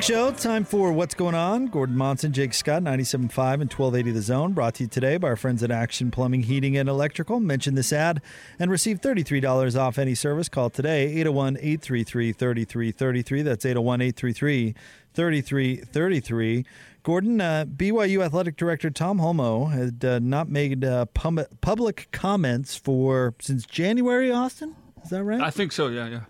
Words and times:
Big 0.00 0.06
show. 0.06 0.32
Time 0.32 0.64
for 0.64 0.92
What's 0.94 1.12
Going 1.12 1.34
On. 1.34 1.66
Gordon 1.66 1.94
Monson, 1.94 2.32
Jake 2.32 2.54
Scott, 2.54 2.82
97.5 2.82 3.20
and 3.60 3.70
1280 3.70 4.10
The 4.12 4.22
Zone. 4.22 4.54
Brought 4.54 4.76
to 4.76 4.84
you 4.84 4.88
today 4.88 5.18
by 5.18 5.28
our 5.28 5.36
friends 5.36 5.62
at 5.62 5.70
Action 5.70 6.10
Plumbing, 6.10 6.44
Heating, 6.44 6.74
and 6.74 6.88
Electrical. 6.88 7.38
Mention 7.38 7.74
this 7.74 7.92
ad 7.92 8.22
and 8.58 8.70
receive 8.70 9.02
$33 9.02 9.78
off 9.78 9.98
any 9.98 10.14
service. 10.14 10.48
Call 10.48 10.70
today, 10.70 11.02
801 11.18 11.58
833 11.58 12.32
3333. 12.32 13.42
That's 13.42 13.66
801 13.66 14.00
833 14.00 14.74
3333. 15.12 16.64
Gordon, 17.02 17.40
uh, 17.42 17.66
BYU 17.66 18.24
Athletic 18.24 18.56
Director 18.56 18.88
Tom 18.88 19.18
Holmoe 19.18 19.66
had 19.66 20.02
uh, 20.02 20.18
not 20.18 20.48
made 20.48 20.82
uh, 20.82 21.04
pub- 21.12 21.60
public 21.60 22.08
comments 22.10 22.74
for 22.74 23.34
since 23.38 23.66
January, 23.66 24.32
Austin? 24.32 24.74
Is 25.04 25.10
that 25.10 25.22
right? 25.24 25.42
I 25.42 25.50
think 25.50 25.72
so. 25.72 25.88
Yeah, 25.88 26.08
yeah. 26.08 26.20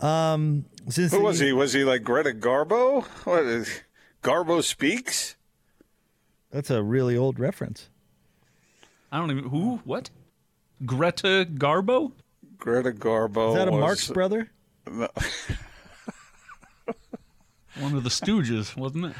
Since 0.00 1.12
Who 1.12 1.20
was 1.22 1.38
he? 1.38 1.52
Was 1.52 1.72
he 1.72 1.84
like 1.84 2.02
Greta 2.02 2.30
Garbo? 2.30 3.04
What 3.24 3.44
is 3.44 3.82
Garbo 4.22 4.62
speaks? 4.62 5.36
That's 6.50 6.70
a 6.70 6.82
really 6.82 7.16
old 7.16 7.38
reference. 7.38 7.90
I 9.12 9.18
don't 9.18 9.30
even 9.30 9.44
who 9.50 9.80
what. 9.84 10.10
Greta 10.84 11.46
Garbo. 11.52 12.12
Greta 12.58 12.92
Garbo. 12.92 13.50
Is 13.50 13.54
that 13.56 13.68
a 13.68 13.72
was- 13.72 13.80
Marx 13.80 14.10
brother? 14.10 14.50
One 17.78 17.94
of 17.94 18.02
the 18.02 18.10
Stooges, 18.10 18.76
wasn't 18.76 19.06
it? 19.06 19.12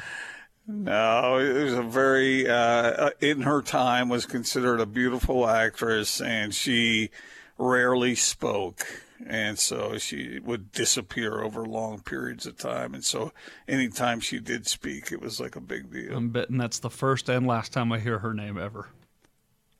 No, 0.67 1.37
it 1.39 1.63
was 1.63 1.73
a 1.73 1.81
very 1.81 2.47
uh, 2.47 3.09
in 3.21 3.41
her 3.41 3.61
time 3.61 4.09
was 4.09 4.25
considered 4.25 4.79
a 4.79 4.85
beautiful 4.85 5.47
actress, 5.47 6.21
and 6.21 6.53
she 6.53 7.09
rarely 7.57 8.15
spoke, 8.15 8.85
and 9.25 9.59
so 9.59 9.97
she 9.97 10.39
would 10.39 10.71
disappear 10.71 11.41
over 11.41 11.65
long 11.65 12.01
periods 12.01 12.45
of 12.45 12.57
time, 12.57 12.93
and 12.93 13.03
so 13.03 13.31
anytime 13.67 14.19
she 14.19 14.39
did 14.39 14.67
speak, 14.67 15.11
it 15.11 15.21
was 15.21 15.39
like 15.39 15.55
a 15.55 15.61
big 15.61 15.91
deal. 15.91 16.15
I'm 16.15 16.29
betting 16.29 16.57
that's 16.57 16.79
the 16.79 16.89
first 16.89 17.29
and 17.29 17.45
last 17.45 17.73
time 17.73 17.91
I 17.91 17.99
hear 17.99 18.19
her 18.19 18.33
name 18.33 18.57
ever. 18.57 18.87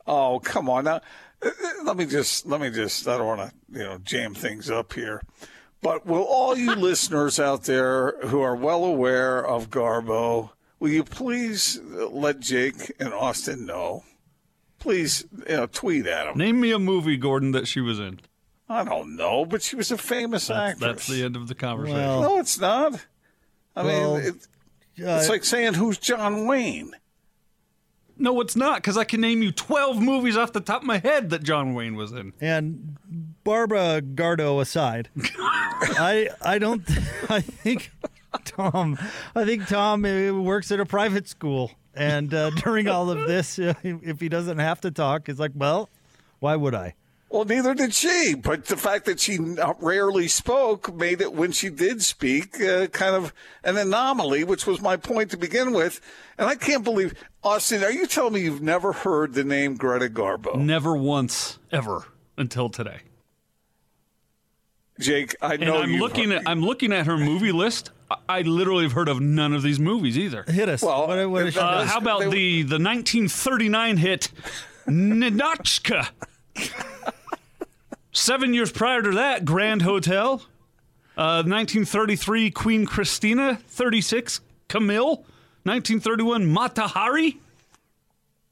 Oh, 0.06 0.40
come 0.40 0.70
on 0.70 0.86
now. 0.86 1.02
Let 1.84 1.96
me 1.96 2.06
just 2.06 2.46
let 2.46 2.60
me 2.60 2.70
just 2.70 3.08
I 3.08 3.18
don't 3.18 3.28
want 3.28 3.42
to, 3.42 3.80
you 3.80 3.86
know, 3.86 3.98
jam 4.00 4.34
things 4.34 4.70
up 4.70 4.94
here. 4.94 5.22
But 5.82 6.06
will 6.06 6.24
all 6.24 6.58
you 6.58 6.76
listeners 6.76 7.40
out 7.40 7.64
there 7.64 8.16
who 8.26 8.42
are 8.42 8.56
well 8.56 8.84
aware 8.84 9.46
of 9.46 9.70
Garbo, 9.70 10.50
will 10.80 10.90
you 10.90 11.04
please 11.04 11.80
let 11.84 12.40
Jake 12.40 12.92
and 13.00 13.14
Austin 13.14 13.66
know? 13.66 14.04
Please, 14.80 15.26
you 15.48 15.58
know, 15.58 15.66
tweet 15.68 16.08
at 16.08 16.26
them. 16.26 16.38
Name 16.38 16.60
me 16.60 16.72
a 16.72 16.80
movie, 16.80 17.18
Gordon, 17.18 17.52
that 17.52 17.68
she 17.68 17.82
was 17.82 18.00
in. 18.00 18.20
I 18.70 18.84
don't 18.84 19.16
know, 19.16 19.46
but 19.46 19.62
she 19.64 19.76
was 19.76 19.92
a 19.92 19.98
famous 19.98 20.48
That's, 20.48 20.74
actress. 20.74 20.80
that's 20.92 21.08
the 21.08 21.24
end 21.24 21.36
of 21.36 21.48
the 21.48 21.56
conversation. 21.56 21.98
Well, 22.00 22.22
No, 22.22 22.38
it's 22.40 22.60
not. 22.60 23.04
I 23.76 23.84
Well, 23.84 24.18
mean, 24.18 24.26
it, 24.28 24.34
uh, 25.06 25.18
it's 25.18 25.30
like 25.30 25.44
saying 25.44 25.74
who's 25.74 25.98
John 25.98 26.46
Wayne. 26.46 26.92
no, 28.18 28.42
it's 28.42 28.56
not, 28.56 28.78
because 28.78 28.98
I 28.98 29.06
can 29.06 29.22
name 29.22 29.42
you 29.42 29.52
12 29.52 30.00
movies 30.02 30.38
off 30.38 30.52
the 30.54 30.60
top 30.60 30.82
of 30.82 30.88
my 30.88 30.98
head 31.00 31.30
that 31.32 31.42
John 31.44 31.74
Wayne 31.74 31.96
was 31.96 32.12
in. 32.12 32.34
and 32.42 32.98
Barbara 33.44 34.02
Gardo 34.02 34.62
aside, 34.62 35.10
I 35.36 36.30
I 36.42 36.60
don't 36.60 36.84
I 37.30 37.42
think 37.42 37.92
Tom 38.46 39.00
I 39.36 39.46
think 39.46 39.68
Tom 39.68 40.06
uh, 40.06 40.34
works 40.34 40.72
at 40.72 40.80
a 40.80 40.86
private 40.86 41.28
school, 41.28 41.72
and 41.96 42.32
uh, 42.34 42.50
during 42.52 42.88
all 42.88 43.10
of 43.10 43.26
this, 43.26 43.58
uh, 43.58 43.74
if 43.84 44.20
he 44.20 44.30
doesn't 44.30 44.60
have 44.60 44.82
to 44.82 44.92
talk, 44.92 45.26
he's 45.28 45.40
like, 45.40 45.52
well, 45.56 45.90
why 46.40 46.56
would 46.56 46.76
I? 46.76 46.94
Well, 47.30 47.46
neither 47.46 47.76
did 47.76 47.94
she. 47.94 48.34
But 48.34 48.66
the 48.66 48.76
fact 48.78 49.06
that 49.06 49.20
she 49.20 49.38
rarely 49.80 50.28
spoke 50.28 50.94
made 50.96 51.22
it, 51.22 51.32
when 51.34 51.52
she 51.52 51.70
did 51.70 52.02
speak, 52.02 52.60
uh, 52.60 52.88
kind 52.88 53.16
of 53.16 53.34
an 53.64 53.78
anomaly, 53.78 54.44
which 54.44 54.66
was 54.66 54.82
my 54.82 54.98
point 54.98 55.30
to 55.32 55.38
begin 55.38 55.72
with. 55.72 56.02
And 56.40 56.48
I 56.48 56.56
can't 56.56 56.84
believe, 56.84 57.14
Austin, 57.44 57.84
are 57.84 57.92
you 57.92 58.08
telling 58.08 58.34
me 58.34 58.42
you've 58.42 58.62
never 58.64 58.94
heard 58.94 59.34
the 59.36 59.44
name 59.44 59.76
Greta 59.76 60.08
Garbo? 60.10 60.56
Never 60.60 60.96
once, 60.96 61.60
ever, 61.72 62.06
until 62.36 62.68
today. 62.70 63.02
Jake, 65.00 65.36
I 65.42 65.54
And 65.54 65.62
know 65.62 65.82
I'm 65.82 65.92
you've 65.92 66.02
looking 66.02 66.30
heard- 66.32 66.40
at 66.42 66.48
I'm 66.48 66.62
looking 66.62 66.92
at 66.92 67.06
her 67.06 67.18
movie 67.18 67.52
list. 67.54 67.92
I, 68.12 68.18
I 68.28 68.42
literally 68.42 68.84
have 68.84 68.92
heard 68.94 69.08
of 69.08 69.22
none 69.22 69.54
of 69.54 69.62
these 69.62 69.80
movies 69.80 70.18
either. 70.18 70.44
Hit 70.48 70.68
us. 70.68 70.82
Well, 70.82 71.08
what, 71.08 71.30
what 71.30 71.46
is 71.48 71.54
she 71.54 71.60
uh, 71.60 71.64
Uh, 71.64 71.86
how 71.86 72.00
about 72.00 72.20
They- 72.22 72.30
the 72.30 72.64
the 72.64 72.80
1939 72.80 73.98
hit 73.98 74.32
Ninotchka? 74.88 76.10
Seven 78.12 78.54
years 78.54 78.72
prior 78.72 79.02
to 79.02 79.12
that, 79.12 79.46
Grand 79.46 79.82
Hotel. 79.84 80.42
Uh, 81.18 81.44
1933, 81.44 82.50
Queen 82.52 82.86
Christina. 82.86 83.60
36, 83.68 84.42
Camille. 84.68 85.18
1931, 85.64 86.46
Mata 86.48 86.84
Hari. 86.88 87.40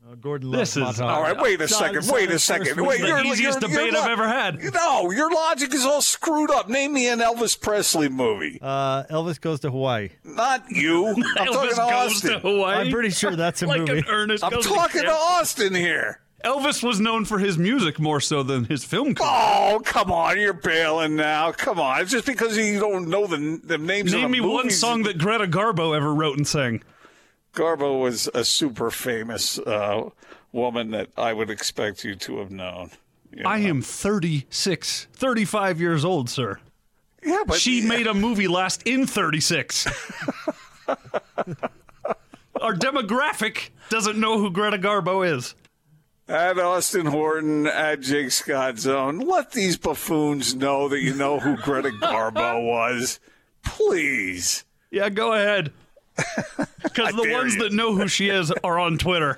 Oh, 0.09 0.15
Gordon 0.15 0.51
This 0.51 0.77
is- 0.77 0.83
Mata. 0.83 1.03
All 1.05 1.21
right, 1.21 1.37
wait 1.37 1.59
a 1.59 1.67
Sorry, 1.67 1.87
second. 1.89 2.01
sorry, 2.03 2.21
Wait 2.27 2.31
a 2.35 2.39
second. 2.39 2.79
Wait, 2.85 3.01
The 3.01 3.07
you're- 3.07 3.27
easiest 3.27 3.61
you're- 3.61 3.73
debate 3.73 3.91
you're 3.93 4.01
I've 4.01 4.09
ever 4.09 4.27
had. 4.27 4.59
No, 4.73 5.11
your 5.11 5.31
logic 5.31 5.73
is 5.73 5.85
all 5.85 6.01
screwed 6.01 6.51
up. 6.51 6.69
Name 6.69 6.93
me 6.93 7.07
an 7.09 7.19
Elvis 7.19 7.59
Presley 7.59 8.07
movie. 8.09 8.59
Uh, 8.61 9.03
Elvis 9.05 9.39
goes 9.41 9.59
to 9.61 9.71
Hawaii. 9.71 10.09
Not 10.23 10.63
you. 10.69 11.07
I'm 11.07 11.15
talking 11.15 11.53
Elvis 11.53 11.69
to 11.71 11.75
goes 11.75 11.79
Austin. 12.13 12.31
to 12.33 12.39
Hawaii. 12.39 12.75
I'm 12.85 12.91
pretty 12.91 13.09
sure 13.09 13.35
that's 13.35 13.61
a 13.63 13.67
like 13.67 13.79
movie. 13.81 13.99
an 13.99 14.05
earnest. 14.07 14.43
I'm 14.43 14.51
talking 14.51 15.01
to 15.01 15.07
trip. 15.07 15.13
Austin 15.13 15.73
here. 15.75 16.19
Elvis 16.43 16.83
was 16.83 16.99
known 16.99 17.25
for 17.25 17.39
his 17.39 17.57
music 17.57 17.99
more 17.99 18.21
so 18.21 18.43
than 18.43 18.65
his 18.65 18.83
film 18.85 19.15
career. 19.15 19.29
Oh, 19.31 19.81
come 19.83 20.11
on, 20.11 20.39
you're 20.39 20.53
bailing 20.53 21.15
now. 21.15 21.51
Come 21.51 21.79
on, 21.79 22.01
it's 22.01 22.11
just 22.11 22.25
because 22.27 22.55
you 22.55 22.79
don't 22.79 23.09
know 23.09 23.25
the 23.25 23.59
the 23.63 23.77
names. 23.77 24.13
of 24.13 24.19
Name 24.21 24.31
the 24.31 24.41
me 24.41 24.47
one 24.47 24.69
song 24.69 25.03
that 25.03 25.17
Greta 25.17 25.47
Garbo 25.47 25.95
ever 25.95 26.13
wrote 26.13 26.37
and 26.37 26.47
sang. 26.47 26.83
Garbo 27.53 27.99
was 28.01 28.29
a 28.35 28.45
super 28.45 28.91
famous 28.91 29.57
uh, 29.57 30.09
woman 30.51 30.91
that 30.91 31.09
I 31.17 31.33
would 31.33 31.49
expect 31.49 32.03
you 32.03 32.13
to 32.15 32.37
have 32.37 32.51
known. 32.51 32.91
you 33.35 33.41
I 33.43 33.57
am 33.59 33.81
36, 33.81 35.07
35 35.13 35.81
years 35.81 36.05
old, 36.05 36.29
sir. 36.29 36.59
Yeah, 37.23 37.41
but 37.47 37.59
she 37.59 37.81
made 37.81 38.05
a 38.05 38.13
movie 38.13 38.47
last 38.47 38.83
in 38.83 39.07
36. 39.07 39.87
Our 42.61 42.73
demographic 42.75 43.69
doesn't 43.89 44.19
know 44.19 44.37
who 44.39 44.51
Greta 44.51 44.77
Garbo 44.77 45.27
is. 45.27 45.55
At 46.27 46.59
Austin 46.59 47.05
Horton 47.05 47.67
at 47.67 48.01
Jake 48.01 48.31
Scott 48.31 48.77
Zone. 48.79 49.19
Let 49.19 49.51
these 49.51 49.77
buffoons 49.77 50.55
know 50.55 50.89
that 50.89 50.99
you 51.01 51.13
know 51.13 51.39
who 51.39 51.55
Greta 51.57 51.89
Garbo 51.89 52.65
was, 52.65 53.19
please. 53.63 54.63
Yeah, 54.91 55.09
go 55.09 55.33
ahead. 55.33 55.71
Because 56.81 57.13
the 57.15 57.29
ones 57.31 57.55
you. 57.55 57.63
that 57.63 57.73
know 57.73 57.93
who 57.93 58.07
she 58.07 58.29
is 58.29 58.51
are 58.63 58.79
on 58.79 58.97
Twitter. 58.97 59.37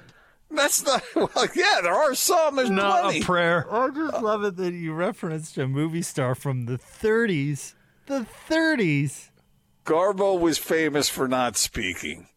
That's 0.51 0.83
not 0.85 1.03
well. 1.15 1.29
Yeah, 1.55 1.79
there 1.81 1.93
are 1.93 2.15
some. 2.15 2.55
There's 2.55 2.69
Not 2.69 3.01
plenty. 3.03 3.19
a 3.19 3.23
prayer. 3.25 3.67
I 3.73 3.89
just 3.89 4.21
love 4.23 4.43
it 4.45 4.55
that 4.57 4.71
you 4.73 4.93
referenced 4.93 5.57
a 5.57 5.67
movie 5.67 6.01
star 6.01 6.35
from 6.35 6.67
the 6.67 6.77
30s. 6.77 7.73
The 8.05 8.25
30s. 8.49 9.29
Garbo 9.85 10.39
was 10.39 10.57
famous 10.57 11.09
for 11.09 11.27
not 11.27 11.57
speaking. 11.57 12.27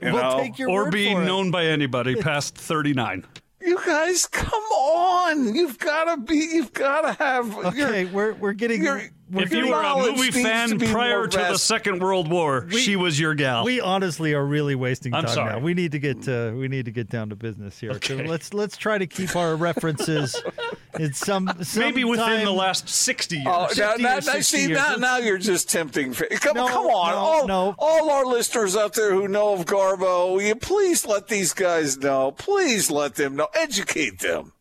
You 0.00 0.12
Well, 0.12 0.36
know? 0.38 0.42
take 0.44 0.58
your 0.58 0.70
Or 0.70 0.84
word 0.84 0.92
being 0.92 1.16
for 1.16 1.22
it. 1.22 1.26
known 1.26 1.50
by 1.50 1.64
anybody 1.66 2.14
past 2.14 2.54
39. 2.56 3.24
You 3.64 3.78
guys, 3.84 4.26
come 4.26 4.62
on! 4.72 5.54
You've 5.54 5.78
got 5.78 6.14
to 6.14 6.20
be. 6.20 6.36
You've 6.36 6.72
got 6.74 7.00
to 7.02 7.12
have. 7.14 7.56
Okay, 7.66 8.04
we're 8.04 8.34
we're 8.34 8.52
getting. 8.52 8.82
Your- 9.30 9.38
we're 9.38 9.42
If 9.44 9.52
you 9.52 9.68
were 9.70 9.80
a 9.82 9.96
movie 9.96 10.20
needs 10.22 10.34
to 10.36 10.42
fan 10.42 10.78
prior 10.78 11.26
to 11.26 11.36
the. 11.38 11.56
Second 11.58 12.00
World 12.02 12.28
War, 12.30 12.68
she 12.70 12.94
was 12.96 13.18
your 13.18 13.34
gal. 13.34 13.64
We 13.64 13.80
honestly 13.80 14.34
are 14.34 14.44
really 14.44 14.74
wasting 14.74 15.14
I'm 15.14 15.24
time 15.24 15.34
sorry. 15.34 15.52
now. 15.52 15.58
We 15.60 15.72
need 15.74 15.92
to 15.92 15.98
get 15.98 16.28
uh, 16.28 16.52
we 16.54 16.68
need 16.68 16.84
to 16.84 16.90
get 16.90 17.08
down 17.08 17.30
to 17.30 17.36
business 17.36 17.78
here. 17.78 17.98
So 18.02 18.16
let's 18.16 18.52
let's 18.52 18.76
try 18.76 18.98
to 18.98 19.06
keep 19.06 19.34
our 19.34 19.56
references 19.56 20.40
in 20.98 21.12
some, 21.14 21.50
some 21.62 21.82
Maybe 21.82 22.04
within 22.04 22.44
the 22.44 22.52
last 22.52 22.88
60 22.88 23.36
years. 23.36 23.46
Oh, 23.48 23.68
now, 23.76 23.94
now, 23.98 24.18
or 24.18 24.20
now, 24.20 24.40
see, 24.40 24.66
years. 24.66 24.76
now, 24.76 24.96
now 24.96 25.16
you're 25.18 25.38
just 25.38 25.70
tempting. 25.70 26.12
Come, 26.12 26.54
No, 26.56 26.68
come 26.68 26.86
on, 26.86 27.10
no, 27.12 27.16
all, 27.16 27.46
no. 27.48 27.74
all 27.78 28.10
our 28.10 28.26
listeners 28.26 28.76
out 28.76 28.92
there 28.94 29.12
who 29.14 29.26
know 29.26 29.54
of 29.54 29.64
Garbo, 29.64 30.32
will 30.34 30.42
you 30.42 30.54
please 30.54 31.06
let 31.06 31.28
these 31.28 31.52
guys 31.54 31.96
know? 31.98 32.30
Please 32.32 32.90
let 32.90 33.14
them 33.14 33.36
know. 33.36 33.48
Educate 33.54 34.20
them. 34.20 34.52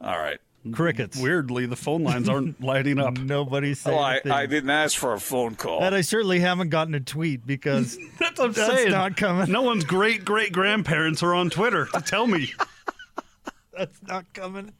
All 0.00 0.18
right. 0.18 0.38
Crickets. 0.72 1.16
Weirdly, 1.18 1.64
the 1.66 1.76
phone 1.76 2.02
lines 2.04 2.28
aren't 2.28 2.60
lighting 2.64 2.98
up. 2.98 3.16
Nobody's 3.18 3.80
saying 3.80 3.96
Oh, 3.96 4.00
I, 4.00 4.16
a 4.16 4.20
thing. 4.20 4.32
I 4.32 4.44
didn't 4.46 4.68
ask 4.70 4.98
for 4.98 5.14
a 5.14 5.20
phone 5.20 5.54
call. 5.54 5.82
And 5.82 5.94
I 5.94 6.02
certainly 6.02 6.38
haven't 6.40 6.68
gotten 6.68 6.94
a 6.94 7.00
tweet 7.00 7.46
because 7.46 7.96
That's 8.18 8.38
what 8.38 8.46
I'm 8.48 8.52
That's 8.52 8.74
saying. 8.74 8.90
not 8.90 9.16
coming. 9.16 9.50
No 9.50 9.62
one's 9.62 9.84
great 9.84 10.24
great 10.24 10.52
grandparents 10.52 11.22
are 11.22 11.34
on 11.34 11.48
Twitter 11.50 11.86
to 11.94 12.00
tell 12.02 12.26
me. 12.26 12.52
that's 13.76 14.02
not 14.02 14.26
coming. 14.34 14.72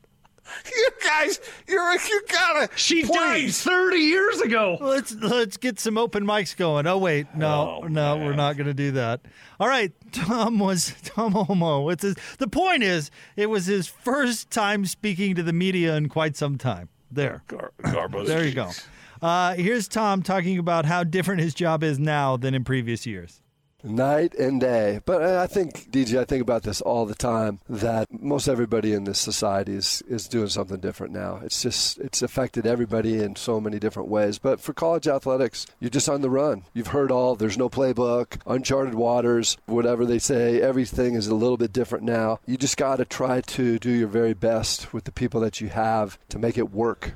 You 0.66 0.88
guys, 1.04 1.40
you're 1.68 1.92
you 1.92 2.22
gotta. 2.28 2.68
She 2.76 3.02
died 3.02 3.52
30 3.52 3.96
years 3.96 4.40
ago. 4.40 4.78
Let's 4.80 5.14
let's 5.14 5.56
get 5.56 5.78
some 5.80 5.96
open 5.98 6.24
mics 6.24 6.56
going. 6.56 6.86
Oh 6.86 6.98
wait, 6.98 7.26
no, 7.34 7.80
Oh, 7.82 7.86
no, 7.86 8.16
we're 8.16 8.34
not 8.34 8.56
going 8.56 8.66
to 8.66 8.74
do 8.74 8.92
that. 8.92 9.20
All 9.58 9.68
right, 9.68 9.92
Tom 10.12 10.58
was 10.58 10.94
Tom 11.04 11.32
Holmoe. 11.34 11.92
It's 11.92 12.02
his, 12.02 12.16
the 12.38 12.48
point 12.48 12.82
is, 12.82 13.10
it 13.36 13.46
was 13.46 13.66
his 13.66 13.86
first 13.86 14.50
time 14.50 14.86
speaking 14.86 15.34
to 15.34 15.42
the 15.42 15.52
media 15.52 15.96
in 15.96 16.08
quite 16.08 16.36
some 16.36 16.58
time. 16.58 16.88
There, 17.10 17.42
Gar- 17.48 17.72
Garbo's 17.82 18.28
there 18.28 18.44
you 18.46 18.52
go. 18.54 18.70
Uh, 19.20 19.54
here's 19.54 19.86
Tom 19.88 20.22
talking 20.22 20.58
about 20.58 20.86
how 20.86 21.04
different 21.04 21.40
his 21.42 21.52
job 21.54 21.82
is 21.82 21.98
now 21.98 22.36
than 22.36 22.54
in 22.54 22.64
previous 22.64 23.04
years. 23.04 23.42
Night 23.82 24.34
and 24.34 24.60
day. 24.60 25.00
But 25.04 25.22
uh, 25.22 25.40
I 25.42 25.46
think, 25.46 25.90
DJ, 25.90 26.18
I 26.18 26.24
think 26.24 26.42
about 26.42 26.62
this 26.62 26.80
all 26.80 27.06
the 27.06 27.14
time 27.14 27.60
that 27.68 28.08
most 28.10 28.48
everybody 28.48 28.92
in 28.92 29.04
this 29.04 29.18
society 29.18 29.74
is, 29.74 30.02
is 30.08 30.28
doing 30.28 30.48
something 30.48 30.80
different 30.80 31.12
now. 31.12 31.40
It's 31.42 31.62
just, 31.62 31.98
it's 31.98 32.22
affected 32.22 32.66
everybody 32.66 33.22
in 33.22 33.36
so 33.36 33.60
many 33.60 33.78
different 33.78 34.08
ways. 34.08 34.38
But 34.38 34.60
for 34.60 34.72
college 34.72 35.08
athletics, 35.08 35.66
you're 35.78 35.90
just 35.90 36.08
on 36.08 36.20
the 36.20 36.30
run. 36.30 36.64
You've 36.74 36.88
heard 36.88 37.10
all, 37.10 37.36
there's 37.36 37.58
no 37.58 37.68
playbook, 37.68 38.40
uncharted 38.46 38.94
waters, 38.94 39.56
whatever 39.66 40.04
they 40.04 40.18
say, 40.18 40.60
everything 40.60 41.14
is 41.14 41.26
a 41.26 41.34
little 41.34 41.56
bit 41.56 41.72
different 41.72 42.04
now. 42.04 42.40
You 42.46 42.56
just 42.56 42.76
got 42.76 42.96
to 42.96 43.04
try 43.04 43.40
to 43.40 43.78
do 43.78 43.90
your 43.90 44.08
very 44.08 44.34
best 44.34 44.92
with 44.92 45.04
the 45.04 45.12
people 45.12 45.40
that 45.40 45.60
you 45.60 45.68
have 45.68 46.18
to 46.28 46.38
make 46.38 46.58
it 46.58 46.70
work. 46.70 47.14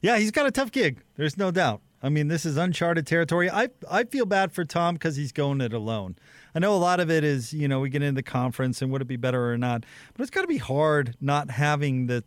Yeah, 0.00 0.18
he's 0.18 0.30
got 0.30 0.46
a 0.46 0.50
tough 0.50 0.70
gig. 0.70 1.02
There's 1.16 1.36
no 1.36 1.50
doubt. 1.50 1.80
I 2.02 2.08
mean, 2.08 2.28
this 2.28 2.46
is 2.46 2.56
uncharted 2.56 3.06
territory. 3.06 3.50
I 3.50 3.70
I 3.90 4.04
feel 4.04 4.26
bad 4.26 4.52
for 4.52 4.64
Tom 4.64 4.94
because 4.94 5.16
he's 5.16 5.32
going 5.32 5.60
it 5.60 5.72
alone. 5.72 6.16
I 6.54 6.58
know 6.60 6.74
a 6.74 6.76
lot 6.76 7.00
of 7.00 7.10
it 7.10 7.24
is, 7.24 7.52
you 7.52 7.68
know, 7.68 7.80
we 7.80 7.90
get 7.90 8.02
into 8.02 8.16
the 8.16 8.22
conference 8.22 8.80
and 8.80 8.90
would 8.92 9.02
it 9.02 9.08
be 9.08 9.16
better 9.16 9.52
or 9.52 9.58
not, 9.58 9.84
but 10.14 10.22
it's 10.22 10.30
got 10.30 10.42
to 10.42 10.46
be 10.48 10.58
hard 10.58 11.16
not 11.20 11.50
having 11.50 12.06
the 12.06 12.24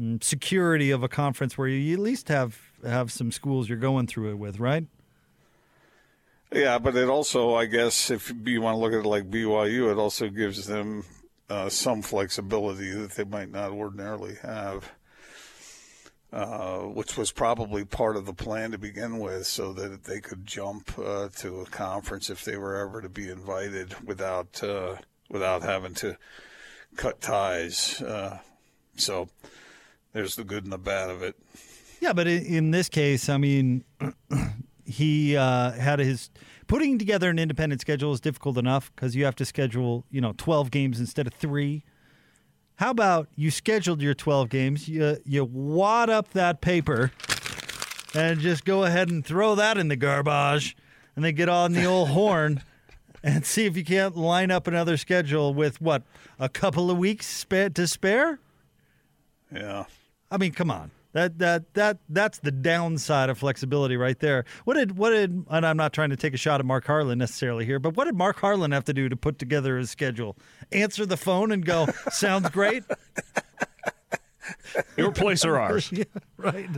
mm, 0.00 0.22
security 0.22 0.90
of 0.90 1.02
a 1.02 1.08
conference 1.08 1.56
where 1.56 1.68
you 1.68 1.94
at 1.94 2.00
least 2.00 2.28
have 2.28 2.58
have 2.84 3.10
some 3.10 3.32
schools 3.32 3.68
you're 3.68 3.78
going 3.78 4.06
through 4.06 4.30
it 4.30 4.38
with, 4.38 4.58
right? 4.60 4.86
Yeah, 6.52 6.78
but 6.78 6.96
it 6.96 7.08
also, 7.08 7.54
I 7.54 7.66
guess, 7.66 8.10
if 8.10 8.32
you 8.44 8.60
want 8.60 8.74
to 8.74 8.80
look 8.80 8.92
at 8.92 9.04
it 9.04 9.08
like 9.08 9.30
BYU, 9.30 9.90
it 9.90 9.98
also 9.98 10.28
gives 10.28 10.66
them 10.66 11.04
uh, 11.48 11.68
some 11.68 12.02
flexibility 12.02 12.90
that 12.92 13.12
they 13.12 13.24
might 13.24 13.50
not 13.50 13.70
ordinarily 13.70 14.34
have, 14.42 14.90
uh, 16.32 16.78
which 16.78 17.16
was 17.16 17.32
probably 17.32 17.84
part 17.84 18.16
of 18.16 18.26
the 18.26 18.32
plan 18.32 18.70
to 18.70 18.78
begin 18.78 19.18
with, 19.18 19.46
so 19.46 19.72
that 19.72 20.04
they 20.04 20.20
could 20.20 20.46
jump 20.46 20.96
uh, 20.98 21.28
to 21.36 21.60
a 21.60 21.66
conference 21.66 22.30
if 22.30 22.44
they 22.44 22.56
were 22.56 22.76
ever 22.76 23.02
to 23.02 23.08
be 23.08 23.28
invited 23.28 23.94
without 24.06 24.62
uh, 24.62 24.96
without 25.28 25.62
having 25.62 25.94
to 25.94 26.16
cut 26.96 27.20
ties. 27.20 28.00
Uh, 28.00 28.38
so 28.96 29.28
there's 30.12 30.36
the 30.36 30.44
good 30.44 30.64
and 30.64 30.72
the 30.72 30.78
bad 30.78 31.10
of 31.10 31.22
it. 31.22 31.36
Yeah, 32.00 32.12
but 32.12 32.26
in, 32.26 32.70
this 32.70 32.88
case, 32.88 33.28
I 33.28 33.36
mean, 33.36 33.84
he 34.84 35.36
uh, 35.36 35.72
had 35.72 35.98
his 35.98 36.30
putting 36.66 36.98
together 36.98 37.28
an 37.28 37.38
independent 37.38 37.80
schedule 37.80 38.12
is 38.12 38.20
difficult 38.20 38.56
enough 38.56 38.90
because 38.94 39.14
you 39.14 39.24
have 39.24 39.36
to 39.36 39.44
schedule, 39.44 40.06
you 40.10 40.20
know, 40.20 40.32
twelve 40.36 40.70
games 40.70 41.00
instead 41.00 41.26
of 41.26 41.34
three. 41.34 41.84
How 42.80 42.88
about 42.88 43.28
you 43.36 43.50
scheduled 43.50 44.00
your 44.00 44.14
twelve 44.14 44.48
games? 44.48 44.88
You 44.88 45.18
you 45.26 45.44
wad 45.44 46.08
up 46.08 46.30
that 46.32 46.62
paper 46.62 47.12
and 48.14 48.40
just 48.40 48.64
go 48.64 48.84
ahead 48.84 49.10
and 49.10 49.22
throw 49.22 49.54
that 49.54 49.76
in 49.76 49.88
the 49.88 49.96
garbage, 49.96 50.74
and 51.14 51.22
then 51.22 51.34
get 51.34 51.50
on 51.50 51.72
the 51.74 51.84
old 51.84 52.08
horn 52.08 52.62
and 53.22 53.44
see 53.44 53.66
if 53.66 53.76
you 53.76 53.84
can't 53.84 54.16
line 54.16 54.50
up 54.50 54.66
another 54.66 54.96
schedule 54.96 55.52
with 55.52 55.78
what 55.82 56.04
a 56.38 56.48
couple 56.48 56.90
of 56.90 56.96
weeks 56.96 57.44
to 57.50 57.86
spare. 57.86 58.38
Yeah. 59.54 59.84
I 60.30 60.38
mean, 60.38 60.52
come 60.52 60.70
on. 60.70 60.90
That 61.12 61.38
that 61.38 61.74
that 61.74 61.98
that's 62.08 62.38
the 62.38 62.52
downside 62.52 63.30
of 63.30 63.38
flexibility 63.38 63.96
right 63.96 64.18
there. 64.18 64.44
What 64.64 64.74
did 64.74 64.96
what 64.96 65.10
did 65.10 65.44
and 65.50 65.66
I'm 65.66 65.76
not 65.76 65.92
trying 65.92 66.10
to 66.10 66.16
take 66.16 66.34
a 66.34 66.36
shot 66.36 66.60
at 66.60 66.66
Mark 66.66 66.86
Harlan 66.86 67.18
necessarily 67.18 67.64
here, 67.64 67.80
but 67.80 67.96
what 67.96 68.04
did 68.04 68.14
Mark 68.14 68.38
Harlan 68.38 68.70
have 68.70 68.84
to 68.84 68.94
do 68.94 69.08
to 69.08 69.16
put 69.16 69.38
together 69.38 69.76
his 69.76 69.90
schedule? 69.90 70.36
Answer 70.70 71.06
the 71.06 71.16
phone 71.16 71.50
and 71.50 71.64
go, 71.64 71.88
"Sounds 72.10 72.48
great." 72.50 72.84
Your 74.96 75.12
place 75.12 75.44
or 75.44 75.58
ours? 75.58 75.90
yeah, 75.92 76.04
right. 76.36 76.68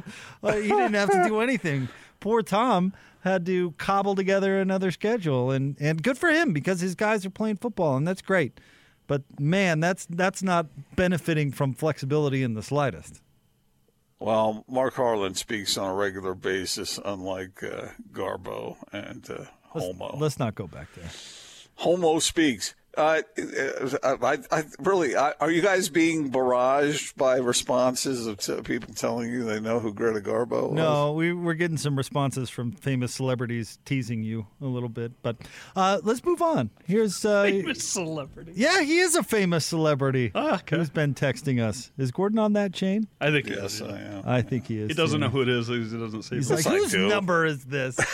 Well, 0.40 0.56
he 0.56 0.68
didn't 0.68 0.94
have 0.94 1.10
to 1.10 1.24
do 1.26 1.40
anything. 1.40 1.88
Poor 2.20 2.42
Tom 2.42 2.92
had 3.20 3.46
to 3.46 3.72
cobble 3.72 4.14
together 4.14 4.60
another 4.60 4.90
schedule 4.90 5.50
and 5.50 5.76
and 5.78 6.02
good 6.02 6.18
for 6.18 6.30
him 6.30 6.52
because 6.52 6.80
his 6.80 6.94
guys 6.94 7.26
are 7.26 7.30
playing 7.30 7.56
football 7.56 7.96
and 7.96 8.06
that's 8.06 8.22
great. 8.22 8.60
But 9.06 9.22
man, 9.38 9.80
that's 9.80 10.06
that's 10.06 10.42
not 10.42 10.66
benefiting 10.96 11.52
from 11.52 11.74
flexibility 11.74 12.42
in 12.42 12.54
the 12.54 12.62
slightest. 12.62 13.21
Well, 14.22 14.64
Mark 14.68 14.94
Harlan 14.94 15.34
speaks 15.34 15.76
on 15.76 15.90
a 15.90 15.94
regular 15.94 16.34
basis, 16.34 16.96
unlike 17.04 17.60
uh, 17.64 17.88
Garbo 18.12 18.76
and 18.92 19.28
uh, 19.28 19.46
Holmoe. 19.74 20.16
Let's 20.16 20.38
not 20.38 20.54
go 20.54 20.68
back 20.68 20.86
there. 20.94 21.10
Holmoe 21.80 22.20
speaks. 22.20 22.76
Uh, 22.96 23.22
I, 24.02 24.38
I 24.50 24.64
really, 24.80 25.16
I, 25.16 25.32
are 25.40 25.50
you 25.50 25.62
guys 25.62 25.88
being 25.88 26.30
barraged 26.30 27.16
by 27.16 27.36
responses 27.38 28.26
of 28.26 28.38
t- 28.38 28.60
people 28.62 28.92
telling 28.94 29.30
you 29.32 29.44
they 29.44 29.60
know 29.60 29.80
who 29.80 29.94
Greta 29.94 30.20
Garbo 30.20 30.64
was? 30.68 30.72
No, 30.72 31.12
we, 31.12 31.32
we're 31.32 31.54
getting 31.54 31.78
some 31.78 31.96
responses 31.96 32.50
from 32.50 32.72
famous 32.72 33.14
celebrities 33.14 33.78
teasing 33.86 34.22
you 34.22 34.46
a 34.60 34.66
little 34.66 34.90
bit, 34.90 35.12
but 35.22 35.36
uh, 35.74 36.00
let's 36.02 36.22
move 36.24 36.42
on. 36.42 36.68
Here's 36.84 37.24
uh, 37.24 37.44
Famous 37.44 37.82
celebrity. 37.82 38.52
yeah, 38.56 38.82
he 38.82 38.98
is 38.98 39.14
a 39.16 39.22
famous 39.22 39.64
celebrity 39.64 40.30
Ah, 40.34 40.56
okay. 40.56 40.76
who's 40.76 40.90
been 40.90 41.14
texting 41.14 41.62
us. 41.66 41.92
Is 41.96 42.10
Gordon 42.10 42.38
on 42.38 42.52
that 42.54 42.74
chain? 42.74 43.08
I 43.22 43.30
think 43.30 43.46
he 43.48 43.54
Yes, 43.54 43.74
is. 43.76 43.82
I 43.82 43.98
am. 44.00 44.22
I 44.26 44.42
think 44.42 44.66
he 44.66 44.78
is. 44.78 44.88
He 44.88 44.94
doesn't 44.94 45.18
too. 45.18 45.24
know 45.26 45.30
who 45.30 45.40
it 45.40 45.48
is. 45.48 45.68
He 45.68 45.78
doesn't 45.78 46.22
say. 46.24 46.36
He's 46.36 46.48
who. 46.50 46.56
like, 46.56 46.64
whose 46.66 46.94
number 46.94 47.46
is 47.46 47.64
this? 47.64 47.98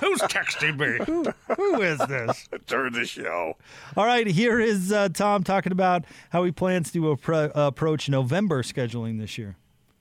Who's 0.00 0.20
texting 0.22 0.78
me? 0.78 1.04
who, 1.04 1.24
who 1.56 1.82
is 1.82 1.98
this? 1.98 2.48
Turn 2.66 2.92
the 2.92 3.04
show. 3.04 3.56
All 3.96 4.04
right, 4.04 4.26
here 4.26 4.60
is 4.60 4.92
uh, 4.92 5.08
Tom 5.08 5.44
talking 5.44 5.72
about 5.72 6.04
how 6.30 6.44
he 6.44 6.52
plans 6.52 6.92
to 6.92 7.00
appro- 7.00 7.50
approach 7.54 8.08
November 8.08 8.62
scheduling 8.62 9.18
this 9.18 9.38
year. 9.38 9.56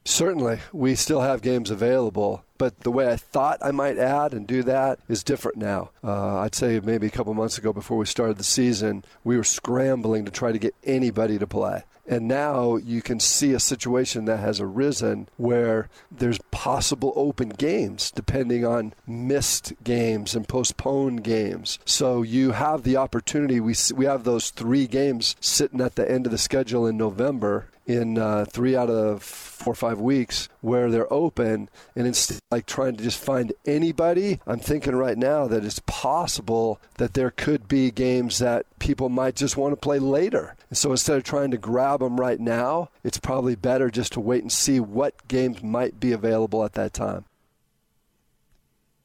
Certainly, 0.05 0.59
we 0.71 0.95
still 0.95 1.19
have 1.19 1.41
games 1.41 1.69
available, 1.69 2.45
but 2.57 2.79
the 2.81 2.91
way 2.91 3.11
I 3.11 3.17
thought 3.17 3.59
I 3.61 3.71
might 3.71 3.97
add 3.97 4.33
and 4.33 4.47
do 4.47 4.63
that 4.63 4.99
is 5.09 5.21
different 5.21 5.57
now. 5.57 5.89
Uh, 6.01 6.37
I'd 6.37 6.55
say 6.55 6.79
maybe 6.79 7.07
a 7.07 7.09
couple 7.11 7.33
months 7.33 7.57
ago 7.57 7.73
before 7.73 7.97
we 7.97 8.05
started 8.05 8.37
the 8.37 8.45
season, 8.45 9.03
we 9.25 9.35
were 9.35 9.43
scrambling 9.43 10.23
to 10.23 10.31
try 10.31 10.53
to 10.53 10.59
get 10.59 10.73
anybody 10.85 11.37
to 11.37 11.45
play. 11.45 11.83
And 12.07 12.27
now 12.27 12.77
you 12.77 13.01
can 13.01 13.19
see 13.19 13.53
a 13.53 13.59
situation 13.59 14.25
that 14.25 14.39
has 14.39 14.61
arisen 14.61 15.27
where 15.35 15.89
there's 16.09 16.39
possible 16.51 17.11
open 17.15 17.49
games 17.49 18.11
depending 18.11 18.65
on 18.65 18.93
missed 19.05 19.73
games 19.83 20.33
and 20.33 20.47
postponed 20.47 21.23
games. 21.23 21.79
So 21.83 22.21
you 22.21 22.51
have 22.51 22.83
the 22.83 22.95
opportunity. 22.95 23.59
We, 23.59 23.75
we 23.93 24.05
have 24.05 24.23
those 24.23 24.51
three 24.51 24.87
games 24.87 25.35
sitting 25.41 25.81
at 25.81 25.95
the 25.95 26.09
end 26.09 26.25
of 26.25 26.31
the 26.31 26.37
schedule 26.37 26.87
in 26.87 26.97
November 26.97 27.67
in 27.87 28.17
uh, 28.17 28.45
three 28.45 28.75
out 28.75 28.89
of 28.89 29.23
four 29.23 29.71
or 29.71 29.75
five 29.75 29.99
weeks 29.99 30.49
where 30.61 30.91
they're 30.91 31.11
open 31.11 31.69
and 31.95 32.05
instead 32.05 32.39
like 32.51 32.65
trying 32.65 32.95
to 32.95 33.03
just 33.03 33.17
find 33.17 33.53
anybody 33.65 34.39
i'm 34.45 34.59
thinking 34.59 34.95
right 34.95 35.17
now 35.17 35.47
that 35.47 35.65
it's 35.65 35.81
possible 35.85 36.79
that 36.95 37.13
there 37.13 37.31
could 37.31 37.67
be 37.67 37.89
games 37.89 38.39
that 38.39 38.65
people 38.77 39.09
might 39.09 39.35
just 39.35 39.57
want 39.57 39.71
to 39.71 39.77
play 39.77 39.99
later 39.99 40.55
and 40.69 40.77
so 40.77 40.91
instead 40.91 41.17
of 41.17 41.23
trying 41.23 41.49
to 41.49 41.57
grab 41.57 42.01
them 42.01 42.19
right 42.19 42.39
now 42.39 42.89
it's 43.03 43.17
probably 43.17 43.55
better 43.55 43.89
just 43.89 44.13
to 44.13 44.19
wait 44.19 44.43
and 44.43 44.51
see 44.51 44.79
what 44.79 45.27
games 45.27 45.63
might 45.63 45.99
be 45.99 46.11
available 46.11 46.63
at 46.63 46.73
that 46.73 46.93
time 46.93 47.25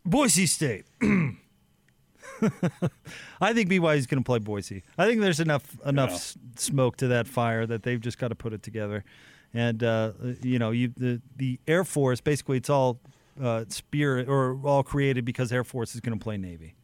Boise 0.04 0.46
State. 0.46 0.84
I 3.40 3.52
think 3.52 3.68
BYU 3.70 3.96
is 3.96 4.06
going 4.06 4.22
to 4.22 4.26
play 4.26 4.38
Boise. 4.38 4.82
I 4.98 5.06
think 5.06 5.20
there's 5.20 5.40
enough 5.40 5.76
enough 5.86 6.10
Yeah. 6.10 6.16
s- 6.16 6.38
smoke 6.56 6.96
to 6.98 7.08
that 7.08 7.26
fire 7.28 7.66
that 7.66 7.82
they've 7.82 8.00
just 8.00 8.18
got 8.18 8.28
to 8.28 8.34
put 8.34 8.52
it 8.52 8.62
together. 8.62 9.04
And 9.54 9.82
uh, 9.82 10.12
you 10.42 10.58
know, 10.58 10.70
you 10.70 10.92
the 10.96 11.20
the 11.36 11.58
Air 11.68 11.84
Force 11.84 12.20
basically 12.20 12.56
it's 12.58 12.70
all 12.70 13.00
uh, 13.42 13.64
spirit 13.68 14.28
or 14.28 14.58
all 14.64 14.82
created 14.82 15.24
because 15.24 15.52
Air 15.52 15.64
Force 15.64 15.94
is 15.94 16.00
going 16.00 16.18
to 16.18 16.22
play 16.22 16.36
Navy. 16.36 16.74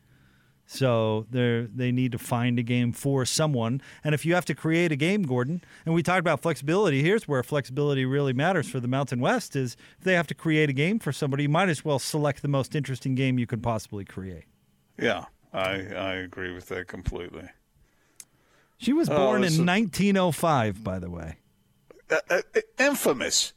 So 0.71 1.25
they 1.31 1.67
they 1.75 1.93
need 1.93 2.13
to 2.13 2.19
find 2.19 2.59
a 2.59 2.63
game 2.63 2.93
for 2.93 3.25
someone. 3.25 3.81
And 4.05 4.15
if 4.15 4.27
you 4.27 4.35
have 4.35 4.45
to 4.45 4.55
create 4.55 4.93
a 4.93 4.97
game, 4.97 5.23
Gordon, 5.23 5.63
and 5.87 5.95
we 5.95 6.03
talked 6.03 6.21
about 6.21 6.43
flexibility, 6.43 7.03
here's 7.03 7.27
where 7.27 7.43
flexibility 7.43 8.05
really 8.05 8.35
matters 8.35 8.69
for 8.69 8.79
the 8.79 8.89
Mountain 8.89 9.21
West 9.21 9.57
is 9.57 9.79
if 9.99 10.05
they 10.05 10.13
have 10.13 10.27
to 10.27 10.35
create 10.35 10.69
a 10.69 10.75
game 10.75 10.99
for 10.99 11.11
somebody, 11.11 11.45
you 11.45 11.49
might 11.49 11.71
as 11.71 11.87
well 11.87 11.99
select 11.99 12.43
the 12.43 12.49
most 12.49 12.75
interesting 12.75 13.15
game 13.15 13.39
you 13.39 13.47
could 13.47 13.63
possibly 13.63 14.05
create. 14.05 14.45
Yeah, 15.01 15.25
I, 15.53 15.71
I 15.95 16.13
agree 16.15 16.53
with 16.53 16.67
that 16.69 16.89
completely. 16.89 17.49
She 18.77 18.93
was 18.93 19.09
Oh, 19.09 19.17
born 19.17 19.41
this 19.43 19.55
in 19.57 19.63
is- 19.63 19.67
1905, 19.67 20.85
by 20.85 20.99
the 20.99 21.11
way. 21.11 21.37
uh, 22.11 22.17
uh, 22.31 22.41
infamous. 22.79 23.53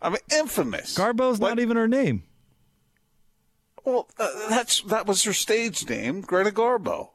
I 0.00 0.08
mean, 0.10 0.18
infamous. 0.34 0.96
Garbo's 0.96 1.40
Like- 1.40 1.52
not 1.52 1.58
even 1.60 1.76
her 1.76 1.88
name. 1.88 2.24
Well, 3.84 4.08
uh, 4.18 4.48
that's 4.48 4.80
that 4.82 5.06
was 5.06 5.24
her 5.24 5.32
stage 5.32 5.88
name, 5.88 6.20
Greta 6.20 6.50
Garbo. 6.52 7.08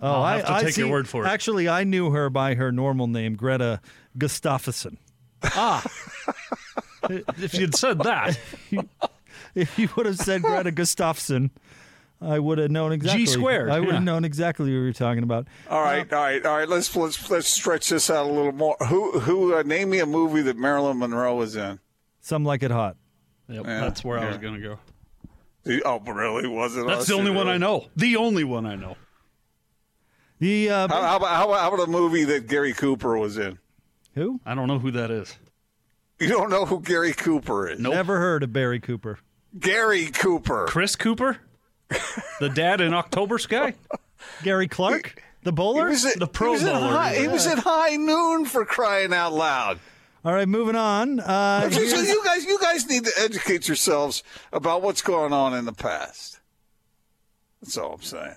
Oh, 0.00 0.10
I'll 0.10 0.22
I 0.22 0.36
have 0.36 0.46
to 0.46 0.52
I 0.52 0.62
take 0.62 0.76
your 0.78 0.88
word 0.88 1.06
for 1.06 1.24
it. 1.24 1.28
Actually, 1.28 1.68
I 1.68 1.84
knew 1.84 2.10
her 2.10 2.30
by 2.30 2.54
her 2.54 2.72
normal 2.72 3.06
name, 3.06 3.36
Greta 3.36 3.80
Gustafsson. 4.18 4.96
Ah, 5.42 5.84
if 7.10 7.52
you'd 7.54 7.74
said 7.74 7.98
that, 8.00 8.38
If 9.54 9.78
you 9.78 9.88
would 9.96 10.06
have 10.06 10.16
said 10.18 10.40
Greta 10.42 10.72
Gustafsson, 10.72 11.50
I 12.20 12.38
would 12.38 12.58
have 12.58 12.70
known 12.70 12.92
exactly. 12.92 13.24
G 13.24 13.30
squared, 13.30 13.70
I 13.70 13.80
would 13.80 13.90
have 13.90 14.00
yeah. 14.02 14.04
known 14.04 14.24
exactly 14.24 14.66
what 14.66 14.72
you 14.72 14.80
were 14.82 14.92
talking 14.92 15.22
about. 15.24 15.46
All 15.68 15.82
right, 15.82 16.10
all 16.12 16.22
right, 16.22 16.44
all 16.46 16.56
right. 16.56 16.68
Let's 16.68 16.94
let's 16.96 17.30
let's 17.30 17.48
stretch 17.48 17.90
this 17.90 18.08
out 18.08 18.26
a 18.26 18.32
little 18.32 18.52
more. 18.52 18.76
Who 18.88 19.18
who? 19.20 19.54
Uh, 19.54 19.62
name 19.62 19.90
me 19.90 19.98
a 19.98 20.06
movie 20.06 20.42
that 20.42 20.56
Marilyn 20.56 20.98
Monroe 20.98 21.36
was 21.36 21.56
in. 21.56 21.80
Some 22.20 22.44
like 22.44 22.62
it 22.62 22.70
hot. 22.70 22.96
yep, 23.48 23.66
Yeah, 23.66 23.80
that's 23.80 24.02
where 24.02 24.18
I 24.18 24.28
was 24.28 24.38
going 24.38 24.54
to 24.54 24.60
go. 24.60 24.78
The- 25.64 25.82
Oh, 25.84 25.98
really? 26.00 26.46
Was 26.46 26.76
it? 26.76 26.86
That's 26.86 27.06
the 27.06 27.14
only 27.14 27.30
one 27.30 27.48
I 27.48 27.56
know. 27.58 27.86
The 27.96 28.16
only 28.16 28.44
one 28.44 28.64
I 28.66 28.76
know. 28.76 28.96
The 30.38 30.70
uh, 30.70 30.88
How, 30.88 31.02
how, 31.02 31.16
about, 31.16 31.28
how, 31.36 31.44
about, 31.46 31.60
how 31.60 31.74
about 31.74 31.88
a 31.88 31.90
movie 31.90 32.24
that 32.24 32.46
Gary 32.48 32.72
Cooper 32.72 33.16
was 33.18 33.38
in? 33.38 33.58
who? 34.14 34.40
I 34.44 34.54
don't 34.54 34.68
know 34.68 34.78
who 34.78 34.90
that 34.92 35.10
is. 35.10 35.36
You 36.20 36.28
don't 36.28 36.50
know 36.50 36.64
who 36.66 36.80
Gary 36.80 37.12
Cooper 37.12 37.68
is? 37.68 37.80
Nope. 37.80 37.94
Never 37.94 38.18
heard 38.18 38.42
of 38.42 38.52
Barry 38.52 38.78
Cooper. 38.78 39.18
Gary 39.58 40.06
Cooper. 40.06 40.66
Chris 40.68 40.96
Cooper, 40.96 41.38
the 42.40 42.48
dad 42.48 42.80
in 42.80 42.94
October 42.94 43.38
Sky. 43.38 43.74
Gary 44.42 44.68
Clark, 44.68 45.22
the 45.42 45.50
He 45.50 45.54
bowler. 45.54 45.88
was, 45.88 46.04
at, 46.04 46.18
The 46.18 46.26
Pro 46.26 46.48
he 46.48 46.52
was 46.54 46.62
at 46.64 46.72
Bowler. 46.72 46.92
high, 46.92 47.14
he 47.16 47.28
was 47.28 47.46
at 47.46 47.58
high 47.58 47.96
noon 47.96 48.46
for 48.46 48.64
crying 48.64 49.12
out 49.12 49.32
loud. 49.32 49.78
All 50.24 50.32
right, 50.32 50.48
moving 50.48 50.76
on. 50.76 51.20
Uh, 51.20 51.68
So 51.70 51.80
you 51.82 52.24
guys, 52.24 52.44
you 52.46 52.58
guys 52.58 52.86
need 52.88 53.04
to 53.04 53.12
educate 53.18 53.68
yourselves 53.68 54.22
about 54.52 54.80
what's 54.82 55.02
going 55.02 55.32
on 55.34 55.54
in 55.54 55.66
the 55.66 55.72
past. 55.74 56.40
That's 57.60 57.76
all 57.76 57.94
I'm 57.94 58.02
saying. 58.02 58.36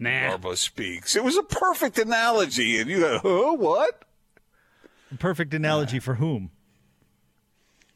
Nah. 0.00 0.10
Garbo 0.36 0.56
speaks. 0.56 1.14
It 1.14 1.22
was 1.22 1.36
a 1.36 1.42
perfect 1.44 1.98
analogy, 1.98 2.78
and 2.80 2.90
you 2.90 3.00
go, 3.00 3.18
huh, 3.22 3.54
what? 3.54 4.02
perfect 5.20 5.54
analogy 5.54 6.00
for 6.00 6.14
whom? 6.14 6.50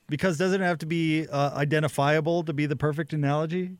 Because 0.09 0.39
doesn't 0.39 0.61
it 0.61 0.65
have 0.65 0.79
to 0.79 0.87
be 0.87 1.27
uh, 1.27 1.55
identifiable 1.55 2.43
to 2.45 2.53
be 2.53 2.67
the 2.67 2.77
perfect 2.77 3.13
analogy? 3.13 3.73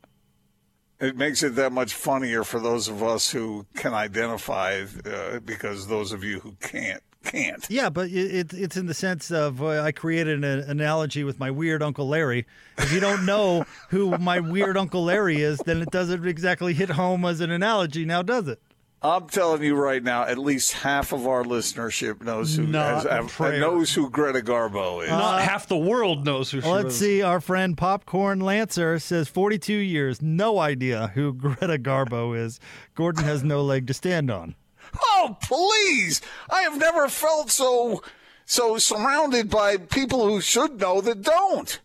It 0.99 1.15
makes 1.15 1.43
it 1.43 1.55
that 1.55 1.71
much 1.71 1.93
funnier 1.93 2.43
for 2.43 2.59
those 2.59 2.87
of 2.87 3.01
us 3.01 3.31
who 3.31 3.65
can 3.75 3.93
identify, 3.93 4.85
uh, 5.05 5.39
because 5.39 5.87
those 5.87 6.11
of 6.11 6.23
you 6.23 6.41
who 6.41 6.55
can't 6.59 7.01
can't. 7.23 7.65
Yeah, 7.69 7.89
but 7.89 8.09
it, 8.09 8.35
it, 8.35 8.53
it's 8.53 8.77
in 8.77 8.85
the 8.85 8.93
sense 8.93 9.31
of 9.31 9.61
uh, 9.61 9.81
I 9.81 9.91
created 9.91 10.43
an 10.43 10.59
analogy 10.69 11.23
with 11.23 11.39
my 11.39 11.51
weird 11.51 11.83
Uncle 11.83 12.07
Larry. 12.07 12.45
If 12.77 12.91
you 12.91 12.99
don't 12.99 13.25
know 13.25 13.65
who 13.89 14.17
my 14.17 14.39
weird 14.39 14.77
Uncle 14.77 15.03
Larry 15.03 15.41
is, 15.41 15.59
then 15.59 15.81
it 15.81 15.91
doesn't 15.91 16.25
exactly 16.25 16.73
hit 16.73 16.89
home 16.89 17.25
as 17.25 17.41
an 17.41 17.51
analogy, 17.51 18.05
now 18.05 18.21
does 18.21 18.47
it? 18.47 18.61
I'm 19.01 19.27
telling 19.27 19.63
you 19.63 19.75
right 19.75 20.03
now, 20.03 20.23
at 20.23 20.37
least 20.37 20.73
half 20.73 21.13
of 21.13 21.25
our 21.25 21.43
listenership 21.43 22.21
knows 22.21 22.55
who 22.57 22.65
has, 22.73 23.03
have- 23.03 23.39
knows 23.39 23.93
who 23.93 24.09
Greta 24.09 24.39
Garbo 24.41 25.01
is. 25.03 25.09
Not 25.09 25.41
half 25.41 25.67
the 25.67 25.77
world 25.77 26.25
knows 26.25 26.51
who 26.51 26.59
she 26.59 26.67
Let's 26.67 26.95
is. 26.95 26.99
see. 26.99 27.21
Our 27.21 27.39
friend 27.39 27.77
Popcorn 27.77 28.41
Lancer 28.41 28.99
says 28.99 29.29
42 29.29 29.73
years, 29.73 30.21
no 30.21 30.59
idea 30.59 31.11
who 31.15 31.31
Greta 31.45 31.77
Garbo 31.79 32.37
is. 32.37 32.59
Gordon 32.93 33.23
has 33.23 33.41
no 33.41 33.61
leg 33.61 33.87
to 33.87 33.93
stand 33.93 34.29
on. 34.29 34.55
Oh, 35.01 35.37
please! 35.43 36.19
I 36.49 36.63
have 36.63 36.77
never 36.77 37.07
felt 37.07 37.51
so 37.51 38.01
so 38.45 38.77
surrounded 38.79 39.49
by 39.49 39.77
people 39.77 40.27
who 40.27 40.41
should 40.41 40.81
know 40.81 40.99
that 41.01 41.21
don't. 41.21 41.79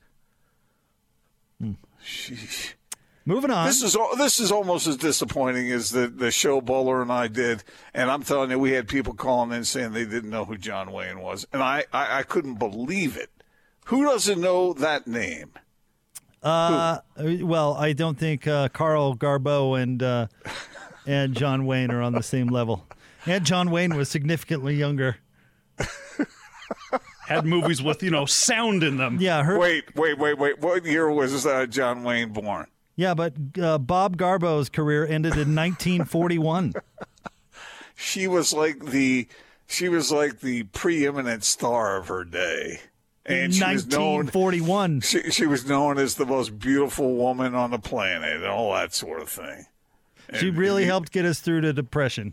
Hmm. 1.60 1.72
Sheesh. 2.04 2.72
Moving 3.26 3.50
on. 3.50 3.66
This 3.66 3.82
is 3.82 3.96
this 4.18 4.38
is 4.38 4.52
almost 4.52 4.86
as 4.86 4.96
disappointing 4.98 5.70
as 5.70 5.90
the 5.90 6.08
the 6.08 6.30
show 6.30 6.60
Bowler 6.60 7.00
and 7.00 7.10
I 7.10 7.28
did, 7.28 7.64
and 7.94 8.10
I'm 8.10 8.22
telling 8.22 8.50
you, 8.50 8.58
we 8.58 8.72
had 8.72 8.86
people 8.86 9.14
calling 9.14 9.52
in 9.52 9.64
saying 9.64 9.92
they 9.92 10.04
didn't 10.04 10.30
know 10.30 10.44
who 10.44 10.58
John 10.58 10.92
Wayne 10.92 11.20
was, 11.20 11.46
and 11.52 11.62
I 11.62 11.84
I, 11.92 12.18
I 12.18 12.22
couldn't 12.22 12.58
believe 12.58 13.16
it. 13.16 13.30
Who 13.86 14.04
doesn't 14.04 14.40
know 14.40 14.74
that 14.74 15.06
name? 15.06 15.52
Uh, 16.42 16.98
well, 17.16 17.72
I 17.74 17.94
don't 17.94 18.18
think 18.18 18.46
uh, 18.46 18.68
Carl 18.68 19.16
Garbo 19.16 19.80
and 19.82 20.02
uh, 20.02 20.26
and 21.06 21.34
John 21.34 21.64
Wayne 21.64 21.90
are 21.90 22.02
on 22.02 22.12
the 22.12 22.22
same 22.22 22.48
level. 22.48 22.86
And 23.26 23.46
John 23.46 23.70
Wayne 23.70 23.96
was 23.96 24.10
significantly 24.10 24.74
younger. 24.74 25.16
Had 27.26 27.46
movies 27.46 27.82
with, 27.82 28.02
you 28.02 28.10
know, 28.10 28.26
sound 28.26 28.82
in 28.82 28.98
them. 28.98 29.16
Yeah, 29.18 29.42
her. 29.42 29.58
Wait, 29.58 29.96
wait, 29.96 30.18
wait, 30.18 30.38
wait. 30.38 30.58
What 30.58 30.84
year 30.84 31.10
was 31.10 31.46
uh, 31.46 31.64
John 31.64 32.04
Wayne 32.04 32.34
born? 32.34 32.66
Yeah, 32.96 33.14
but 33.14 33.34
uh, 33.60 33.78
Bob 33.78 34.16
Garbo's 34.16 34.68
career 34.68 35.04
ended 35.04 35.32
in 35.32 35.54
1941. 35.54 36.74
She 37.96 38.26
was 38.26 38.52
like 38.52 38.84
the 38.86 39.28
she 39.68 39.88
was 39.88 40.10
like 40.10 40.40
the 40.40 40.64
preeminent 40.64 41.44
star 41.44 41.96
of 41.96 42.08
her 42.08 42.24
day, 42.24 42.80
and 43.24 43.54
she 43.54 43.62
was 43.62 43.86
known 43.86 44.26
1941. 44.26 45.00
she, 45.00 45.30
she 45.30 45.46
was 45.46 45.64
known 45.66 45.98
as 45.98 46.16
the 46.16 46.26
most 46.26 46.58
beautiful 46.58 47.14
woman 47.14 47.54
on 47.54 47.70
the 47.70 47.78
planet 47.78 48.36
and 48.36 48.46
all 48.46 48.72
that 48.74 48.94
sort 48.94 49.22
of 49.22 49.28
thing. 49.28 49.66
She 50.34 50.50
really 50.50 50.84
helped 50.86 51.12
get 51.12 51.24
us 51.24 51.38
through 51.38 51.60
the 51.60 51.72
depression. 51.72 52.32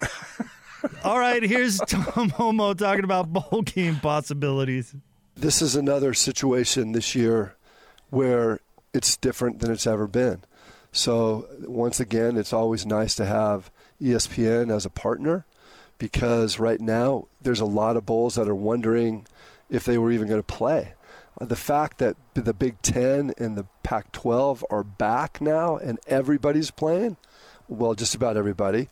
All 1.04 1.18
right, 1.18 1.42
here's 1.42 1.78
Tom 1.78 2.30
Holmoe 2.30 2.74
talking 2.74 3.04
about 3.04 3.32
bowl 3.32 3.62
game 3.62 3.96
possibilities. 3.96 4.94
this 5.36 5.60
is 5.60 5.74
another 5.76 6.14
situation 6.14 6.92
this 6.92 7.14
year 7.14 7.54
where 8.10 8.60
it's 8.96 9.16
different 9.16 9.60
than 9.60 9.70
it's 9.70 9.86
ever 9.86 10.06
been. 10.06 10.42
So 10.90 11.46
once 11.60 12.00
again, 12.00 12.36
it's 12.36 12.54
always 12.54 12.86
nice 12.86 13.14
to 13.16 13.26
have 13.26 13.70
ESPN 14.00 14.74
as 14.74 14.86
a 14.86 14.90
partner 14.90 15.44
because 15.98 16.58
right 16.58 16.80
now 16.80 17.28
there's 17.40 17.60
a 17.60 17.66
lot 17.66 17.96
of 17.96 18.06
bowls 18.06 18.34
that 18.36 18.48
are 18.48 18.54
wondering 18.54 19.26
if 19.68 19.84
they 19.84 19.98
were 19.98 20.10
even 20.10 20.28
going 20.28 20.42
to 20.42 20.54
play. 20.54 20.94
The 21.38 21.56
fact 21.56 21.98
that 21.98 22.16
the 22.32 22.54
Big 22.54 22.80
Ten 22.80 23.34
and 23.36 23.56
the 23.56 23.66
Pac 23.82 24.10
12 24.12 24.64
are 24.70 24.82
back 24.82 25.40
now 25.40 25.76
and 25.76 25.98
everybody's 26.06 26.70
playing, 26.70 27.18
well, 27.68 27.94
just 27.94 28.14
about 28.14 28.38
everybody. 28.38 28.88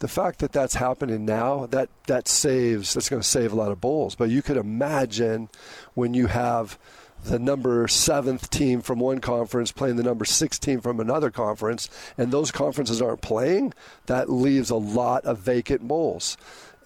The 0.00 0.08
fact 0.08 0.40
that 0.40 0.52
that's 0.52 0.74
happening 0.74 1.24
now, 1.24 1.66
that, 1.66 1.88
that 2.06 2.28
saves, 2.28 2.92
that's 2.92 3.08
going 3.08 3.22
to 3.22 3.28
save 3.28 3.52
a 3.52 3.56
lot 3.56 3.72
of 3.72 3.80
bowls. 3.80 4.14
But 4.14 4.28
you 4.28 4.42
could 4.42 4.58
imagine 4.58 5.48
when 5.94 6.12
you 6.12 6.26
have 6.26 6.78
the 7.24 7.38
number 7.38 7.86
seventh 7.88 8.50
team 8.50 8.80
from 8.80 8.98
one 8.98 9.20
conference 9.20 9.72
playing 9.72 9.96
the 9.96 10.02
number 10.02 10.24
six 10.24 10.58
team 10.58 10.80
from 10.80 11.00
another 11.00 11.30
conference, 11.30 11.88
and 12.16 12.32
those 12.32 12.50
conferences 12.50 13.00
aren't 13.00 13.22
playing, 13.22 13.72
that 14.06 14.30
leaves 14.30 14.70
a 14.70 14.76
lot 14.76 15.24
of 15.24 15.38
vacant 15.38 15.82
bowls. 15.82 16.36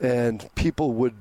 And 0.00 0.48
people 0.54 0.92
would 0.92 1.14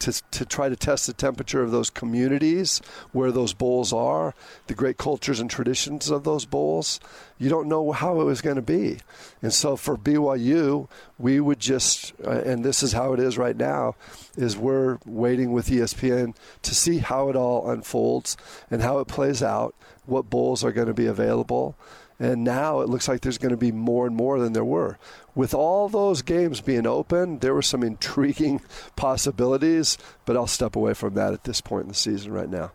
to, 0.00 0.12
to 0.30 0.44
try 0.44 0.68
to 0.68 0.76
test 0.76 1.06
the 1.06 1.12
temperature 1.12 1.62
of 1.62 1.70
those 1.70 1.90
communities 1.90 2.80
where 3.12 3.32
those 3.32 3.52
bowls 3.52 3.92
are, 3.92 4.34
the 4.66 4.74
great 4.74 4.98
cultures 4.98 5.40
and 5.40 5.50
traditions 5.50 6.10
of 6.10 6.24
those 6.24 6.44
bowls, 6.44 7.00
you 7.38 7.48
don't 7.48 7.68
know 7.68 7.92
how 7.92 8.20
it 8.20 8.24
was 8.24 8.40
going 8.40 8.56
to 8.56 8.62
be. 8.62 8.98
And 9.42 9.52
so 9.52 9.76
for 9.76 9.96
BYU, 9.96 10.88
we 11.18 11.40
would 11.40 11.60
just, 11.60 12.12
uh, 12.24 12.30
and 12.30 12.64
this 12.64 12.82
is 12.82 12.92
how 12.92 13.12
it 13.12 13.20
is 13.20 13.38
right 13.38 13.56
now, 13.56 13.94
is 14.36 14.56
we're 14.56 14.98
waiting 15.04 15.52
with 15.52 15.68
ESPN 15.68 16.34
to 16.62 16.74
see 16.74 16.98
how 16.98 17.28
it 17.28 17.36
all 17.36 17.70
unfolds 17.70 18.36
and 18.70 18.82
how 18.82 18.98
it 18.98 19.08
plays 19.08 19.42
out, 19.42 19.74
what 20.06 20.30
bowls 20.30 20.64
are 20.64 20.72
going 20.72 20.88
to 20.88 20.94
be 20.94 21.06
available. 21.06 21.76
And 22.20 22.42
now 22.42 22.80
it 22.80 22.88
looks 22.88 23.06
like 23.06 23.20
there's 23.20 23.38
going 23.38 23.52
to 23.52 23.56
be 23.56 23.70
more 23.70 24.06
and 24.06 24.16
more 24.16 24.40
than 24.40 24.52
there 24.52 24.64
were. 24.64 24.98
With 25.34 25.54
all 25.54 25.88
those 25.88 26.22
games 26.22 26.60
being 26.60 26.86
open, 26.86 27.38
there 27.38 27.54
were 27.54 27.62
some 27.62 27.82
intriguing 27.82 28.60
possibilities, 28.96 29.98
but 30.24 30.36
I'll 30.36 30.48
step 30.48 30.74
away 30.74 30.94
from 30.94 31.14
that 31.14 31.32
at 31.32 31.44
this 31.44 31.60
point 31.60 31.82
in 31.82 31.88
the 31.88 31.94
season 31.94 32.32
right 32.32 32.48
now. 32.50 32.72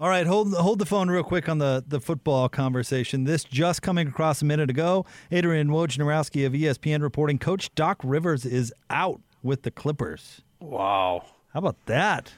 All 0.00 0.08
right, 0.08 0.28
hold 0.28 0.54
hold 0.54 0.78
the 0.78 0.86
phone 0.86 1.10
real 1.10 1.24
quick 1.24 1.48
on 1.48 1.58
the, 1.58 1.84
the 1.86 2.00
football 2.00 2.48
conversation. 2.48 3.24
This 3.24 3.42
just 3.42 3.82
coming 3.82 4.06
across 4.06 4.40
a 4.40 4.44
minute 4.44 4.70
ago. 4.70 5.04
Adrian 5.32 5.70
Wojnarowski 5.70 6.46
of 6.46 6.52
ESPN 6.52 7.02
reporting 7.02 7.36
Coach 7.36 7.74
Doc 7.74 7.98
Rivers 8.04 8.46
is 8.46 8.72
out 8.90 9.20
with 9.42 9.62
the 9.62 9.72
Clippers. 9.72 10.42
Wow. 10.60 11.24
How 11.52 11.58
about 11.58 11.84
that? 11.86 12.32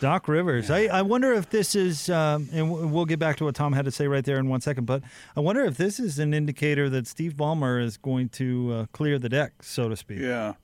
Doc 0.00 0.28
Rivers. 0.28 0.70
I, 0.70 0.84
I 0.86 1.02
wonder 1.02 1.32
if 1.32 1.50
this 1.50 1.74
is, 1.74 2.08
um, 2.08 2.48
and 2.52 2.92
we'll 2.92 3.04
get 3.04 3.18
back 3.18 3.36
to 3.36 3.44
what 3.44 3.54
Tom 3.54 3.72
had 3.72 3.84
to 3.84 3.90
say 3.90 4.06
right 4.06 4.24
there 4.24 4.38
in 4.38 4.48
one 4.48 4.60
second, 4.60 4.84
but 4.84 5.02
I 5.36 5.40
wonder 5.40 5.64
if 5.64 5.76
this 5.76 5.98
is 5.98 6.18
an 6.18 6.32
indicator 6.34 6.88
that 6.90 7.06
Steve 7.06 7.34
Ballmer 7.34 7.82
is 7.82 7.96
going 7.96 8.28
to 8.30 8.72
uh, 8.72 8.86
clear 8.92 9.18
the 9.18 9.28
deck, 9.28 9.62
so 9.62 9.88
to 9.88 9.96
speak. 9.96 10.20
Yeah, 10.20 10.54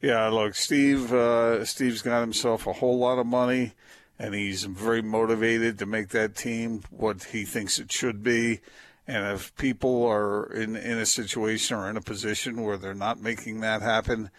yeah. 0.00 0.28
Look, 0.28 0.54
Steve. 0.54 1.12
Uh, 1.12 1.64
Steve's 1.64 2.02
got 2.02 2.20
himself 2.20 2.66
a 2.66 2.72
whole 2.72 2.98
lot 2.98 3.18
of 3.18 3.26
money, 3.26 3.72
and 4.18 4.34
he's 4.34 4.64
very 4.64 5.02
motivated 5.02 5.78
to 5.78 5.86
make 5.86 6.10
that 6.10 6.36
team 6.36 6.82
what 6.90 7.24
he 7.24 7.44
thinks 7.44 7.78
it 7.78 7.90
should 7.90 8.22
be. 8.22 8.60
And 9.06 9.34
if 9.34 9.54
people 9.56 10.06
are 10.06 10.46
in 10.52 10.76
in 10.76 10.98
a 10.98 11.06
situation 11.06 11.76
or 11.76 11.90
in 11.90 11.96
a 11.96 12.00
position 12.00 12.62
where 12.62 12.76
they're 12.76 12.94
not 12.94 13.20
making 13.20 13.60
that 13.60 13.82
happen, 13.82 14.30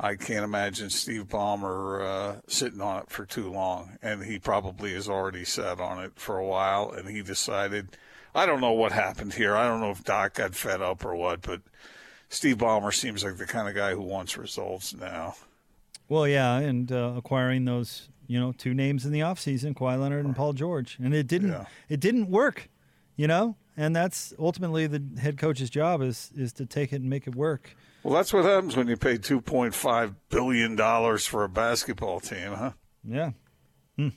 I 0.00 0.14
can't 0.14 0.44
imagine 0.44 0.90
Steve 0.90 1.24
Ballmer 1.28 2.02
uh, 2.02 2.40
sitting 2.46 2.80
on 2.80 3.02
it 3.02 3.10
for 3.10 3.24
too 3.26 3.50
long, 3.50 3.98
and 4.00 4.22
he 4.24 4.38
probably 4.38 4.94
has 4.94 5.08
already 5.08 5.44
sat 5.44 5.80
on 5.80 6.02
it 6.02 6.12
for 6.16 6.38
a 6.38 6.46
while, 6.46 6.90
and 6.90 7.08
he 7.08 7.22
decided. 7.22 7.96
I 8.34 8.46
don't 8.46 8.60
know 8.60 8.72
what 8.72 8.92
happened 8.92 9.34
here. 9.34 9.56
I 9.56 9.66
don't 9.66 9.80
know 9.80 9.90
if 9.90 10.04
Doc 10.04 10.34
got 10.34 10.54
fed 10.54 10.80
up 10.82 11.04
or 11.04 11.16
what, 11.16 11.42
but 11.42 11.62
Steve 12.28 12.58
Ballmer 12.58 12.94
seems 12.94 13.24
like 13.24 13.38
the 13.38 13.46
kind 13.46 13.68
of 13.68 13.74
guy 13.74 13.92
who 13.94 14.02
wants 14.02 14.36
results 14.36 14.94
now. 14.94 15.34
Well, 16.08 16.28
yeah, 16.28 16.58
and 16.58 16.92
uh, 16.92 17.14
acquiring 17.16 17.64
those, 17.64 18.08
you 18.28 18.38
know, 18.38 18.52
two 18.52 18.74
names 18.74 19.04
in 19.04 19.12
the 19.12 19.20
offseason, 19.20 19.74
Kawhi 19.74 19.98
Leonard 19.98 20.24
and 20.26 20.36
Paul 20.36 20.52
George, 20.52 20.98
and 21.02 21.12
it 21.14 21.26
didn't, 21.26 21.50
Yeah. 21.50 21.64
it 21.88 21.98
didn't 22.00 22.30
work, 22.30 22.68
you 23.16 23.26
know, 23.26 23.56
and 23.76 23.96
that's 23.96 24.32
ultimately 24.38 24.86
the 24.86 25.02
head 25.20 25.38
coach's 25.38 25.70
job 25.70 26.02
is 26.02 26.30
is 26.36 26.52
to 26.52 26.66
take 26.66 26.92
it 26.92 27.00
and 27.00 27.10
make 27.10 27.26
it 27.26 27.34
work. 27.34 27.74
Well, 28.02 28.14
that's 28.14 28.32
what 28.32 28.44
happens 28.44 28.76
when 28.76 28.88
you 28.88 28.96
pay 28.96 29.18
two 29.18 29.40
point 29.40 29.74
five 29.74 30.14
billion 30.28 30.76
dollars 30.76 31.26
for 31.26 31.44
a 31.44 31.48
basketball 31.48 32.20
team, 32.20 32.52
huh? 32.52 32.72
Yeah. 33.04 33.32
Hmm. 33.96 34.08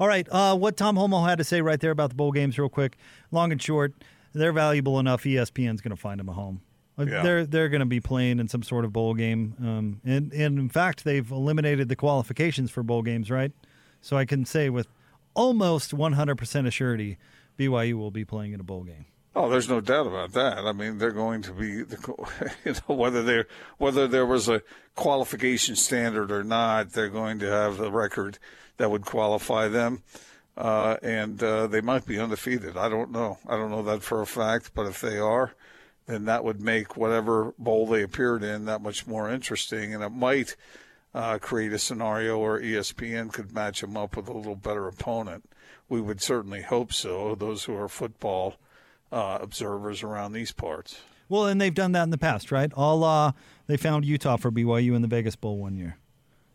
All 0.00 0.08
right. 0.08 0.26
Uh, 0.30 0.56
what 0.56 0.76
Tom 0.76 0.96
Holmoe 0.96 1.28
had 1.28 1.38
to 1.38 1.44
say 1.44 1.60
right 1.60 1.78
there 1.78 1.90
about 1.90 2.10
the 2.10 2.16
bowl 2.16 2.32
games, 2.32 2.58
real 2.58 2.68
quick, 2.68 2.96
long 3.30 3.52
and 3.52 3.60
short, 3.60 3.92
they're 4.32 4.52
valuable 4.52 4.98
enough. 4.98 5.24
ESPN's 5.24 5.80
going 5.80 5.94
to 5.94 6.00
find 6.00 6.18
them 6.18 6.28
a 6.28 6.32
home. 6.32 6.62
Uh, 6.98 7.04
Yeah. 7.04 7.22
They're 7.22 7.46
they're 7.46 7.68
going 7.68 7.80
to 7.80 7.86
be 7.86 8.00
playing 8.00 8.38
in 8.40 8.48
some 8.48 8.62
sort 8.62 8.84
of 8.86 8.92
bowl 8.92 9.12
game, 9.14 9.54
um, 9.60 10.00
and 10.04 10.32
and 10.32 10.58
in 10.58 10.68
fact, 10.70 11.04
they've 11.04 11.30
eliminated 11.30 11.88
the 11.88 11.96
qualifications 11.96 12.70
for 12.70 12.82
bowl 12.82 13.02
games, 13.02 13.30
right? 13.30 13.52
So 14.00 14.16
I 14.16 14.24
can 14.24 14.44
say 14.46 14.70
with 14.70 14.88
almost 15.34 15.92
100 15.92 16.36
percent 16.36 16.66
assurity, 16.66 17.18
BYU 17.58 17.94
will 17.94 18.10
be 18.10 18.24
playing 18.24 18.52
in 18.54 18.60
a 18.60 18.64
bowl 18.64 18.84
game. 18.84 19.04
Oh, 19.38 19.50
there's 19.50 19.68
no 19.68 19.82
doubt 19.82 20.06
about 20.06 20.32
that. 20.32 20.64
I 20.64 20.72
mean, 20.72 20.96
they're 20.96 21.10
going 21.10 21.42
to 21.42 21.52
be, 21.52 21.66
you 22.64 22.74
know, 22.88 22.94
whether 22.94 23.22
there 23.22 23.46
whether 23.76 24.08
there 24.08 24.24
was 24.24 24.48
a 24.48 24.62
qualification 24.94 25.76
standard 25.76 26.32
or 26.32 26.42
not, 26.42 26.92
they're 26.92 27.10
going 27.10 27.38
to 27.40 27.46
have 27.46 27.78
a 27.78 27.90
record 27.90 28.38
that 28.78 28.90
would 28.90 29.04
qualify 29.04 29.68
them, 29.68 30.02
uh, 30.56 30.96
and 31.02 31.42
uh, 31.42 31.66
they 31.66 31.82
might 31.82 32.06
be 32.06 32.18
undefeated. 32.18 32.78
I 32.78 32.88
don't 32.88 33.12
know. 33.12 33.36
I 33.46 33.58
don't 33.58 33.70
know 33.70 33.82
that 33.82 34.02
for 34.02 34.22
a 34.22 34.26
fact, 34.26 34.70
but 34.74 34.86
if 34.86 35.02
they 35.02 35.18
are, 35.18 35.52
then 36.06 36.24
that 36.24 36.42
would 36.42 36.62
make 36.62 36.96
whatever 36.96 37.52
bowl 37.58 37.86
they 37.86 38.02
appeared 38.02 38.42
in 38.42 38.64
that 38.64 38.80
much 38.80 39.06
more 39.06 39.30
interesting, 39.30 39.92
and 39.92 40.02
it 40.02 40.12
might 40.12 40.56
uh, 41.14 41.36
create 41.36 41.74
a 41.74 41.78
scenario 41.78 42.38
where 42.38 42.58
ESPN 42.58 43.30
could 43.30 43.52
match 43.52 43.82
them 43.82 43.98
up 43.98 44.16
with 44.16 44.28
a 44.28 44.32
little 44.32 44.56
better 44.56 44.88
opponent. 44.88 45.44
We 45.90 46.00
would 46.00 46.22
certainly 46.22 46.62
hope 46.62 46.94
so. 46.94 47.34
Those 47.34 47.64
who 47.64 47.76
are 47.76 47.86
football 47.86 48.56
uh, 49.12 49.38
observers 49.40 50.02
around 50.02 50.32
these 50.32 50.52
parts. 50.52 51.00
Well, 51.28 51.46
and 51.46 51.60
they've 51.60 51.74
done 51.74 51.92
that 51.92 52.04
in 52.04 52.10
the 52.10 52.18
past, 52.18 52.52
right? 52.52 52.72
All 52.74 53.02
uh, 53.04 53.32
they 53.66 53.76
found 53.76 54.04
Utah 54.04 54.36
for 54.36 54.50
BYU 54.52 54.94
in 54.94 55.02
the 55.02 55.08
Vegas 55.08 55.34
Bowl 55.36 55.58
one 55.58 55.76
year. 55.76 55.96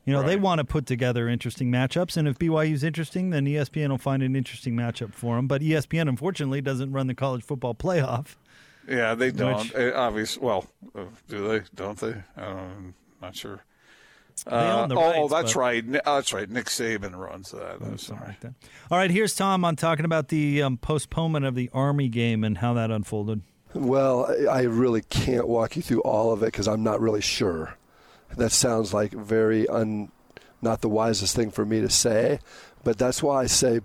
You 0.05 0.13
know, 0.13 0.23
they 0.23 0.35
want 0.35 0.57
to 0.59 0.65
put 0.65 0.87
together 0.87 1.29
interesting 1.29 1.71
matchups, 1.71 2.17
and 2.17 2.27
if 2.27 2.39
BYU's 2.39 2.83
interesting, 2.83 3.29
then 3.29 3.45
ESPN 3.45 3.89
will 3.89 3.97
find 3.99 4.23
an 4.23 4.35
interesting 4.35 4.75
matchup 4.75 5.13
for 5.13 5.35
them. 5.35 5.45
But 5.47 5.61
ESPN, 5.61 6.09
unfortunately, 6.09 6.59
doesn't 6.59 6.91
run 6.91 7.05
the 7.07 7.13
college 7.13 7.43
football 7.43 7.75
playoff. 7.75 8.35
Yeah, 8.89 9.13
they 9.13 9.29
don't. 9.31 9.71
Which- 9.73 9.75
Uh, 9.75 9.91
obvious. 9.95 10.37
Well, 10.39 10.65
uh, 10.95 11.03
do 11.29 11.47
they? 11.47 11.61
Don't 11.75 11.99
they? 11.99 12.15
I'm 12.35 12.95
not 13.21 13.35
sure. 13.35 13.63
They 14.45 14.55
own 14.55 14.89
the 14.89 14.95
oh, 14.95 15.01
rights, 15.21 15.31
that's 15.31 15.53
but- 15.53 15.59
right. 15.59 15.85
Ni- 15.85 15.99
oh, 16.05 16.15
that's 16.15 16.33
right. 16.33 16.49
Nick 16.49 16.65
Saban 16.67 17.15
runs 17.15 17.51
that. 17.51 17.75
I'm 17.75 17.97
Something 17.97 17.97
sorry. 17.97 18.27
like 18.27 18.39
that. 18.41 18.53
All 18.89 18.97
right, 18.97 19.11
here's 19.11 19.35
Tom 19.35 19.63
on 19.65 19.75
talking 19.75 20.05
about 20.05 20.29
the 20.29 20.61
um, 20.63 20.77
postponement 20.77 21.45
of 21.45 21.55
the 21.55 21.69
Army 21.73 22.07
game 22.09 22.43
and 22.43 22.57
how 22.57 22.73
that 22.73 22.91
unfolded. 22.91 23.41
Well, 23.73 24.25
I 24.49 24.59
I 24.59 24.61
really 24.63 25.01
can't 25.01 25.47
walk 25.47 25.75
you 25.75 25.81
through 25.81 26.01
all 26.01 26.31
of 26.33 26.43
it 26.43 26.47
because 26.47 26.67
I'm 26.67 26.83
not 26.83 26.99
really 26.99 27.21
sure. 27.21 27.77
That 28.35 28.51
sounds 28.51 28.93
like 28.93 29.11
very 29.11 29.67
un, 29.67 30.11
not 30.61 30.81
the 30.81 30.89
wisest 30.89 31.35
thing 31.35 31.51
for 31.51 31.65
me 31.65 31.81
to 31.81 31.89
say, 31.89 32.39
but 32.83 32.97
that's 32.97 33.21
why 33.23 33.43
I 33.43 33.45
say, 33.45 33.81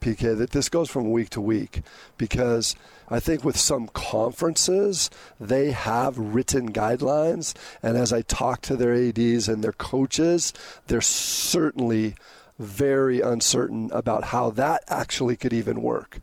PK, 0.00 0.36
that 0.36 0.50
this 0.50 0.68
goes 0.68 0.90
from 0.90 1.10
week 1.10 1.30
to 1.30 1.40
week 1.40 1.82
because 2.16 2.74
I 3.08 3.20
think 3.20 3.44
with 3.44 3.56
some 3.56 3.88
conferences 3.88 5.10
they 5.40 5.70
have 5.70 6.18
written 6.18 6.72
guidelines, 6.72 7.54
and 7.82 7.96
as 7.96 8.12
I 8.12 8.22
talk 8.22 8.62
to 8.62 8.76
their 8.76 8.94
ads 8.94 9.48
and 9.48 9.62
their 9.62 9.72
coaches, 9.72 10.52
they're 10.86 11.00
certainly 11.00 12.14
very 12.58 13.20
uncertain 13.20 13.90
about 13.92 14.24
how 14.24 14.50
that 14.50 14.82
actually 14.88 15.36
could 15.36 15.52
even 15.52 15.80
work. 15.80 16.18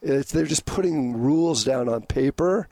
It's, 0.00 0.30
they're 0.30 0.46
just 0.46 0.64
putting 0.64 1.16
rules 1.16 1.64
down 1.64 1.88
on 1.88 2.02
paper 2.02 2.68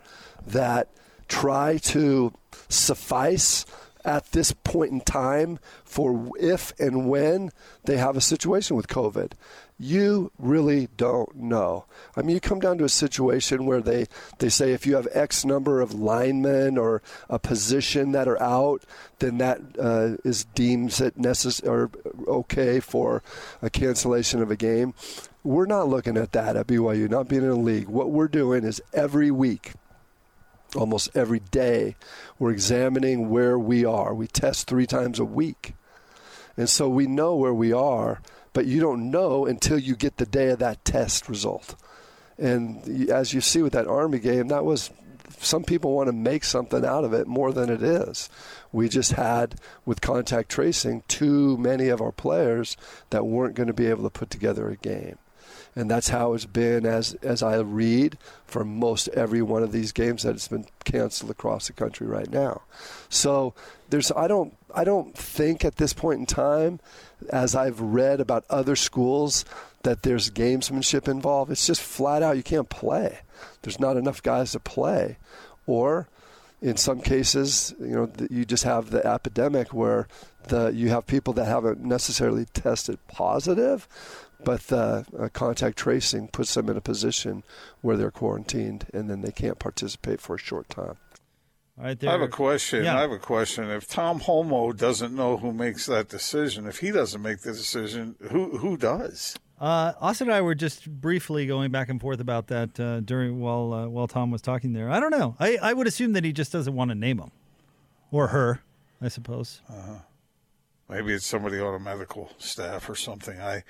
that 0.46 0.88
try 1.26 1.78
to 1.78 2.32
suffice 2.68 3.66
at 4.04 4.32
this 4.32 4.52
point 4.52 4.92
in 4.92 5.00
time 5.00 5.58
for 5.84 6.30
if 6.38 6.72
and 6.78 7.08
when 7.08 7.50
they 7.84 7.96
have 7.96 8.16
a 8.16 8.20
situation 8.20 8.76
with 8.76 8.88
COVID. 8.88 9.32
You 9.80 10.32
really 10.38 10.88
don't 10.96 11.36
know. 11.36 11.84
I 12.16 12.22
mean, 12.22 12.34
you 12.34 12.40
come 12.40 12.58
down 12.58 12.78
to 12.78 12.84
a 12.84 12.88
situation 12.88 13.64
where 13.64 13.80
they, 13.80 14.06
they 14.38 14.48
say 14.48 14.72
if 14.72 14.86
you 14.86 14.96
have 14.96 15.06
X 15.12 15.44
number 15.44 15.80
of 15.80 15.94
linemen 15.94 16.76
or 16.76 17.00
a 17.28 17.38
position 17.38 18.10
that 18.12 18.26
are 18.26 18.42
out, 18.42 18.82
then 19.20 19.38
that 19.38 19.60
uh, 19.78 20.16
is 20.24 20.44
deems 20.44 21.00
it 21.00 21.16
necessary 21.16 21.68
or 21.68 21.90
okay 22.26 22.80
for 22.80 23.22
a 23.62 23.70
cancellation 23.70 24.42
of 24.42 24.50
a 24.50 24.56
game. 24.56 24.94
We're 25.44 25.66
not 25.66 25.88
looking 25.88 26.16
at 26.16 26.32
that 26.32 26.56
at 26.56 26.66
BYU, 26.66 27.08
not 27.08 27.28
being 27.28 27.44
in 27.44 27.50
a 27.50 27.54
league. 27.54 27.88
What 27.88 28.10
we're 28.10 28.28
doing 28.28 28.64
is 28.64 28.82
every 28.92 29.30
week 29.30 29.74
almost 30.76 31.08
every 31.16 31.40
day 31.40 31.96
we're 32.38 32.50
examining 32.50 33.30
where 33.30 33.58
we 33.58 33.84
are. 33.84 34.14
We 34.14 34.26
test 34.26 34.66
three 34.66 34.86
times 34.86 35.18
a 35.18 35.24
week. 35.24 35.74
And 36.56 36.68
so 36.68 36.88
we 36.88 37.06
know 37.06 37.36
where 37.36 37.54
we 37.54 37.72
are, 37.72 38.20
but 38.58 38.66
you 38.66 38.80
don't 38.80 39.12
know 39.12 39.46
until 39.46 39.78
you 39.78 39.94
get 39.94 40.16
the 40.16 40.26
day 40.26 40.48
of 40.48 40.58
that 40.58 40.84
test 40.84 41.28
result. 41.28 41.76
And 42.36 43.08
as 43.08 43.32
you 43.32 43.40
see 43.40 43.62
with 43.62 43.72
that 43.74 43.86
Army 43.86 44.18
game, 44.18 44.48
that 44.48 44.64
was 44.64 44.90
some 45.38 45.62
people 45.62 45.94
want 45.94 46.08
to 46.08 46.12
make 46.12 46.42
something 46.42 46.84
out 46.84 47.04
of 47.04 47.12
it 47.12 47.28
more 47.28 47.52
than 47.52 47.70
it 47.70 47.84
is. 47.84 48.28
We 48.72 48.88
just 48.88 49.12
had, 49.12 49.60
with 49.86 50.00
contact 50.00 50.48
tracing, 50.48 51.04
too 51.06 51.56
many 51.56 51.86
of 51.86 52.00
our 52.00 52.10
players 52.10 52.76
that 53.10 53.26
weren't 53.26 53.54
going 53.54 53.68
to 53.68 53.72
be 53.72 53.86
able 53.86 54.02
to 54.02 54.10
put 54.10 54.28
together 54.28 54.68
a 54.68 54.76
game 54.76 55.18
and 55.78 55.88
that's 55.88 56.08
how 56.08 56.34
it's 56.34 56.44
been 56.44 56.84
as 56.84 57.14
as 57.22 57.40
I 57.40 57.56
read 57.58 58.18
for 58.46 58.64
most 58.64 59.06
every 59.08 59.42
one 59.42 59.62
of 59.62 59.70
these 59.70 59.92
games 59.92 60.24
that 60.24 60.32
has 60.32 60.48
been 60.48 60.66
canceled 60.84 61.30
across 61.30 61.68
the 61.68 61.72
country 61.72 62.04
right 62.04 62.28
now. 62.28 62.62
So 63.08 63.54
there's 63.88 64.10
I 64.10 64.26
don't 64.26 64.56
I 64.74 64.82
don't 64.82 65.16
think 65.16 65.64
at 65.64 65.76
this 65.76 65.92
point 65.92 66.18
in 66.18 66.26
time, 66.26 66.80
as 67.30 67.54
I've 67.54 67.80
read 67.80 68.20
about 68.20 68.44
other 68.50 68.74
schools, 68.74 69.44
that 69.84 70.02
there's 70.02 70.30
gamesmanship 70.30 71.06
involved. 71.06 71.52
It's 71.52 71.68
just 71.68 71.80
flat 71.80 72.24
out 72.24 72.36
you 72.36 72.42
can't 72.42 72.68
play. 72.68 73.20
There's 73.62 73.78
not 73.78 73.96
enough 73.96 74.20
guys 74.20 74.50
to 74.52 74.58
play, 74.60 75.16
or 75.64 76.08
in 76.60 76.76
some 76.76 77.00
cases, 77.00 77.72
you 77.78 77.86
know, 77.86 78.10
you 78.30 78.44
just 78.44 78.64
have 78.64 78.90
the 78.90 79.06
epidemic 79.06 79.72
where 79.72 80.08
the 80.48 80.72
you 80.74 80.88
have 80.88 81.06
people 81.06 81.32
that 81.34 81.44
haven't 81.44 81.80
necessarily 81.80 82.46
tested 82.46 82.98
positive, 83.06 83.86
but 84.44 84.62
the 84.68 85.04
uh, 85.18 85.28
contact 85.32 85.76
tracing 85.76 86.28
puts 86.28 86.54
them 86.54 86.68
in 86.68 86.76
a 86.76 86.80
position 86.80 87.42
where 87.80 87.96
they're 87.96 88.10
quarantined 88.10 88.86
and 88.92 89.10
then 89.10 89.22
they 89.22 89.32
can't 89.32 89.58
participate 89.58 90.20
for 90.20 90.36
a 90.36 90.38
short 90.38 90.68
time. 90.68 90.96
All 91.78 91.84
right, 91.84 92.04
I 92.04 92.10
have 92.10 92.22
a 92.22 92.28
question. 92.28 92.84
Yeah. 92.84 92.96
I 92.98 93.02
have 93.02 93.12
a 93.12 93.18
question. 93.18 93.70
If 93.70 93.86
Tom 93.86 94.20
Holmoe 94.20 94.76
doesn't 94.76 95.14
know 95.14 95.36
who 95.36 95.52
makes 95.52 95.86
that 95.86 96.08
decision, 96.08 96.66
if 96.66 96.80
he 96.80 96.90
doesn't 96.90 97.22
make 97.22 97.40
the 97.40 97.52
decision, 97.52 98.16
who 98.30 98.58
who 98.58 98.76
does? 98.76 99.36
Uh, 99.60 99.92
Austin 100.00 100.28
and 100.28 100.34
I 100.34 100.40
were 100.40 100.54
just 100.54 100.88
briefly 100.88 101.46
going 101.46 101.70
back 101.70 101.88
and 101.88 102.00
forth 102.00 102.20
about 102.20 102.48
that 102.48 102.78
uh, 102.78 103.00
during 103.00 103.40
while 103.40 103.72
uh, 103.72 103.88
while 103.88 104.08
Tom 104.08 104.30
was 104.30 104.42
talking 104.42 104.72
there. 104.72 104.90
I 104.90 104.98
don't 104.98 105.10
know. 105.10 105.36
I, 105.38 105.56
I 105.60 105.72
would 105.72 105.86
assume 105.86 106.14
that 106.14 106.24
he 106.24 106.32
just 106.32 106.50
doesn't 106.52 106.74
want 106.74 106.90
to 106.90 106.94
name 106.96 107.18
him 107.18 107.30
or 108.10 108.28
her. 108.28 108.62
I 109.00 109.08
suppose. 109.08 109.60
Uh-huh. 109.68 109.98
Maybe 110.88 111.12
it's 111.12 111.26
somebody 111.26 111.60
on 111.60 111.74
a 111.74 111.78
medical 111.78 112.30
staff 112.38 112.88
or 112.88 112.94
something. 112.94 113.38
I, 113.38 113.62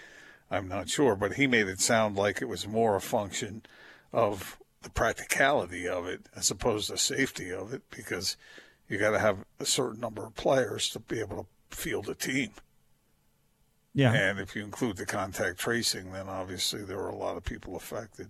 I'm 0.51 0.69
not 0.69 0.89
sure. 0.89 1.15
But 1.17 1.35
he 1.35 1.47
made 1.47 1.69
it 1.69 1.81
sound 1.81 2.17
like 2.17 2.41
it 2.41 2.49
was 2.49 2.67
more 2.67 2.97
a 2.97 3.01
function 3.01 3.63
of 4.13 4.59
the 4.83 4.91
practicality 4.91 5.89
of 5.89 6.07
it 6.07 6.27
as 6.35 6.51
opposed 6.51 6.89
to 6.89 6.97
safety 6.97 7.53
of 7.53 7.73
it, 7.73 7.83
because 7.91 8.37
you 8.89 8.99
got 8.99 9.11
to 9.11 9.19
have 9.19 9.45
a 9.61 9.67
certain 9.67 10.01
number 10.01 10.25
of 10.25 10.35
players 10.35 10.89
to 10.91 11.01
be 11.01 11.21
able 11.21 11.49
to 11.71 11.77
field 11.77 12.09
a 12.09 12.15
team. 12.15 12.51
Yeah. 13.95 14.13
And 14.13 14.39
if 14.39 14.55
you 14.55 14.63
include 14.63 14.97
the 14.97 15.07
contact 15.07 15.59
tracing, 15.59 16.13
then 16.13 16.29
obviously 16.29 16.85
there 16.85 16.99
were 16.99 17.09
a 17.09 17.17
lot 17.17 17.37
of 17.37 17.45
people 17.45 17.77
affected. 17.77 18.29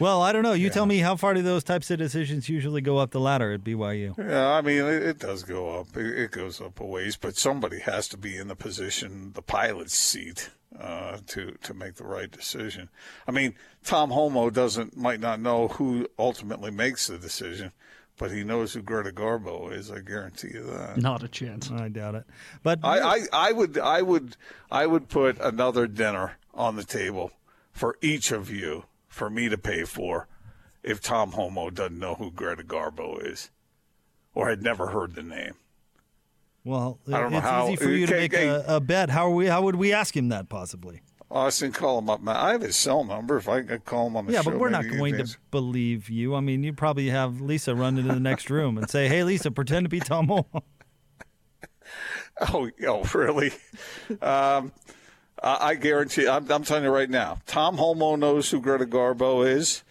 Well, 0.00 0.22
I 0.22 0.32
don't 0.32 0.42
know. 0.42 0.54
You 0.54 0.70
tell 0.70 0.86
me 0.86 0.98
how 0.98 1.14
far 1.14 1.34
do 1.34 1.42
those 1.42 1.62
types 1.62 1.90
of 1.90 1.98
decisions 1.98 2.48
usually 2.48 2.80
go 2.80 2.96
up 2.96 3.10
the 3.10 3.20
ladder 3.20 3.52
at 3.52 3.62
BYU? 3.62 4.16
Yeah, 4.16 4.48
I 4.48 4.62
mean, 4.62 4.78
it, 4.78 5.02
it 5.02 5.18
does 5.18 5.42
go 5.42 5.78
up. 5.78 5.94
It, 5.94 6.18
it 6.18 6.30
goes 6.30 6.58
up 6.60 6.80
a 6.80 6.86
ways, 6.86 7.16
but 7.16 7.36
somebody 7.36 7.80
has 7.80 8.08
to 8.08 8.16
be 8.16 8.36
in 8.36 8.48
the 8.48 8.56
position, 8.56 9.32
the 9.34 9.42
pilot's 9.42 9.94
seat, 9.94 10.50
uh, 10.78 11.18
to 11.26 11.52
to 11.62 11.74
make 11.74 11.96
the 11.96 12.04
right 12.04 12.30
decision. 12.30 12.88
I 13.28 13.32
mean, 13.32 13.54
Tom 13.84 14.10
Holmoe 14.10 14.50
doesn't 14.50 14.96
might 14.96 15.20
not 15.20 15.38
know 15.38 15.68
who 15.68 16.08
ultimately 16.18 16.70
makes 16.70 17.08
the 17.08 17.18
decision, 17.18 17.72
but 18.16 18.30
he 18.30 18.42
knows 18.42 18.72
who 18.72 18.80
Greta 18.80 19.10
Garbo 19.10 19.70
is. 19.70 19.90
I 19.90 20.00
guarantee 20.00 20.52
you 20.54 20.62
that. 20.62 20.96
Not 20.96 21.22
a 21.22 21.28
chance. 21.28 21.70
I 21.70 21.88
doubt 21.88 22.14
it. 22.14 22.24
But 22.62 22.80
I, 22.82 23.00
I, 23.00 23.20
I 23.32 23.52
would 23.52 23.76
I 23.76 24.00
would 24.00 24.36
I 24.70 24.86
would 24.86 25.08
put 25.08 25.38
another 25.40 25.86
dinner 25.86 26.38
on 26.54 26.76
the 26.76 26.84
table 26.84 27.32
for 27.72 27.96
each 28.00 28.32
of 28.32 28.50
you 28.50 28.84
for 29.10 29.28
me 29.28 29.50
to 29.50 29.58
pay 29.58 29.84
for 29.84 30.26
if 30.82 31.02
Tom 31.02 31.32
Holmoe 31.32 31.68
doesn't 31.74 31.98
know 31.98 32.14
who 32.14 32.30
Greta 32.30 32.62
Garbo 32.62 33.22
is 33.22 33.50
or 34.34 34.48
had 34.48 34.62
never 34.62 34.86
heard 34.86 35.14
the 35.14 35.22
name. 35.22 35.52
well, 36.64 36.98
I 37.08 37.20
don't 37.20 37.32
know 37.32 37.38
it's 37.38 37.46
how- 37.46 37.66
easy 37.66 37.76
for 37.76 37.90
you 37.90 38.06
to 38.06 38.14
make 38.14 38.32
a, 38.32 38.64
a 38.66 38.80
bet. 38.80 39.10
How 39.10 39.26
are 39.26 39.34
we? 39.34 39.46
How 39.46 39.60
would 39.60 39.76
we 39.76 39.92
ask 39.92 40.16
him 40.16 40.28
that 40.30 40.48
possibly? 40.48 41.02
Austin, 41.32 41.70
call 41.70 41.98
him 42.00 42.10
up. 42.10 42.20
man. 42.20 42.34
I 42.34 42.50
have 42.52 42.62
his 42.62 42.74
cell 42.74 43.04
number. 43.04 43.36
If 43.36 43.48
I 43.48 43.62
could 43.62 43.84
call 43.84 44.08
him 44.08 44.16
on 44.16 44.26
the 44.26 44.32
Yeah, 44.32 44.42
show, 44.42 44.50
but 44.50 44.58
we're 44.58 44.68
not 44.70 44.82
going 44.88 45.16
to 45.16 45.36
believe 45.52 46.10
you. 46.10 46.34
I 46.34 46.40
mean, 46.40 46.64
you'd 46.64 46.76
probably 46.76 47.08
have 47.10 47.40
Lisa 47.40 47.72
run 47.74 47.98
into 47.98 48.12
the 48.12 48.18
next 48.18 48.50
room 48.50 48.76
and 48.78 48.90
say, 48.90 49.06
"Hey, 49.06 49.22
Lisa, 49.22 49.50
pretend 49.52 49.84
to 49.84 49.88
be 49.90 50.00
Tom 50.00 50.26
Holmoe." 50.28 50.62
Oh, 52.40 52.70
oh, 52.86 53.02
really? 53.14 53.50
um, 54.22 54.72
I, 55.42 55.70
I 55.70 55.74
guarantee. 55.74 56.28
I'm, 56.28 56.50
I'm 56.50 56.64
telling 56.64 56.84
you 56.84 56.90
right 56.90 57.10
now. 57.10 57.38
Tom 57.46 57.76
Holmoe 57.76 58.16
knows 58.18 58.50
who 58.50 58.60
Greta 58.60 58.86
Garbo 58.86 59.46
is. 59.46 59.82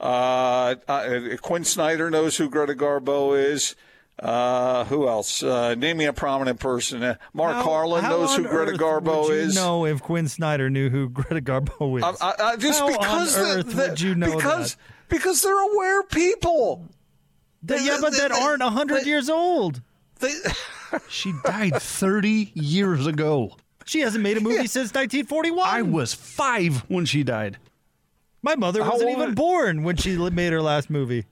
Uh, 0.00 0.74
uh, 0.88 1.36
Quin 1.40 1.64
Snyder 1.64 2.10
knows 2.10 2.36
who 2.36 2.48
Greta 2.48 2.74
Garbo 2.74 3.38
is. 3.38 3.76
Uh, 4.18 4.84
who 4.84 5.08
else? 5.08 5.42
Uh, 5.42 5.74
name 5.74 5.96
me 5.96 6.04
a 6.04 6.12
prominent 6.12 6.60
person. 6.60 7.02
Uh, 7.02 7.16
Mark 7.32 7.54
How- 7.56 7.62
Harlan 7.64 8.02
how 8.04 8.10
knows 8.10 8.36
who 8.36 8.44
on 8.44 8.50
Greta 8.50 8.72
earth 8.72 8.78
Garbo 8.80 9.22
would 9.22 9.28
you 9.34 9.40
is. 9.40 9.54
Know 9.56 9.86
if 9.86 10.02
Quin 10.02 10.28
Snyder 10.28 10.70
knew 10.70 10.88
who 10.88 11.08
Greta 11.10 11.40
Garbo 11.40 11.98
is? 11.98 12.20
I, 12.20 12.26
I, 12.28 12.34
I, 12.52 12.56
just 12.56 12.78
How 12.80 12.86
because 12.88 13.36
on 13.36 13.44
earth 13.58 13.66
the- 13.74 13.88
would 13.88 14.00
you 14.00 14.14
know 14.14 14.34
because 14.36 14.74
that? 14.74 14.80
because 15.08 15.42
they're 15.42 15.72
aware 15.72 16.02
people. 16.04 16.86
That- 17.64 17.82
yeah, 17.82 17.98
but 18.00 18.12
that 18.16 18.30
aren't 18.30 18.62
hundred 18.62 19.04
years 19.06 19.28
old. 19.28 19.80
They, 20.20 20.32
She 21.08 21.32
died 21.44 21.74
30 21.74 22.52
years 22.54 23.06
ago. 23.08 23.56
She 23.84 24.00
hasn't 24.00 24.22
made 24.22 24.36
a 24.36 24.40
movie 24.40 24.66
since 24.66 24.92
1941. 24.94 25.66
I 25.68 25.82
was 25.82 26.14
five 26.14 26.84
when 26.88 27.04
she 27.04 27.22
died. 27.22 27.58
My 28.42 28.56
mother 28.56 28.82
How 28.84 28.92
wasn't 28.92 29.10
even 29.10 29.30
are- 29.30 29.34
born 29.34 29.82
when 29.84 29.96
she 29.96 30.16
made 30.30 30.52
her 30.52 30.62
last 30.62 30.90
movie. 30.90 31.26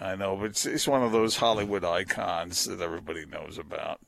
I 0.00 0.16
know, 0.16 0.36
but 0.36 0.46
it's, 0.46 0.66
it's 0.66 0.88
one 0.88 1.02
of 1.02 1.12
those 1.12 1.36
Hollywood 1.36 1.84
icons 1.84 2.64
that 2.64 2.80
everybody 2.80 3.24
knows 3.26 3.58
about. 3.58 4.00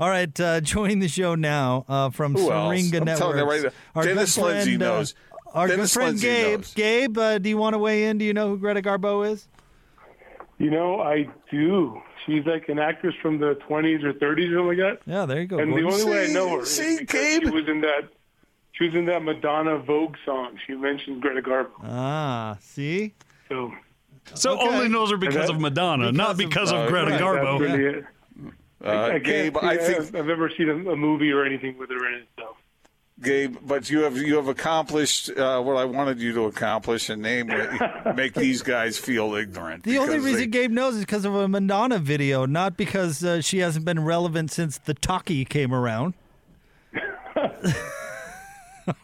All 0.00 0.08
right, 0.08 0.38
uh, 0.38 0.60
joining 0.60 0.98
the 1.00 1.08
show 1.08 1.34
now 1.34 1.84
uh, 1.88 2.10
from 2.10 2.34
Who 2.34 2.52
else? 2.52 2.68
Syringa 2.76 2.98
I'm 2.98 3.04
Networks. 3.04 3.18
telling 3.18 3.38
you 3.38 3.44
right 3.44 3.62
now, 3.64 3.70
our 3.94 4.04
Dennis 4.04 4.34
good 4.36 4.40
friend, 4.42 4.56
Lindsay 4.56 4.74
uh, 4.74 4.78
knows. 4.78 5.14
our 5.54 5.66
Dennis 5.68 5.94
good 5.94 6.00
friend 6.00 6.08
Lindsay 6.10 6.26
Gabe. 6.28 6.58
knows. 6.58 6.74
Gabe, 6.74 7.18
uh, 7.18 7.38
do 7.38 7.48
you 7.48 7.56
want 7.56 7.74
to 7.74 7.78
weigh 7.78 8.04
in? 8.04 8.18
Do 8.18 8.24
you 8.24 8.34
know 8.34 8.48
who 8.48 8.58
Greta 8.58 8.82
Garbo 8.82 9.28
is? 9.28 9.48
You 10.58 10.70
know, 10.70 11.00
I 11.00 11.28
do. 11.50 12.00
She's 12.26 12.44
like 12.44 12.68
an 12.68 12.78
actress 12.80 13.14
from 13.22 13.38
the 13.38 13.54
20s 13.68 14.02
or 14.02 14.12
30s, 14.12 14.50
or 14.50 14.56
something 14.58 14.66
like 14.66 14.76
that. 14.78 14.98
Yeah, 15.06 15.24
there 15.24 15.40
you 15.40 15.46
go. 15.46 15.58
And 15.58 15.72
the 15.72 15.82
Gordon. 15.82 16.00
only 16.00 16.10
way 16.12 16.24
I 16.24 16.32
know 16.32 16.58
her 16.58 16.64
See- 16.64 16.82
is 16.94 16.98
because 17.00 17.20
Gabe? 17.20 17.42
she 17.44 17.50
was 17.50 17.68
in 17.68 17.80
that. 17.82 18.08
She 18.72 18.84
was 18.84 18.94
in 18.94 19.06
that 19.06 19.22
Madonna 19.22 19.78
Vogue 19.78 20.16
song. 20.24 20.58
She 20.66 20.74
mentioned 20.74 21.20
Greta 21.22 21.42
Garbo. 21.42 21.70
ah, 21.84 22.56
see, 22.60 23.14
So 23.48 23.72
So 24.34 24.52
Okay. 24.58 24.68
only 24.68 24.88
knows 24.88 25.10
her 25.10 25.16
because 25.16 25.46
that- 25.46 25.50
of 25.54 25.60
Madonna, 25.60 26.12
not 26.12 26.36
because 26.36 26.70
because 26.70 26.72
of- 26.72 26.78
of 26.80 26.88
Greta 26.88 27.10
right, 27.12 27.20
Garbo. 27.20 27.58
that's 27.60 27.72
really 27.72 27.84
it. 27.98 28.04
Uh, 28.84 28.88
I 28.90 29.08
can't 29.10 29.24
Gabe, 29.24 29.56
see- 29.58 29.66
I 29.66 29.76
think 29.78 30.14
I've 30.14 30.28
ever 30.28 30.50
seen 30.56 30.68
a, 30.68 30.90
a 30.92 30.96
movie 30.96 31.32
or 31.32 31.44
anything 31.44 31.78
with 31.78 31.88
her 31.90 32.06
in 32.08 32.14
it. 32.14 32.28
So 32.38 32.54
Gabe, 33.20 33.56
but 33.66 33.90
you 33.90 34.02
have 34.02 34.16
you 34.16 34.36
have 34.36 34.46
accomplished 34.46 35.28
uh, 35.30 35.60
what 35.60 35.76
I 35.76 35.84
wanted 35.84 36.20
you 36.20 36.32
to 36.34 36.44
accomplish, 36.44 37.10
and 37.10 37.20
name 37.20 37.48
make 38.14 38.34
these 38.34 38.62
guys 38.62 38.96
feel 38.96 39.34
ignorant. 39.34 39.82
the 39.82 39.98
only 39.98 40.18
reason 40.20 40.40
they- 40.42 40.46
Gabe 40.46 40.70
knows 40.70 40.94
is 40.94 41.00
because 41.00 41.24
of 41.24 41.34
a 41.34 41.48
Madonna 41.48 41.98
video, 41.98 42.46
not 42.46 42.76
because 42.76 43.24
uh, 43.24 43.40
she 43.40 43.58
hasn't 43.58 43.84
been 43.84 44.04
relevant 44.04 44.52
since 44.52 44.78
the 44.78 44.94
talkie 44.94 45.44
came 45.44 45.74
around. 45.74 46.14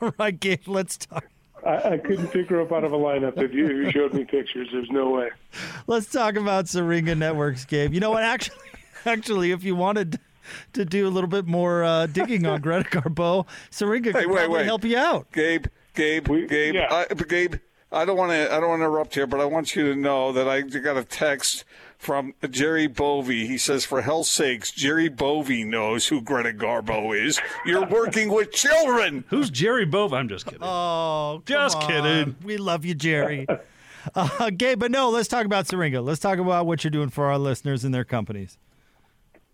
All 0.00 0.14
right, 0.18 0.38
Gabe, 0.38 0.66
let's 0.66 0.96
talk. 0.96 1.24
I, 1.66 1.92
I 1.94 1.98
couldn't 1.98 2.28
pick 2.28 2.48
her 2.50 2.60
up 2.60 2.72
out 2.72 2.84
of 2.84 2.92
a 2.92 2.96
lineup 2.98 3.36
if 3.42 3.52
you, 3.52 3.64
if 3.66 3.72
you 3.72 3.90
showed 3.90 4.14
me 4.14 4.24
pictures. 4.24 4.68
There's 4.72 4.90
no 4.90 5.10
way. 5.10 5.30
Let's 5.86 6.06
talk 6.10 6.36
about 6.36 6.68
Syringa 6.68 7.14
Networks, 7.16 7.64
Gabe. 7.64 7.92
You 7.92 8.00
know 8.00 8.10
what? 8.10 8.22
Actually, 8.22 8.56
actually, 9.06 9.50
if 9.50 9.64
you 9.64 9.74
wanted 9.74 10.12
to 10.12 10.18
do 10.72 11.06
a 11.06 11.10
little 11.10 11.28
bit 11.30 11.46
more 11.46 11.84
uh, 11.84 12.06
digging 12.06 12.46
on 12.46 12.60
Greta 12.62 12.88
Garbo, 12.88 13.46
Syringa 13.70 14.12
could 14.12 14.20
Hey, 14.22 14.26
wait, 14.26 14.36
probably 14.36 14.58
wait. 14.58 14.64
help 14.66 14.84
you 14.84 14.96
out. 14.98 15.30
Gabe, 15.32 15.66
Gabe, 15.94 16.28
We- 16.28 16.46
Gabe, 16.46 16.74
yeah. 16.74 17.04
I, 17.10 17.14
Gabe. 17.14 17.56
I 17.92 18.04
don't 18.04 18.16
want 18.16 18.32
to. 18.32 18.52
I 18.52 18.58
don't 18.58 18.70
want 18.70 18.80
to 18.80 18.86
interrupt 18.86 19.14
here, 19.14 19.26
but 19.28 19.38
I 19.40 19.44
want 19.44 19.76
you 19.76 19.84
to 19.84 19.94
know 19.94 20.32
that 20.32 20.48
I 20.48 20.62
got 20.62 20.96
a 20.96 21.04
text 21.04 21.64
from 21.96 22.34
Jerry 22.50 22.88
Bovey. 22.88 23.46
He 23.46 23.56
says, 23.56 23.84
"For 23.84 24.02
hell's 24.02 24.28
sakes, 24.28 24.72
Jerry 24.72 25.08
Bovey 25.08 25.62
knows 25.62 26.08
who 26.08 26.20
Greta 26.20 26.50
Garbo 26.52 27.16
is. 27.16 27.40
You're 27.64 27.86
working 27.86 28.32
with 28.32 28.50
children." 28.50 29.22
Who's 29.30 29.48
Jerry 29.48 29.84
Bove? 29.84 30.12
I'm 30.12 30.28
just 30.28 30.44
kidding. 30.46 30.58
Oh, 30.62 31.40
Just 31.46 31.76
on. 31.76 31.86
kidding. 31.86 32.36
We 32.42 32.56
love 32.56 32.84
you, 32.84 32.96
Jerry. 32.96 33.46
Uh, 34.12 34.50
Gabe, 34.50 34.80
but 34.80 34.90
no, 34.90 35.10
let's 35.10 35.28
talk 35.28 35.46
about 35.46 35.68
Syringa. 35.68 36.02
Let's 36.02 36.18
talk 36.20 36.38
about 36.40 36.66
what 36.66 36.82
you're 36.82 36.90
doing 36.90 37.10
for 37.10 37.26
our 37.26 37.38
listeners 37.38 37.84
and 37.84 37.94
their 37.94 38.04
companies. 38.04 38.58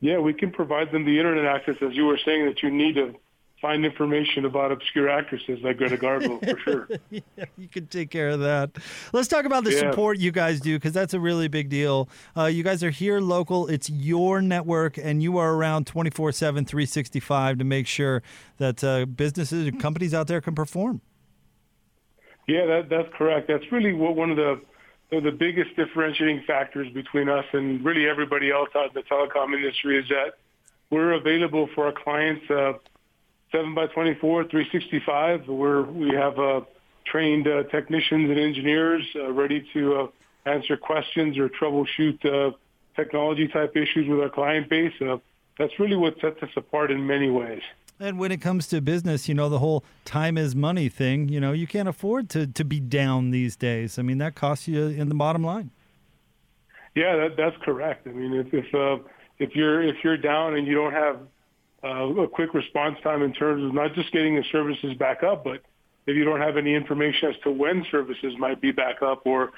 Yeah, 0.01 0.19
we 0.19 0.33
can 0.33 0.51
provide 0.51 0.93
them 0.93 1.05
the 1.05 1.19
internet 1.19 1.45
access, 1.45 1.77
as 1.83 1.95
you 1.95 2.07
were 2.07 2.19
saying, 2.25 2.47
that 2.47 2.63
you 2.63 2.71
need 2.71 2.95
to 2.95 3.15
find 3.61 3.85
information 3.85 4.47
about 4.47 4.73
obscure 4.73 5.11
actresses 5.11 5.59
like 5.63 5.77
Greta 5.77 5.99
Garbo, 5.99 6.41
for 6.41 6.59
sure. 6.61 6.89
You 7.59 7.69
can 7.69 7.87
take 7.89 8.09
care 8.09 8.31
of 8.31 8.41
that. 8.41 8.71
Let's 9.13 9.29
talk 9.29 9.45
about 9.45 9.65
the 9.65 9.73
Yeah. 9.73 9.91
support 9.91 10.19
you 10.19 10.33
guys 10.33 10.61
do 10.61 10.79
because 10.79 10.95
that's 10.95 11.13
a 11.13 11.21
really 11.21 11.47
big 11.49 11.69
deal. 11.69 12.09
Uh, 12.35 12.47
you 12.47 12.63
guys 12.63 12.83
are 12.83 12.89
here 12.91 13.21
local, 13.21 13.67
it's 13.67 13.91
your 13.91 14.41
network, 14.41 14.97
and 14.97 15.23
you 15.23 15.37
are 15.37 15.53
around 15.53 15.87
24 15.87 16.33
7, 16.33 16.65
365 16.65 17.59
to 17.59 17.65
make 17.65 17.87
sure 17.87 18.23
that 18.57 18.83
uh, 18.83 19.05
businesses 19.05 19.67
and 19.67 19.79
companies 19.79 20.15
out 20.15 20.27
there 20.27 20.41
can 20.41 20.55
perform. 20.55 21.03
Yeah, 22.49 22.65
that, 22.65 22.89
that's 22.89 23.09
correct. 23.19 23.47
That's 23.49 23.71
really 23.71 23.93
what 23.93 24.17
one 24.17 24.31
of 24.31 24.37
the 24.39 24.63
the 25.11 25.21
the 25.21 25.33
biggest 25.33 25.77
differentiating 25.77 26.43
factors 26.47 26.93
between 26.93 27.29
us 27.29 27.45
and 27.53 27.85
really 27.85 28.09
everybody 28.09 28.51
else 28.51 28.69
out 28.77 28.89
in 28.89 28.95
the 28.95 29.03
telecom 29.03 29.55
industry 29.55 29.99
is 29.99 30.09
that 30.09 30.35
we're 30.91 31.13
available 31.13 31.69
for 31.75 31.87
our 31.87 31.93
clients 31.93 32.49
uh, 32.51 32.75
7 33.53 33.75
by 33.75 33.87
24, 33.89 34.45
365. 34.45 35.49
We're, 35.49 35.83
we 35.83 36.11
have 36.15 36.39
uh, 36.39 36.61
trained 37.05 37.49
uh, 37.49 37.65
technicians 37.65 38.31
and 38.31 38.39
engineers 38.39 39.05
uh, 39.17 39.33
ready 39.33 39.67
to 39.73 39.97
uh, 39.97 40.07
answer 40.47 40.77
questions 40.77 41.39
or 41.39 41.49
troubleshoot 41.49 42.25
uh, 42.25 42.57
technology 42.95 43.49
type 43.49 43.77
issues 43.77 44.09
with 44.09 44.21
our 44.21 44.29
client 44.29 44.69
base. 44.69 44.93
That's 45.59 45.79
really 45.79 45.97
what 45.97 46.21
sets 46.21 46.43
us 46.43 46.51
apart 46.57 46.91
in 46.91 47.07
many 47.07 47.29
ways. 47.29 47.63
And 48.03 48.19
when 48.19 48.33
it 48.33 48.41
comes 48.41 48.67
to 48.69 48.81
business, 48.81 49.29
you 49.29 49.35
know, 49.35 49.51
the 49.51 49.59
whole 49.59 49.85
time 50.07 50.39
is 50.39 50.57
money 50.57 50.89
thing, 50.89 51.29
you 51.29 51.39
know, 51.39 51.53
you 51.53 51.67
can't 51.67 51.87
afford 51.87 52.31
to, 52.31 52.47
to 52.47 52.65
be 52.65 52.81
down 52.81 53.31
these 53.31 53.57
days. 53.57 53.99
I 53.99 54.03
mean, 54.03 54.17
that 54.19 54.35
costs 54.35 54.67
you 54.67 54.87
in 54.87 55.11
the 55.11 55.15
bottom 55.15 55.45
line. 55.45 55.71
Yeah, 56.95 57.17
that, 57.17 57.37
that's 57.37 57.57
correct. 57.63 58.07
I 58.07 58.13
mean, 58.13 58.33
if 58.33 58.53
if, 58.55 58.75
uh, 58.75 59.05
if 59.39 59.55
you're 59.55 59.83
if 59.83 59.97
you're 60.03 60.17
down 60.17 60.57
and 60.57 60.67
you 60.67 60.75
don't 60.75 60.93
have 60.93 61.19
uh, 61.85 62.23
a 62.23 62.27
quick 62.27 62.55
response 62.55 62.97
time 63.03 63.23
in 63.23 63.35
terms 63.35 63.63
of 63.65 63.75
not 63.75 63.95
just 63.95 64.11
getting 64.13 64.35
the 64.35 64.45
services 64.51 64.95
back 64.95 65.23
up, 65.23 65.45
but 65.45 65.63
if 66.07 66.17
you 66.17 66.25
don't 66.25 66.41
have 66.41 66.57
any 66.57 66.75
information 66.75 67.29
as 67.29 67.37
to 67.43 67.51
when 67.51 67.85
services 67.91 68.35
might 68.39 68.61
be 68.63 68.73
back 68.73 69.03
up 69.03 69.27
or 69.27 69.53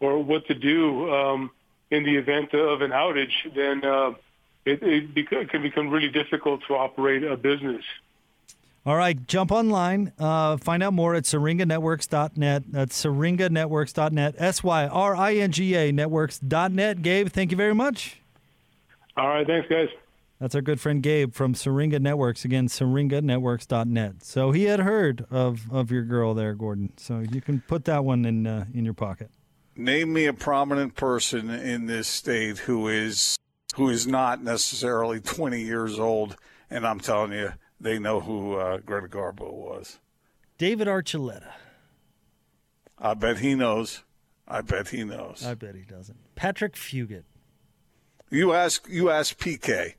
or 0.00 0.22
what 0.22 0.46
to 0.46 0.54
do 0.54 1.12
um, 1.12 1.50
in 1.90 2.04
the 2.04 2.16
event 2.16 2.54
of 2.54 2.80
an 2.80 2.92
outage, 2.92 3.54
then 3.54 3.84
uh, 3.84 4.12
it, 4.68 4.82
it, 4.82 5.14
bec- 5.14 5.32
it 5.32 5.50
can 5.50 5.62
become 5.62 5.88
really 5.88 6.08
difficult 6.08 6.62
to 6.68 6.74
operate 6.74 7.24
a 7.24 7.36
business. 7.36 7.84
All 8.86 8.96
right, 8.96 9.26
jump 9.26 9.52
online. 9.52 10.12
Uh, 10.18 10.56
find 10.56 10.82
out 10.82 10.94
more 10.94 11.14
at 11.14 11.24
syringanetworks.net. 11.24 12.62
That's 12.68 13.04
syringanetworks.net. 13.04 14.34
S 14.38 14.62
Y 14.62 14.86
R 14.86 15.14
I 15.14 15.34
N 15.34 15.52
G 15.52 15.74
A 15.74 15.92
networks.net. 15.92 17.02
Gabe, 17.02 17.28
thank 17.28 17.50
you 17.50 17.56
very 17.56 17.74
much. 17.74 18.20
All 19.16 19.28
right, 19.28 19.46
thanks, 19.46 19.68
guys. 19.68 19.88
That's 20.40 20.54
our 20.54 20.62
good 20.62 20.80
friend 20.80 21.02
Gabe 21.02 21.34
from 21.34 21.54
Syringa 21.54 21.98
Networks. 21.98 22.44
Again, 22.44 22.68
syringanetworks.net. 22.68 24.22
So 24.22 24.52
he 24.52 24.64
had 24.64 24.80
heard 24.80 25.26
of, 25.30 25.70
of 25.72 25.90
your 25.90 26.04
girl 26.04 26.32
there, 26.32 26.54
Gordon. 26.54 26.92
So 26.96 27.18
you 27.18 27.40
can 27.40 27.60
put 27.66 27.84
that 27.86 28.04
one 28.04 28.24
in 28.24 28.46
uh, 28.46 28.66
in 28.72 28.84
your 28.84 28.94
pocket. 28.94 29.30
Name 29.76 30.12
me 30.12 30.26
a 30.26 30.32
prominent 30.32 30.94
person 30.94 31.50
in 31.50 31.86
this 31.86 32.08
state 32.08 32.58
who 32.58 32.88
is 32.88 33.36
who 33.78 33.88
is 33.88 34.06
not 34.06 34.42
necessarily 34.42 35.20
20 35.22 35.62
years 35.62 35.98
old, 35.98 36.36
and 36.68 36.86
I'm 36.86 37.00
telling 37.00 37.32
you, 37.32 37.54
they 37.80 37.98
know 37.98 38.20
who 38.20 38.56
uh, 38.56 38.78
Greta 38.78 39.06
Garbo 39.06 39.52
was. 39.52 39.98
David 40.58 40.88
Archuleta. 40.88 41.52
I 42.98 43.14
bet 43.14 43.38
he 43.38 43.54
knows. 43.54 44.02
I 44.46 44.62
bet 44.62 44.88
he 44.88 45.04
knows. 45.04 45.46
I 45.46 45.54
bet 45.54 45.76
he 45.76 45.82
doesn't. 45.82 46.18
Patrick 46.34 46.74
Fugit. 46.74 47.22
You 48.30 48.52
ask 48.52 48.86
you 48.88 49.08
ask 49.10 49.38
PK, 49.38 49.94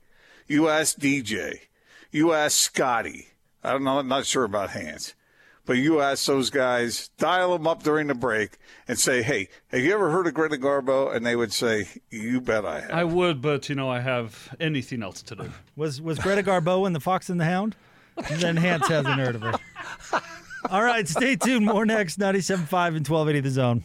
you 0.46 0.68
ask 0.68 0.98
DJ, 0.98 1.60
you 2.12 2.32
ask 2.32 2.56
Scotty. 2.56 3.28
I 3.64 3.72
don't 3.72 3.84
know, 3.84 3.98
I'm 3.98 4.08
not 4.08 4.26
sure 4.26 4.44
about 4.44 4.70
Hans, 4.70 5.14
But 5.66 5.74
you 5.74 6.00
ask 6.00 6.26
those 6.26 6.50
guys, 6.50 7.10
dial 7.18 7.52
them 7.56 7.66
up 7.66 7.82
during 7.82 8.06
the 8.08 8.14
break, 8.14 8.58
and 8.88 8.98
say, 8.98 9.22
"Hey, 9.22 9.48
have 9.68 9.80
you 9.80 9.92
ever 9.92 10.10
heard 10.10 10.26
of 10.26 10.34
Greta 10.34 10.56
Garbo?" 10.56 11.14
And 11.14 11.24
they 11.24 11.36
would 11.36 11.52
say, 11.52 11.86
"You 12.10 12.40
bet 12.40 12.64
I 12.64 12.80
have." 12.80 12.90
I 12.90 13.04
would, 13.04 13.40
but 13.40 13.68
you 13.68 13.74
know, 13.74 13.88
I 13.88 14.00
have 14.00 14.54
anything 14.58 15.02
else 15.02 15.22
to 15.22 15.36
do. 15.36 15.52
Was 15.76 16.00
was 16.00 16.18
Greta 16.18 16.42
Garbo 16.42 16.86
in 16.86 16.92
The 16.92 17.00
Fox 17.00 17.28
and 17.30 17.40
the 17.40 17.44
Hound? 17.44 17.76
then 18.38 18.56
Hans 18.56 18.86
hasn't 18.88 19.14
heard 19.18 19.34
of 19.36 19.42
her. 19.42 19.54
All 20.70 20.82
right, 20.82 21.08
stay 21.08 21.36
tuned. 21.36 21.64
More 21.66 21.86
next. 21.86 22.18
97.5 22.18 22.96
and 22.96 23.08
1280 23.08 23.40
The 23.40 23.50
Zone. 23.50 23.84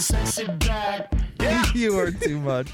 I'm 0.00 0.26
sexy 0.26 0.46
back. 0.66 1.12
You 1.74 1.98
are 1.98 2.10
too 2.10 2.38
much. 2.40 2.70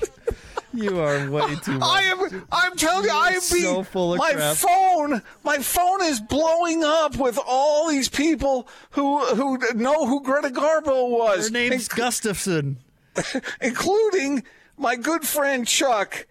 You 0.73 0.99
are 1.01 1.29
way 1.31 1.55
too 1.57 1.73
much. 1.79 1.83
I 1.83 2.03
am. 2.05 2.47
I'm 2.53 2.77
telling 2.77 3.05
you, 3.05 3.11
I 3.12 3.31
am 3.31 3.41
so 3.41 3.55
being. 3.75 3.85
full 3.85 4.12
of 4.15 4.19
my 4.19 4.33
crap. 4.33 4.57
phone, 4.57 5.23
my 5.45 5.59
phone 5.59 6.03
is 6.03 6.21
blowing 6.21 6.83
up 6.85 7.17
with 7.17 7.39
all 7.47 7.89
these 7.91 8.09
people 8.09 8.69
who 8.91 9.25
who 9.27 9.59
know 9.75 10.07
who 10.07 10.23
Greta 10.23 10.49
Garbo 10.51 11.11
was, 11.11 11.47
Her 11.49 11.53
name's 11.53 11.89
inc- 11.89 11.97
Gustafson. 11.97 12.79
including 13.61 14.45
my 14.77 14.95
good 14.97 15.27
friend 15.27 15.67
Chuck, 15.67 16.27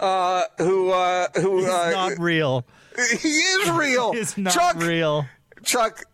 uh, 0.00 0.42
who 0.58 0.90
uh, 0.90 1.28
who 1.40 1.60
He's 1.60 1.68
uh, 1.68 1.90
not 1.90 2.18
real. 2.18 2.66
he 3.20 3.28
is 3.28 3.70
real. 3.70 4.12
He's 4.12 4.36
not 4.36 4.52
Chuck, 4.52 4.76
real. 4.76 5.26
Chuck. 5.64 6.04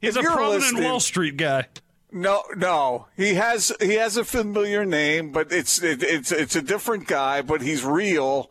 He's 0.00 0.16
a 0.16 0.20
you're 0.22 0.32
prominent 0.32 0.60
listening- 0.62 0.84
Wall 0.84 1.00
Street 1.00 1.36
guy. 1.36 1.66
No, 2.10 2.42
no. 2.56 3.06
He 3.16 3.34
has 3.34 3.72
he 3.80 3.94
has 3.94 4.16
a 4.16 4.24
familiar 4.24 4.84
name, 4.84 5.30
but 5.30 5.52
it's 5.52 5.82
it, 5.82 6.02
it's 6.02 6.32
it's 6.32 6.56
a 6.56 6.62
different 6.62 7.06
guy, 7.06 7.42
but 7.42 7.60
he's 7.60 7.84
real. 7.84 8.50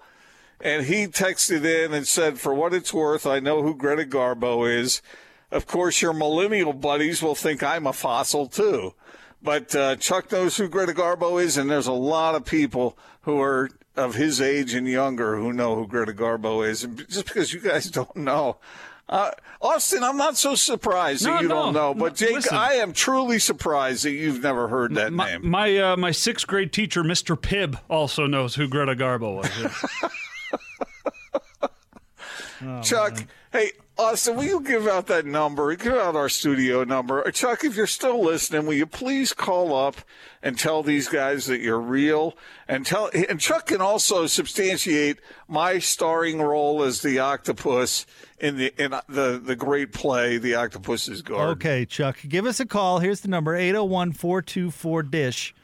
And 0.60 0.86
he 0.86 1.08
texted 1.08 1.66
in 1.66 1.94
and 1.94 2.08
said, 2.08 2.40
"For 2.40 2.54
what 2.54 2.74
it's 2.74 2.94
worth, 2.94 3.26
I 3.26 3.40
know 3.40 3.64
who 3.64 3.76
Greta 3.76 4.04
Garbo 4.06 4.68
is. 4.70 5.02
Of 5.52 5.66
course, 5.66 6.02
your 6.02 6.14
millennial 6.14 6.74
buddies 6.74 7.22
will 7.22 7.36
think 7.36 7.64
I'm 7.64 7.88
a 7.88 7.94
fossil 7.94 8.48
too, 8.48 8.94
but 9.42 9.76
uh, 9.76 9.96
Chuck 9.96 10.32
knows 10.32 10.58
who 10.58 10.68
Greta 10.68 10.94
Garbo 10.94 11.42
is, 11.42 11.58
and 11.58 11.70
there's 11.70 11.88
a 11.88 11.94
lot 11.94 12.36
of 12.36 12.46
people 12.46 12.98
who 13.22 13.42
are 13.42 13.70
of 13.96 14.14
his 14.16 14.40
age 14.40 14.76
and 14.76 14.88
younger 14.88 15.38
who 15.38 15.52
know 15.52 15.76
who 15.76 15.88
Greta 15.88 16.14
Garbo 16.14 16.68
is. 16.68 16.84
And 16.84 16.98
just 17.10 17.26
because 17.26 17.54
you 17.54 17.60
guys 17.60 17.90
don't 17.92 18.16
know." 18.16 18.58
Uh, 19.10 19.32
Austin, 19.62 20.04
I'm 20.04 20.18
not 20.18 20.36
so 20.36 20.54
surprised 20.56 21.24
No, 21.26 21.32
that 21.34 21.42
you 21.44 21.48
no, 21.48 21.56
don't 21.56 21.74
know, 21.74 21.94
but 21.94 22.16
Jake, 22.16 22.34
listen. 22.36 22.58
I 22.58 22.74
am 22.74 22.92
truly 22.92 23.40
surprised 23.40 24.04
that 24.04 24.12
you've 24.12 24.44
never 24.44 24.68
heard 24.68 24.96
that 24.96 25.14
My 25.14 25.32
name. 25.32 25.50
my, 25.50 25.78
uh, 25.78 25.96
my 25.98 26.12
sixth 26.12 26.46
grade 26.46 26.74
teacher, 26.74 27.04
Mr. 27.04 27.38
Pibb, 27.40 27.80
also 27.90 28.28
knows 28.28 28.56
who 28.56 28.68
Greta 28.68 28.96
Garbo 28.96 29.38
was. 29.38 30.12
Chuck, 32.88 33.26
hey, 33.54 33.72
Austin, 34.00 34.36
will 34.36 34.44
you 34.44 34.60
give 34.60 34.88
out 34.88 35.08
that 35.08 35.26
number? 35.26 35.76
Give 35.76 35.94
out 35.94 36.16
our 36.16 36.30
studio 36.30 36.84
number. 36.84 37.26
Uh, 37.28 37.32
Chuck, 37.32 37.64
if 37.64 37.76
you're 37.76 37.88
still 37.88 38.24
listening, 38.24 38.66
will 38.68 38.76
you 38.76 38.86
please 38.86 39.34
call 39.34 39.74
up 39.76 39.96
and 40.44 40.58
tell 40.58 40.84
these 40.84 41.08
guys 41.10 41.48
that 41.48 41.62
you're 41.62 41.80
real? 41.80 42.38
And 42.68 42.86
tell 42.86 43.10
and 43.30 43.40
Chuck 43.40 43.68
can 43.68 43.82
also 43.82 44.28
substantiate 44.28 45.20
my 45.48 45.80
starring 45.80 46.40
role 46.40 46.84
as 46.84 47.02
the 47.02 47.20
octopus 47.20 48.06
in 48.40 48.58
the 48.58 48.74
in 48.82 48.92
the 49.10 49.42
the 49.44 49.56
great 49.56 49.94
play, 49.94 50.38
The 50.38 50.56
Octopus's 50.56 51.24
Garden. 51.24 51.50
Okay, 51.54 51.86
Chuck, 51.86 52.18
give 52.28 52.46
us 52.46 52.60
a 52.60 52.66
call. 52.66 53.00
Here's 53.00 53.22
the 53.22 53.30
number 53.30 53.56
801 53.56 54.12
424 54.12 55.04
DISH. 55.04 55.56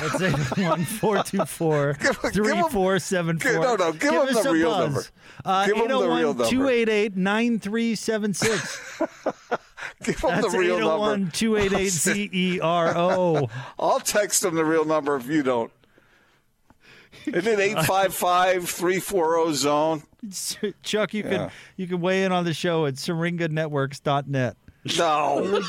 That's 0.00 0.20
801 0.22 0.84
424 0.84 1.92
Give- 2.00 2.00
give 2.22 2.32
3474. 2.32 3.52
no, 3.60 3.74
no, 3.76 3.92
give 3.92 4.12
him 4.14 4.20
us 4.36 4.42
the 4.42 4.50
real 4.52 4.70
buzz. 4.70 4.84
number. 4.86 5.04
Uh, 5.44 5.66
Give 5.66 5.76
him 5.76 5.88
the 5.88 5.98
real 6.08 6.34
number. 6.34 6.44
288 6.46 7.16
9376. 7.16 8.98
Give 10.04 10.18
him 10.20 10.30
That's 10.30 10.52
the 10.52 10.58
real 10.58 10.76
801 10.76 11.20
number. 11.20 11.32
288 11.34 11.92
ZERO. 11.92 13.50
I'll 13.78 14.00
text 14.00 14.44
him 14.44 14.54
the 14.54 14.64
real 14.64 14.84
number 14.84 15.16
if 15.16 15.26
you 15.26 15.42
don't. 15.42 15.70
Isn't 17.26 17.46
it 17.46 17.58
855 17.60 18.68
340 18.68 19.54
zone? 19.54 20.02
Chuck, 20.82 21.14
you 21.14 21.22
Yeah. 21.24 21.28
can 21.30 21.50
you 21.76 21.86
can 21.86 22.00
weigh 22.00 22.24
in 22.24 22.32
on 22.32 22.44
the 22.44 22.52
show 22.54 22.86
at 22.86 22.94
syringanetworks.net. 22.94 24.56
No. 24.96 25.60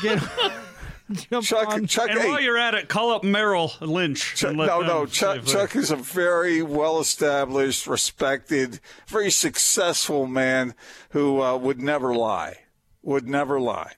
Get, 1.10 1.28
jump 1.30 1.44
Chuck, 1.44 1.68
on. 1.68 1.86
Chuck, 1.86 2.10
and 2.10 2.18
hey, 2.20 2.28
while 2.28 2.40
you're 2.40 2.58
at 2.58 2.74
it, 2.74 2.88
call 2.88 3.10
up 3.12 3.24
Merrill 3.24 3.72
Lynch. 3.80 4.34
Chuck, 4.36 4.54
no, 4.54 4.80
no. 4.80 5.06
Chuck, 5.06 5.44
Chuck 5.44 5.76
is 5.76 5.90
a 5.90 5.96
very 5.96 6.62
well 6.62 7.00
established, 7.00 7.86
respected, 7.86 8.80
very 9.06 9.30
successful 9.30 10.26
man 10.26 10.74
who 11.10 11.42
uh, 11.42 11.56
would 11.56 11.80
never 11.80 12.14
lie. 12.14 12.58
Would 13.02 13.28
never 13.28 13.58
lie. 13.60 13.92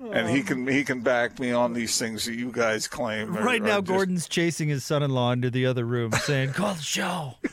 And 0.00 0.28
he 0.30 0.42
can 0.42 0.64
he 0.68 0.84
can 0.84 1.00
back 1.00 1.40
me 1.40 1.50
on 1.50 1.72
these 1.72 1.98
things 1.98 2.24
that 2.26 2.34
you 2.34 2.52
guys 2.52 2.86
claim. 2.86 3.36
are- 3.36 3.42
Right 3.42 3.60
are 3.60 3.64
now, 3.64 3.80
just- 3.80 3.86
Gordon's 3.88 4.28
chasing 4.28 4.68
his 4.68 4.84
son-in-law 4.84 5.32
into 5.32 5.50
the 5.50 5.66
other 5.66 5.84
room, 5.84 6.12
saying, 6.12 6.52
"Call 6.52 6.74
the 6.74 6.82
show, 6.82 7.34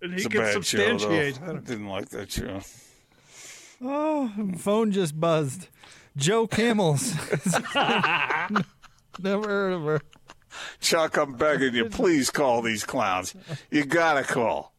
And 0.00 0.12
he 0.12 0.16
It's 0.18 0.26
a 0.26 0.28
can 0.28 0.40
bad 0.40 0.52
show, 0.52 0.60
substantiate. 0.60 1.40
though. 1.44 1.52
I 1.56 1.58
didn't 1.58 1.88
like 1.88 2.08
that 2.10 2.30
show. 2.30 2.60
Oh, 3.82 4.30
phone 4.58 4.92
just 4.92 5.18
buzzed. 5.18 5.68
Joe 6.16 6.46
Camels. 6.46 7.12
Never 9.18 9.48
heard 9.48 9.72
of 9.72 9.82
her. 9.84 10.00
Chuck, 10.80 11.16
I'm 11.16 11.34
begging 11.34 11.74
you, 11.74 11.86
please 11.86 12.30
call 12.30 12.62
these 12.62 12.84
clowns. 12.84 13.34
You 13.70 13.84
gotta 13.84 14.22
call. 14.22 14.73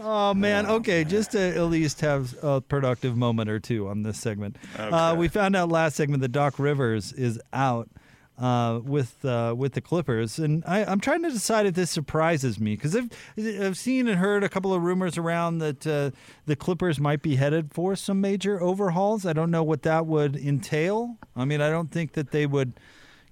Oh 0.00 0.34
man. 0.34 0.66
Okay, 0.66 1.04
just 1.04 1.32
to 1.32 1.40
at 1.40 1.64
least 1.64 2.00
have 2.00 2.34
a 2.42 2.60
productive 2.60 3.16
moment 3.16 3.50
or 3.50 3.58
two 3.60 3.88
on 3.88 4.02
this 4.02 4.18
segment. 4.18 4.56
Uh, 4.78 5.14
we 5.16 5.28
found 5.28 5.54
out 5.56 5.68
last 5.68 5.96
segment 5.96 6.22
that 6.22 6.32
Doc 6.32 6.58
Rivers 6.58 7.12
is 7.12 7.40
out 7.52 7.88
uh, 8.38 8.80
with 8.82 9.24
uh, 9.24 9.54
with 9.56 9.74
the 9.74 9.80
Clippers, 9.80 10.38
and 10.38 10.64
I, 10.66 10.84
I'm 10.84 11.00
trying 11.00 11.22
to 11.22 11.30
decide 11.30 11.66
if 11.66 11.74
this 11.74 11.90
surprises 11.90 12.58
me 12.58 12.74
because 12.74 12.96
I've 12.96 13.10
I've 13.38 13.76
seen 13.76 14.08
and 14.08 14.18
heard 14.18 14.42
a 14.42 14.48
couple 14.48 14.72
of 14.72 14.82
rumors 14.82 15.18
around 15.18 15.58
that 15.58 15.86
uh, 15.86 16.10
the 16.46 16.56
Clippers 16.56 16.98
might 16.98 17.22
be 17.22 17.36
headed 17.36 17.72
for 17.72 17.94
some 17.94 18.20
major 18.20 18.60
overhauls. 18.60 19.26
I 19.26 19.32
don't 19.32 19.50
know 19.50 19.62
what 19.62 19.82
that 19.82 20.06
would 20.06 20.36
entail. 20.36 21.18
I 21.36 21.44
mean, 21.44 21.60
I 21.60 21.70
don't 21.70 21.90
think 21.90 22.12
that 22.12 22.30
they 22.30 22.46
would 22.46 22.72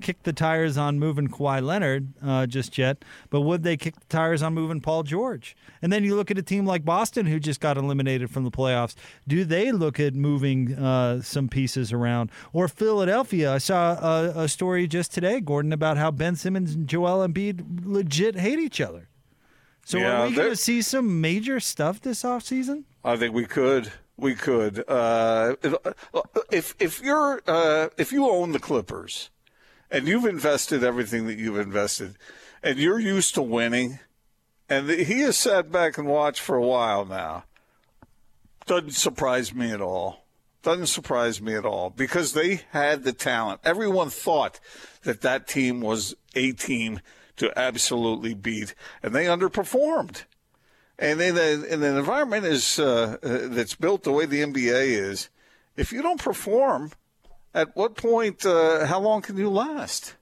kick 0.01 0.23
the 0.25 0.33
tires 0.33 0.77
on 0.77 0.99
moving 0.99 1.29
Kawhi 1.29 1.63
Leonard 1.63 2.13
uh, 2.25 2.47
just 2.47 2.77
yet, 2.79 3.05
but 3.31 3.43
would 3.43 3.63
they 3.63 3.77
kick 3.77 3.99
the 3.99 4.07
tires 4.07 4.43
on 4.43 4.55
moving 4.55 4.81
Paul 4.81 5.03
George? 5.03 5.57
And 5.83 5.93
then 5.93 6.05
you 6.05 6.17
look 6.17 6.31
at 6.31 6.39
a 6.39 6.43
team 6.43 6.67
like 6.67 6.85
Boston, 6.85 7.27
who 7.27 7.39
just 7.39 7.61
got 7.61 7.77
eliminated 7.77 8.31
from 8.31 8.45
the 8.45 8.51
playoffs. 8.51 8.95
Do 9.29 9.45
they 9.45 9.73
look 9.73 10.01
at 10.01 10.15
moving 10.15 10.75
uh, 10.75 11.23
some 11.23 11.49
pieces 11.49 11.93
around? 11.93 12.31
Or 12.53 12.69
Philadelphia? 12.69 13.53
I 13.53 13.59
saw 13.59 13.93
a, 13.95 14.45
a 14.45 14.49
story 14.49 14.87
just 14.87 15.13
today, 15.13 15.41
Gordon, 15.41 15.73
about 15.73 15.97
how 15.97 16.11
Ben 16.11 16.37
Simmons 16.37 16.75
and 16.75 16.89
Joel 16.89 17.27
Embiid 17.27 17.85
legit 17.85 18.37
hate 18.37 18.59
each 18.59 18.81
other. 18.81 19.09
So 19.85 19.99
Yeah, 19.99 20.23
are 20.23 20.29
we 20.29 20.35
going 20.35 20.51
to 20.51 20.57
see 20.57 20.83
some 20.83 21.21
major 21.21 21.59
stuff 21.61 22.01
this 22.01 22.23
offseason? 22.23 22.85
I 23.05 23.17
think 23.17 23.35
we 23.35 23.47
could. 23.47 23.91
We 24.17 24.35
could. 24.35 24.85
Uh, 24.87 25.57
if 26.53 26.75
if 26.79 27.01
you're 27.03 27.41
uh, 27.47 27.89
if 27.97 28.13
you 28.13 28.29
own 28.29 28.53
the 28.53 28.59
Clippers, 28.59 29.31
and 29.91 30.07
you've 30.07 30.25
invested 30.25 30.85
everything 30.85 31.27
that 31.27 31.39
you've 31.39 31.59
invested, 31.59 32.17
and 32.63 32.79
you're 32.79 33.01
used 33.01 33.35
to 33.35 33.43
winning, 33.43 33.99
and 34.69 34.89
he 34.89 35.21
has 35.21 35.37
sat 35.37 35.73
back 35.73 35.99
and 35.99 36.07
watched 36.07 36.41
for 36.41 36.57
a 36.57 36.67
while 36.67 37.05
now. 37.05 37.45
Doesn't 38.67 38.93
surprise 38.93 39.55
me 39.55 39.73
at 39.73 39.81
all. 39.81 40.25
Doesn't 40.63 40.87
surprise 40.87 41.41
me 41.41 41.55
at 41.55 41.65
all 41.65 41.91
because 41.91 42.35
they 42.35 42.63
had 42.71 43.03
the 43.03 43.13
talent. 43.13 43.61
Everyone 43.65 44.11
thought 44.11 44.61
that 45.03 45.23
that 45.23 45.49
team 45.49 45.81
was 45.81 46.15
a 46.35 46.53
team 46.53 47.01
to 47.37 47.59
absolutely 47.59 48.35
beat, 48.35 48.75
and 49.03 49.15
they 49.15 49.25
underperformed. 49.25 50.25
And 50.99 51.21
in, 51.23 51.39
a, 51.39 51.65
in 51.65 51.83
an 51.83 51.97
environment 51.97 52.45
is 52.45 52.79
uh, 52.79 53.17
uh, 53.23 53.49
that's 53.49 53.75
built 53.75 54.03
the 54.03 54.13
way 54.13 54.27
the 54.27 54.43
NBA 54.43 54.89
is, 54.89 55.31
if 55.75 55.93
you 55.93 56.03
don't 56.03 56.23
perform, 56.23 56.93
at 57.55 57.75
what 57.77 57.97
point? 57.97 58.45
Uh, 58.45 58.87
how 58.87 59.01
long 59.01 59.23
can 59.23 59.37
you 59.37 59.51
last? 59.51 60.15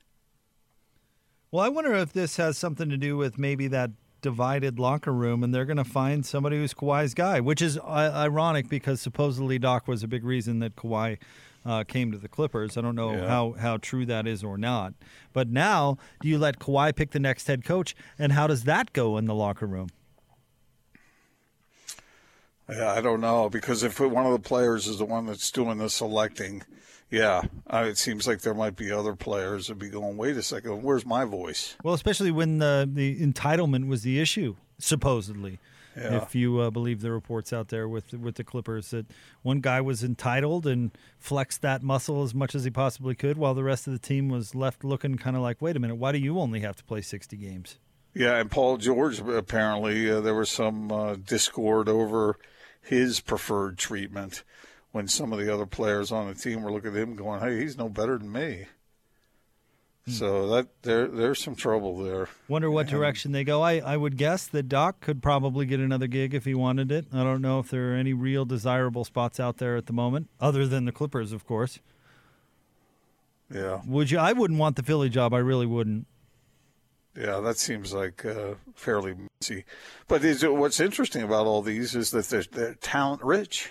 Well, 1.51 1.65
I 1.65 1.69
wonder 1.69 1.95
if 1.95 2.13
this 2.13 2.37
has 2.37 2.59
something 2.59 2.89
to 2.91 2.97
do 2.97 3.17
with 3.17 3.39
maybe 3.39 3.69
that 3.69 3.91
divided 4.21 4.79
locker 4.79 5.13
room, 5.13 5.43
and 5.43 5.55
they're 5.55 5.65
going 5.65 5.77
to 5.79 5.85
find 5.85 6.27
somebody 6.27 6.57
who's 6.57 6.75
Kawhi's 6.75 7.15
guy, 7.15 7.41
which 7.41 7.63
is 7.63 7.79
uh, 7.79 8.13
ironic 8.15 8.69
because 8.69 9.01
supposedly 9.01 9.59
Doc 9.59 9.89
was 9.89 10.03
a 10.03 10.09
big 10.09 10.25
reason 10.25 10.59
that 10.59 10.77
Kawhi 10.77 11.19
uh, 11.65 11.85
came 11.85 12.13
to 12.13 12.19
the 12.19 12.29
Clippers. 12.29 12.77
I 12.77 12.81
don't 12.83 12.95
know 12.97 13.13
Yeah. 13.13 13.29
how, 13.29 13.53
how 13.59 13.77
true 13.79 14.05
that 14.07 14.27
is 14.27 14.43
or 14.45 14.59
not. 14.59 14.95
But 15.33 15.49
now, 15.49 15.97
do 16.21 16.29
you 16.29 16.37
let 16.39 16.59
Kawhi 16.59 16.95
pick 16.95 17.13
the 17.13 17.21
next 17.21 17.47
head 17.47 17.65
coach, 17.65 17.95
and 18.19 18.33
how 18.33 18.47
does 18.47 18.65
that 18.65 18.93
go 18.93 19.17
in 19.17 19.25
the 19.27 19.35
locker 19.35 19.67
room? 19.67 19.89
I 22.69 23.01
don't 23.01 23.23
know 23.23 23.49
because 23.49 23.83
if 23.83 23.99
one 23.99 24.27
of 24.27 24.33
the 24.33 24.39
players 24.47 24.87
is 24.87 24.99
the 24.99 25.07
one 25.07 25.25
that's 25.25 25.51
doing 25.51 25.79
the 25.79 25.89
selecting, 25.89 26.63
yeah, 27.11 27.43
it 27.71 27.97
seems 27.97 28.27
like 28.27 28.41
there 28.41 28.55
might 28.55 28.77
be 28.77 28.93
other 28.93 29.15
players 29.15 29.69
that 29.69 29.79
be 29.79 29.89
going. 29.89 30.17
Wait 30.17 30.37
a 30.37 30.43
second, 30.43 30.83
where's 30.83 31.07
my 31.07 31.25
voice? 31.25 31.77
Well, 31.83 31.95
especially 31.95 32.31
when 32.31 32.59
the 32.59 32.89
the 32.91 33.19
entitlement 33.21 33.89
was 33.89 34.03
the 34.03 34.21
issue, 34.21 34.57
supposedly. 34.79 35.59
Yeah. 35.97 36.23
If 36.23 36.35
you 36.35 36.61
uh, 36.61 36.71
believe 36.71 37.01
the 37.01 37.11
reports 37.11 37.53
out 37.53 37.69
there 37.69 37.89
with 37.89 38.13
with 38.13 38.37
the 38.37 38.45
Clippers, 38.45 38.91
that 38.91 39.07
one 39.43 39.61
guy 39.61 39.81
was 39.81 40.05
entitled 40.05 40.67
and 40.67 40.91
flexed 41.19 41.63
that 41.63 41.83
muscle 41.83 42.23
as 42.23 42.35
much 42.35 42.55
as 42.55 42.65
he 42.65 42.71
possibly 42.71 43.15
could, 43.15 43.37
while 43.37 43.55
the 43.55 43.65
rest 43.65 43.87
of 43.87 43.95
the 43.95 43.99
team 43.99 44.29
was 44.29 44.55
left 44.55 44.85
looking 44.85 45.17
kind 45.17 45.35
of 45.35 45.43
like, 45.43 45.61
"Wait 45.61 45.77
a 45.77 45.81
minute, 45.81 45.97
why 45.97 46.13
do 46.13 46.19
you 46.19 46.39
only 46.39 46.61
have 46.61 46.77
to 46.77 46.85
play 46.85 47.01
sixty 47.01 47.37
games?" 47.37 47.79
Yeah, 48.15 48.37
and 48.37 48.51
Paul 48.51 48.77
George 48.77 49.21
apparently 49.21 50.11
uh, 50.11 50.21
there 50.21 50.35
was 50.35 50.51
some 50.51 50.93
uh, 50.93 51.17
discord 51.17 51.89
over 51.89 52.39
his 52.81 53.21
preferred 53.21 53.77
treatment 53.79 54.45
when 54.99 55.07
some 55.07 55.33
of 55.33 55.39
the 55.39 55.55
other 55.55 55.65
players 55.65 56.11
on 56.11 56.27
the 56.27 56.35
team 56.35 56.61
were 56.61 56.73
looking 56.73 56.91
at 56.91 56.97
him 56.97 57.15
going, 57.15 57.41
"Hey, 57.41 57.61
he's 57.61 57.79
no 57.79 57.89
better 57.89 58.19
than 58.19 58.33
me." 58.33 58.67
So 60.09 60.49
that 60.49 60.67
there 60.83 61.07
there's 61.07 61.41
some 61.41 61.55
trouble 61.55 62.03
there. 62.03 62.29
Wonder 62.49 62.69
what 62.69 62.89
direction 62.89 63.31
they 63.31 63.45
go. 63.45 63.63
I, 63.63 63.79
I 63.79 63.97
would 63.97 64.17
guess 64.17 64.49
that 64.49 64.69
Doc 64.69 65.01
could 65.01 65.23
probably 65.23 65.67
get 65.67 65.79
another 65.79 66.09
gig 66.09 66.35
if 66.35 66.47
he 66.47 66.55
wanted 66.55 66.91
it. 66.91 67.07
I 67.13 67.23
don't 67.23 67.43
know 67.43 67.61
if 67.61 67.71
there 67.71 67.93
are 67.93 67.95
any 67.95 68.13
real 68.13 68.45
desirable 68.45 69.05
spots 69.05 69.39
out 69.39 69.59
there 69.59 69.77
at 69.77 69.87
the 69.87 69.93
moment, 69.93 70.31
other 70.41 70.67
than 70.67 70.85
the 70.85 70.93
Clippers, 70.93 71.31
of 71.31 71.47
course. 71.47 71.79
Yeah, 73.55 73.83
Would 73.87 74.11
you? 74.11 74.19
I 74.19 74.33
wouldn't 74.33 74.59
want 74.59 74.75
the 74.75 74.83
Philly 74.83 75.11
job. 75.11 75.33
I 75.33 75.39
really 75.39 75.67
wouldn't. 75.67 76.07
yeah, 77.17 77.39
that 77.39 77.57
seems 77.59 77.93
like 77.93 78.25
uh, 78.25 78.55
fairly 78.75 79.15
messy. 79.15 79.65
But 80.09 80.25
is 80.25 80.43
it, 80.43 80.55
what's 80.55 80.81
interesting 80.81 81.23
about 81.23 81.47
all 81.47 81.63
these 81.63 81.95
is 81.95 82.11
that 82.11 82.25
they're, 82.27 82.43
they're 82.51 82.75
talent 82.75 83.23
rich. 83.23 83.71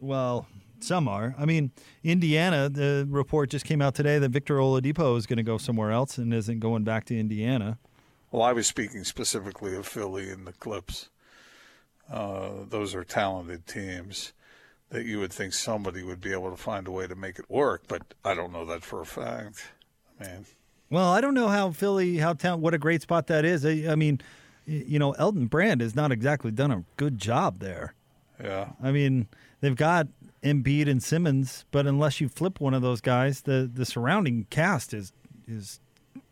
Well, 0.00 0.46
some 0.80 1.08
are. 1.08 1.34
I 1.38 1.44
mean, 1.44 1.70
Indiana. 2.04 2.68
The 2.68 3.06
report 3.08 3.50
just 3.50 3.64
came 3.64 3.82
out 3.82 3.94
today 3.94 4.18
that 4.18 4.30
Victor 4.30 4.56
Oladipo 4.56 5.16
is 5.16 5.26
going 5.26 5.38
to 5.38 5.42
go 5.42 5.58
somewhere 5.58 5.90
else 5.90 6.18
and 6.18 6.32
isn't 6.32 6.60
going 6.60 6.84
back 6.84 7.04
to 7.06 7.18
Indiana. 7.18 7.78
Well, 8.30 8.42
I 8.42 8.52
was 8.52 8.66
speaking 8.66 9.04
specifically 9.04 9.74
of 9.74 9.86
Philly 9.86 10.30
and 10.30 10.46
the 10.46 10.52
Clips. 10.52 11.08
Uh, 12.10 12.50
those 12.68 12.94
are 12.94 13.04
talented 13.04 13.66
teams 13.66 14.32
that 14.90 15.04
you 15.04 15.18
would 15.18 15.32
think 15.32 15.52
somebody 15.52 16.02
would 16.02 16.20
be 16.20 16.32
able 16.32 16.50
to 16.50 16.56
find 16.56 16.86
a 16.86 16.90
way 16.90 17.06
to 17.06 17.14
make 17.14 17.38
it 17.38 17.50
work, 17.50 17.82
but 17.88 18.02
I 18.24 18.34
don't 18.34 18.52
know 18.52 18.64
that 18.66 18.82
for 18.82 19.00
a 19.02 19.06
fact. 19.06 19.72
I 20.20 20.24
mean, 20.24 20.46
Well, 20.90 21.10
I 21.12 21.20
don't 21.20 21.34
know 21.34 21.48
how 21.48 21.70
Philly, 21.70 22.16
how 22.18 22.32
town, 22.32 22.62
what 22.62 22.72
a 22.72 22.78
great 22.78 23.02
spot 23.02 23.26
that 23.26 23.44
is. 23.44 23.66
I, 23.66 23.92
I 23.92 23.94
mean, 23.94 24.20
you 24.66 24.98
know, 24.98 25.12
Elton 25.12 25.46
Brand 25.46 25.82
has 25.82 25.94
not 25.94 26.12
exactly 26.12 26.50
done 26.50 26.70
a 26.70 26.84
good 26.96 27.18
job 27.18 27.58
there. 27.58 27.92
yeah, 28.42 28.70
I 28.82 28.92
mean, 28.92 29.26
they've 29.60 29.76
got 29.76 30.08
Embiid 30.42 30.88
and 30.88 31.02
Simmons, 31.02 31.64
but 31.70 31.86
unless 31.86 32.20
you 32.20 32.28
flip 32.28 32.60
one 32.60 32.74
of 32.74 32.82
those 32.82 33.00
guys, 33.00 33.42
the 33.42 33.70
the 33.72 33.84
surrounding 33.84 34.46
cast 34.50 34.94
is 34.94 35.12
is 35.46 35.80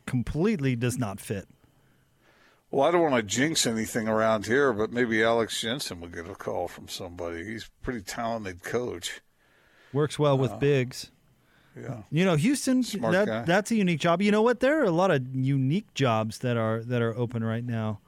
completely 0.07 0.77
does 0.77 0.99
not 0.99 1.21
fit. 1.21 1.49
Well, 2.71 2.87
I 2.87 2.91
don't 2.91 3.03
want 3.03 3.15
to 3.15 3.23
jinx 3.23 3.67
anything 3.67 4.09
around 4.09 4.47
here, 4.47 4.73
but 4.73 4.93
maybe 4.93 5.23
Alex 5.23 5.61
Jensen 5.61 6.01
will 6.01 6.09
get 6.09 6.29
a 6.29 6.35
call 6.35 6.69
from 6.69 6.89
somebody. 6.89 7.45
He's 7.45 7.65
a 7.65 7.85
pretty 7.85 8.01
talented 8.01 8.63
coach. 8.63 9.21
Works 9.93 10.19
well 10.19 10.37
with 10.37 10.51
uh, 10.51 10.57
bigs. 10.57 11.11
Yeah. 11.81 12.03
You 12.11 12.25
know, 12.25 12.37
Houston 12.37 12.81
that, 12.81 13.45
that's 13.47 13.71
a 13.71 13.77
unique 13.77 14.01
job. 14.01 14.23
You 14.23 14.33
know 14.33 14.43
what? 14.43 14.61
There 14.61 14.81
are 14.81 14.85
a 14.85 14.91
lot 14.91 15.11
of 15.11 15.35
unique 15.35 15.93
jobs 15.95 16.39
that 16.39 16.57
are 16.57 16.83
that 16.85 17.03
are 17.03 17.17
open 17.17 17.45
right 17.45 17.65
now. 17.65 18.01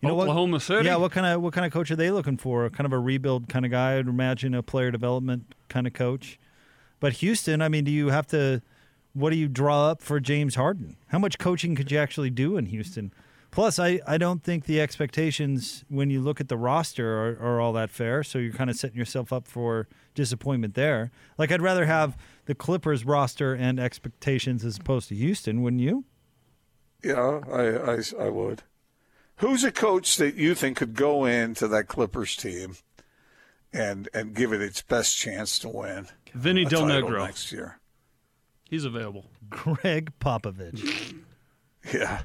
You 0.00 0.08
know 0.08 0.14
what- 0.14 0.24
Oklahoma 0.24 0.60
City? 0.60 0.86
Yeah. 0.86 0.96
What 0.96 1.12
kind 1.12 1.26
of 1.26 1.42
what 1.42 1.52
kind 1.52 1.66
of 1.66 1.72
coach 1.72 1.90
are 1.90 1.96
they 1.96 2.10
looking 2.10 2.36
for? 2.36 2.68
Kind 2.70 2.86
of 2.86 2.92
a 2.92 2.98
rebuild 2.98 3.48
kind 3.48 3.64
of 3.64 3.70
guy. 3.70 3.98
I'd 3.98 4.06
imagine 4.06 4.54
a 4.54 4.62
player 4.62 4.90
development 4.90 5.54
kind 5.68 5.86
of 5.86 5.92
coach. 5.92 6.38
But 7.00 7.14
Houston, 7.14 7.62
I 7.62 7.68
mean, 7.68 7.84
do 7.84 7.90
you 7.90 8.08
have 8.10 8.26
to? 8.28 8.62
What 9.14 9.30
do 9.30 9.36
you 9.36 9.48
draw 9.48 9.88
up 9.88 10.00
for 10.02 10.20
James 10.20 10.54
Harden? 10.54 10.96
How 11.08 11.18
much 11.18 11.38
coaching 11.38 11.74
could 11.74 11.90
you 11.90 11.98
actually 11.98 12.30
do 12.30 12.56
in 12.56 12.66
Houston? 12.66 13.12
Plus, 13.50 13.78
I, 13.78 13.98
I 14.06 14.18
don't 14.18 14.42
think 14.44 14.66
the 14.66 14.78
expectations 14.80 15.82
when 15.88 16.10
you 16.10 16.20
look 16.20 16.38
at 16.38 16.48
the 16.48 16.56
roster 16.58 17.18
are, 17.18 17.38
are 17.40 17.60
all 17.60 17.72
that 17.72 17.88
fair. 17.90 18.22
So 18.22 18.38
you're 18.38 18.52
kind 18.52 18.68
of 18.68 18.76
setting 18.76 18.96
yourself 18.98 19.32
up 19.32 19.48
for 19.48 19.88
disappointment 20.14 20.74
there. 20.74 21.10
Like 21.38 21.50
I'd 21.50 21.62
rather 21.62 21.86
have 21.86 22.16
the 22.44 22.54
Clippers 22.54 23.04
roster 23.06 23.54
and 23.54 23.80
expectations 23.80 24.64
as 24.64 24.76
opposed 24.76 25.08
to 25.08 25.14
Houston, 25.14 25.62
wouldn't 25.62 25.80
you? 25.82 26.04
Yeah, 27.02 27.40
I, 27.50 27.92
I, 27.94 28.26
I 28.26 28.28
would. 28.28 28.62
Who's 29.38 29.64
a 29.64 29.72
coach 29.72 30.16
that 30.16 30.34
you 30.36 30.54
think 30.54 30.76
could 30.78 30.94
go 30.94 31.24
into 31.24 31.68
that 31.68 31.86
Clippers 31.88 32.36
team 32.36 32.76
and 33.72 34.08
and 34.14 34.34
give 34.34 34.52
it 34.52 34.60
its 34.62 34.82
best 34.82 35.16
chance 35.16 35.58
to 35.60 35.68
win 35.68 36.08
Vinny 36.34 36.62
a 36.64 36.68
Del 36.68 36.86
title 36.88 37.10
Negro. 37.10 37.24
next 37.26 37.52
year? 37.52 37.78
He's 38.68 38.84
available. 38.84 39.26
Gregg 39.50 40.12
Popovich. 40.20 41.14
Yeah, 41.94 42.22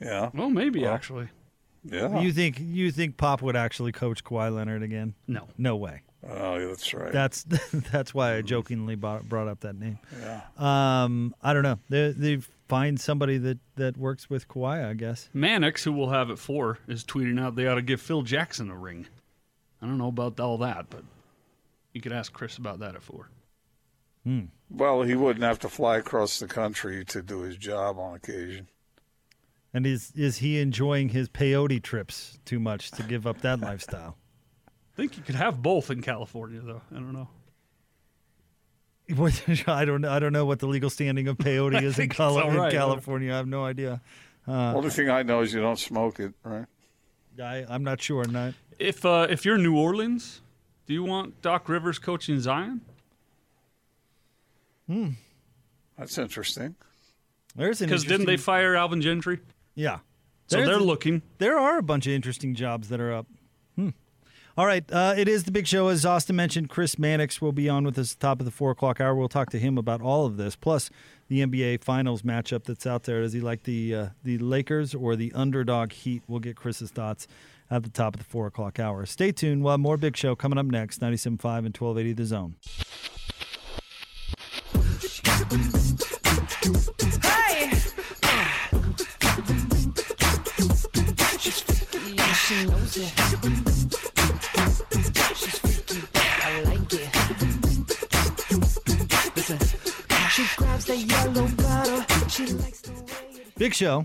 yeah, 0.00 0.30
Well, 0.32 0.48
maybe 0.48 0.82
Well, 0.84 0.94
actually. 0.94 1.28
yeah. 1.84 2.20
You 2.20 2.32
think 2.32 2.58
you 2.60 2.90
think 2.92 3.16
Pop 3.18 3.42
would 3.42 3.56
actually 3.56 3.92
coach 3.92 4.24
Kawhi 4.24 4.54
Leonard 4.54 4.82
again? 4.82 5.14
No. 5.26 5.48
No 5.58 5.76
way. 5.76 6.00
oh, 6.26 6.56
yeah, 6.56 6.66
that's 6.68 6.94
right. 6.94 7.12
That's 7.12 7.42
that's 7.92 8.14
why 8.14 8.36
I 8.36 8.42
jokingly 8.42 8.94
brought, 8.94 9.28
brought 9.28 9.48
up 9.48 9.60
that 9.60 9.74
name. 9.76 9.98
yeah. 10.18 10.40
Um, 10.56 11.34
I 11.42 11.52
don't 11.52 11.62
know. 11.64 11.78
They 11.90 12.12
they 12.12 12.38
find 12.70 13.00
somebody 13.00 13.36
that 13.36 13.58
that 13.74 13.96
works 13.96 14.30
with 14.30 14.48
Kawhi, 14.48 14.88
I 14.88 14.94
guess. 14.94 15.28
Mannix, 15.34 15.84
who 15.84 15.92
we'll 15.92 16.10
have 16.10 16.30
it 16.30 16.38
for, 16.38 16.78
is 16.86 17.04
tweeting 17.04 17.40
out 17.40 17.56
they 17.56 17.66
ought 17.66 17.74
to 17.74 17.82
give 17.82 18.00
Phil 18.00 18.22
Jackson 18.22 18.70
a 18.70 18.76
ring. 18.76 19.06
I 19.82 19.86
don't 19.86 19.98
know 19.98 20.08
about 20.08 20.38
all 20.38 20.58
that, 20.58 20.86
but 20.88 21.02
you 21.92 22.00
could 22.00 22.12
ask 22.12 22.32
Chris 22.32 22.56
about 22.56 22.78
that 22.78 22.94
at 22.94 23.02
four. 23.02 23.28
Hmm. 24.24 24.46
Well, 24.70 25.02
he 25.02 25.16
wouldn't 25.16 25.44
have 25.44 25.58
to 25.60 25.68
fly 25.68 25.96
across 25.96 26.38
the 26.38 26.46
country 26.46 27.04
to 27.06 27.22
do 27.22 27.40
his 27.40 27.56
job 27.56 27.98
on 27.98 28.14
occasion. 28.14 28.68
And 29.74 29.86
is 29.86 30.12
is 30.14 30.38
he 30.38 30.60
enjoying 30.60 31.10
his 31.10 31.28
peyote 31.28 31.82
trips 31.82 32.38
too 32.44 32.60
much 32.60 32.90
to 32.92 33.02
give 33.02 33.26
up 33.26 33.40
that 33.40 33.60
lifestyle? 33.70 34.16
I 34.68 34.96
think 34.96 35.16
you 35.16 35.22
could 35.22 35.34
have 35.34 35.62
both 35.62 35.90
in 35.90 36.02
California, 36.02 36.60
though. 36.60 36.82
I 36.90 36.94
don't 36.94 37.12
know. 37.12 37.28
What- 39.16 39.42
I 39.68 39.84
don't 39.84 40.04
I 40.04 40.18
don't 40.18 40.32
know 40.32 40.44
what 40.46 40.58
the 40.60 40.66
legal 40.66 40.90
standing 40.90 41.28
of 41.28 41.36
peyote 41.38 41.76
is 41.82 41.84
in, 41.84 41.92
think 41.94 42.12
it's 42.12 42.16
Cali- 42.18 42.42
all 42.42 42.50
in 42.50 42.56
right. 42.56 42.72
California. 42.72 43.32
I 43.32 43.36
have 43.36 43.46
no 43.48 43.64
idea. 43.64 44.00
Uh, 44.48 44.74
Only 44.74 44.90
thing 44.90 45.10
I 45.10 45.22
know 45.22 45.42
is 45.42 45.52
you 45.52 45.60
don't 45.60 45.78
smoke 45.78 46.18
it, 46.20 46.32
right? 46.42 46.66
I, 47.40 47.64
I'm 47.68 47.84
not 47.84 48.00
sure. 48.00 48.24
Not 48.24 48.54
If 48.78 49.04
uh, 49.04 49.26
if 49.30 49.44
you're 49.44 49.58
New 49.58 49.76
Orleans, 49.76 50.40
do 50.86 50.92
you 50.94 51.04
want 51.04 51.40
Doc 51.42 51.68
Rivers 51.68 51.98
coaching 51.98 52.40
Zion? 52.40 52.80
Hmm, 54.86 55.10
that's 55.96 56.18
interesting. 56.18 56.74
there's 57.54 57.80
an 57.80 57.86
Because 57.86 58.04
didn't 58.04 58.26
they 58.26 58.36
fire 58.36 58.74
Alvin 58.74 59.00
Gentry? 59.00 59.38
Yeah. 59.74 59.98
So 60.48 60.56
There's 60.56 60.68
they're 60.68 60.78
a- 60.78 60.82
looking. 60.82 61.22
There 61.38 61.58
are 61.58 61.78
a 61.78 61.82
bunch 61.82 62.06
of 62.08 62.12
interesting 62.12 62.54
jobs 62.54 62.88
that 62.88 63.00
are 63.00 63.12
up. 63.12 63.26
All 64.60 64.66
right. 64.66 64.84
Uh, 64.92 65.14
it 65.16 65.26
is 65.26 65.44
the 65.44 65.52
big 65.52 65.66
show. 65.66 65.88
As 65.88 66.04
Austin 66.04 66.36
mentioned, 66.36 66.68
Chris 66.68 66.98
Mannix 66.98 67.40
will 67.40 67.50
be 67.50 67.70
on 67.70 67.82
with 67.82 67.98
us 67.98 68.12
at 68.12 68.20
the 68.20 68.26
top 68.26 68.40
of 68.40 68.44
the 68.44 68.50
four 68.50 68.72
o'clock 68.72 69.00
hour. 69.00 69.14
We'll 69.14 69.26
talk 69.26 69.48
to 69.52 69.58
him 69.58 69.78
about 69.78 70.02
all 70.02 70.26
of 70.26 70.36
this, 70.36 70.54
plus 70.54 70.90
the 71.28 71.40
NBA 71.40 71.82
Finals 71.82 72.20
matchup 72.20 72.64
that's 72.64 72.86
out 72.86 73.04
there. 73.04 73.22
Does 73.22 73.32
he 73.32 73.40
like 73.40 73.62
the 73.62 73.94
uh, 73.94 74.06
the 74.22 74.36
Lakers 74.36 74.94
or 74.94 75.16
the 75.16 75.32
underdog 75.32 75.92
Heat? 75.92 76.24
We'll 76.28 76.40
get 76.40 76.56
Chris's 76.56 76.90
thoughts 76.90 77.26
at 77.70 77.84
the 77.84 77.88
top 77.88 78.14
of 78.14 78.18
the 78.18 78.26
four 78.26 78.46
o'clock 78.48 78.78
hour. 78.78 79.06
Stay 79.06 79.32
tuned. 79.32 79.64
We'll 79.64 79.70
have 79.70 79.80
more 79.80 79.96
big 79.96 80.14
show 80.14 80.36
coming 80.36 80.58
up 80.58 80.66
next. 80.66 81.00
97.5 81.00 81.64
and 81.64 81.74
1280 81.74 82.12
The 82.12 82.26
Zone. 82.26 82.56
Yeah, 92.14 92.32
she 92.34 92.66
knows 92.66 92.96
it. 92.98 93.69
Big 103.56 103.74
show. 103.74 104.04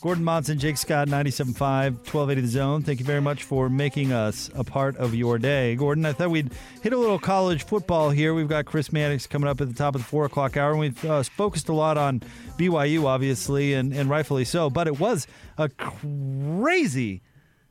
Gordon 0.00 0.24
Monson, 0.24 0.58
Jake 0.58 0.78
Scott, 0.78 1.06
97.5, 1.06 1.54
1280 1.58 2.40
The 2.40 2.48
Zone. 2.48 2.82
Thank 2.82 2.98
you 2.98 3.04
very 3.04 3.20
much 3.20 3.44
for 3.44 3.68
making 3.68 4.10
us 4.10 4.50
a 4.54 4.64
part 4.64 4.96
of 4.96 5.14
your 5.14 5.38
day. 5.38 5.76
Gordon, 5.76 6.06
I 6.06 6.12
thought 6.12 6.30
we'd 6.30 6.50
hit 6.82 6.92
a 6.92 6.96
little 6.96 7.18
college 7.18 7.64
football 7.64 8.10
here. 8.10 8.32
We've 8.32 8.48
got 8.48 8.64
Chris 8.64 8.90
Mannix 8.90 9.26
coming 9.26 9.48
up 9.48 9.60
at 9.60 9.68
the 9.68 9.74
top 9.74 9.94
of 9.94 10.00
the 10.00 10.06
4 10.06 10.24
o'clock 10.24 10.56
hour, 10.56 10.70
and 10.70 10.80
we've 10.80 11.04
uh, 11.04 11.22
focused 11.22 11.68
a 11.68 11.72
lot 11.72 11.98
on 11.98 12.22
BYU, 12.58 13.04
obviously, 13.04 13.74
and, 13.74 13.92
and 13.92 14.08
rightfully 14.08 14.44
so. 14.44 14.70
But 14.70 14.86
it 14.86 14.98
was 14.98 15.26
a 15.58 15.68
crazy 15.68 17.20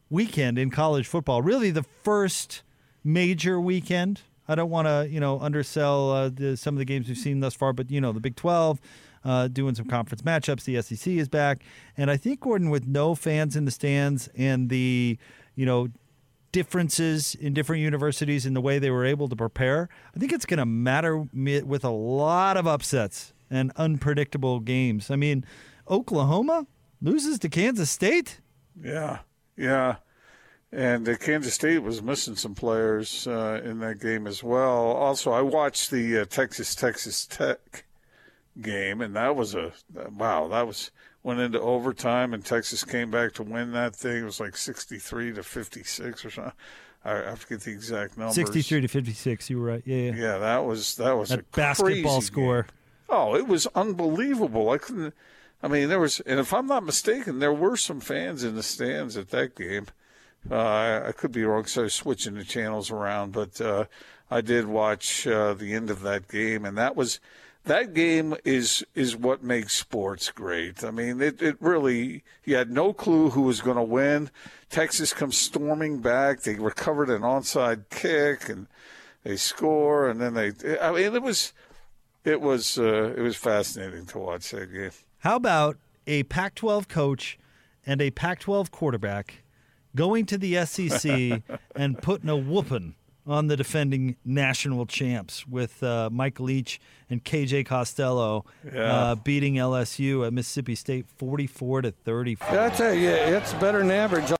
weekend 0.10 0.60
in 0.60 0.70
college 0.70 1.08
football. 1.08 1.42
Really 1.42 1.72
the 1.72 1.84
first 2.04 2.62
major 3.04 3.60
weekend. 3.60 4.22
I 4.48 4.56
don't 4.56 4.70
want 4.70 4.88
to, 4.88 5.08
you 5.10 5.20
know, 5.20 5.40
undersell 5.40 6.12
uh, 6.12 6.30
the, 6.30 6.58
some 6.58 6.76
of 6.76 6.80
the 6.80 6.86
games 6.86 7.08
we've 7.08 7.18
seen 7.18 7.40
thus 7.40 7.54
far, 7.54 7.74
but 7.74 7.92
you 7.92 8.02
know, 8.02 8.12
the 8.12 8.20
Big 8.20 8.36
12 8.36 8.80
uh, 9.24 9.48
doing 9.48 9.76
some 9.76 9.86
conference 9.86 10.22
matchups. 10.24 10.64
The 10.64 10.82
SEC 10.82 11.14
is 11.14 11.30
back, 11.30 11.64
and 11.96 12.10
I 12.10 12.18
think 12.18 12.42
Gordon, 12.42 12.70
with 12.70 12.88
no 12.88 13.16
fans 13.16 13.56
in 13.56 13.66
the 13.66 13.72
stands 13.72 14.30
and 14.36 14.70
the, 14.70 15.18
you 15.56 15.66
know, 15.66 15.90
differences 16.52 17.36
in 17.36 17.54
different 17.54 17.82
universities 17.82 18.46
in 18.46 18.54
the 18.54 18.62
way 18.62 18.78
they 18.80 18.90
were 18.90 19.06
able 19.06 19.30
to 19.30 19.36
prepare, 19.36 19.90
I 20.16 20.20
think 20.20 20.34
it's 20.34 20.46
going 20.46 20.58
to 20.58 20.66
matter 20.66 21.18
with 21.18 21.86
a 21.86 21.90
lot 21.90 22.58
of 22.58 22.68
upsets 22.68 23.34
and 23.50 23.72
unpredictable 23.76 24.60
games. 24.60 25.12
I 25.12 25.16
mean, 25.16 25.46
Oklahoma 25.90 26.68
loses 27.02 27.40
to 27.40 27.50
Kansas 27.50 27.90
State. 27.90 28.42
Yeah, 28.82 29.20
yeah. 29.58 29.98
And 30.74 31.08
uh, 31.08 31.18
Kansas 31.18 31.54
State 31.54 31.80
was 31.80 32.02
missing 32.02 32.36
some 32.36 32.56
players 32.56 33.28
uh, 33.28 33.62
in 33.64 33.80
that 33.80 34.00
game 34.00 34.26
as 34.26 34.42
well. 34.44 34.92
Also, 34.92 35.32
I 35.32 35.42
watched 35.42 35.92
the 35.92 36.20
uh, 36.20 36.26
Texas 36.26 36.76
Texas 36.76 37.26
Tech 37.26 37.84
game, 38.62 39.02
and 39.02 39.16
that 39.16 39.36
was 39.36 39.54
a 39.54 39.74
wow. 40.18 40.48
That 40.48 40.66
was 40.68 40.92
went 41.24 41.42
into 41.42 41.60
overtime, 41.60 42.34
and 42.34 42.44
Texas 42.44 42.86
came 42.86 43.12
back 43.12 43.34
to 43.34 43.44
win 43.44 43.74
that 43.74 43.96
thing. 43.96 44.22
It 44.22 44.26
was 44.26 44.40
like 44.40 44.56
sixty-three 44.56 45.34
to 45.34 45.44
fifty-six 45.44 46.24
or 46.24 46.30
something. 46.30 46.54
I, 47.04 47.36
forget 47.36 47.62
the 47.62 47.72
exact 47.72 48.16
numbers. 48.18 48.36
63 48.36 48.82
to 48.82 48.88
56, 48.88 49.50
you 49.50 49.60
were 49.60 49.66
right. 49.66 49.82
Yeah, 49.86 49.98
yeah. 49.98 50.16
Yeah, 50.16 50.38
that 50.38 50.60
was 50.60 50.96
that 50.98 51.18
was 51.18 51.30
That 51.30 51.40
a 51.40 51.44
basketball 51.52 52.22
score. 52.22 52.64
game. 52.64 52.72
Oh, 53.10 53.36
it 53.36 53.48
was 53.48 53.68
unbelievable. 53.74 54.70
I 54.70 54.78
couldn't. 54.78 55.14
I 55.64 55.68
mean, 55.68 55.90
there 55.90 56.00
was, 56.00 56.20
and 56.22 56.40
if 56.40 56.54
I'm 56.54 56.68
not 56.68 56.84
mistaken, 56.84 57.40
there 57.40 57.54
were 57.54 57.76
some 57.76 58.00
fans 58.00 58.44
in 58.44 58.56
the 58.56 58.64
stands 58.64 59.18
at 59.18 59.30
that 59.30 59.56
game. 59.56 59.88
Uh, 60.50 61.04
I, 61.08 61.12
could 61.12 61.32
be 61.32 61.44
wrong 61.44 61.66
was 61.76 61.94
switching 61.94 62.34
the 62.34 62.44
channels 62.44 62.90
around, 62.90 63.32
but 63.32 63.62
uh, 63.62 63.86
I 64.30 64.42
did 64.42 64.66
watch 64.66 65.28
uh, 65.28 65.54
the 65.54 65.74
end 65.74 65.90
of 65.90 66.02
that 66.02 66.28
game, 66.28 66.66
and 66.66 66.78
that 66.78 66.96
was 66.96 67.20
that 67.66 67.94
game 67.94 68.36
is 68.44 68.84
is 68.96 69.16
what 69.16 69.44
makes 69.44 69.76
sports 69.76 70.32
great. 70.32 70.84
I 70.84 70.90
mean, 70.90 71.22
it, 71.22 71.42
it 71.42 71.58
really 71.60 72.24
you 72.44 72.56
had 72.56 72.72
no 72.72 72.92
clue 72.92 73.30
who 73.30 73.44
was 73.44 73.62
going 73.62 73.78
to 73.78 73.84
win. 73.84 74.32
Texas 74.70 75.14
comes 75.14 75.38
storming 75.38 76.00
back. 76.00 76.42
They 76.42 76.56
recovered 76.56 77.10
an 77.10 77.22
onside 77.22 77.90
kick 77.90 78.50
and 78.50 78.68
they 79.24 79.36
score, 79.36 80.10
and 80.10 80.20
then 80.20 80.34
they. 80.34 80.80
I 80.80 80.92
mean, 80.92 81.14
it 81.14 81.22
was 81.22 81.54
it 82.24 82.42
was 82.42 82.80
uh, 82.80 83.14
it 83.16 83.22
was 83.22 83.36
fascinating 83.36 84.08
to 84.08 84.18
watch 84.18 84.50
that 84.52 84.74
game. 84.74 84.92
How 85.20 85.36
about 85.36 85.78
a 86.08 86.24
Pac 86.24 86.56
12 86.56 86.88
coach 86.88 87.38
and 87.86 88.02
a 88.02 88.10
Pac 88.10 88.40
12 88.40 88.72
quarterback 88.72 89.41
going 89.96 90.26
to 90.28 90.38
the 90.38 90.66
SEC 90.66 91.42
and 91.76 92.02
putting 92.02 92.30
a 92.30 92.38
whooping 92.38 92.96
on 93.28 93.48
the 93.48 93.56
defending 93.56 94.16
national 94.26 94.86
champs 94.88 95.46
with 95.48 95.84
uh, 95.84 96.10
Mike 96.12 96.40
Leach 96.40 96.80
and 97.10 97.24
KJ 97.24 97.66
Costello 97.68 98.46
Yeah. 98.66 98.82
uh, 99.12 99.16
beating 99.16 99.56
LSU 99.56 100.26
at 100.26 100.34
Mississippi 100.34 100.74
State 100.76 101.06
44 101.18 101.84
to 101.84 101.92
34. 101.92 102.48
That's 102.52 102.78
tell 102.78 102.94
you, 102.94 103.10
it's 103.10 103.54
better 103.54 103.80
than 103.80 103.92
average. 103.92 104.32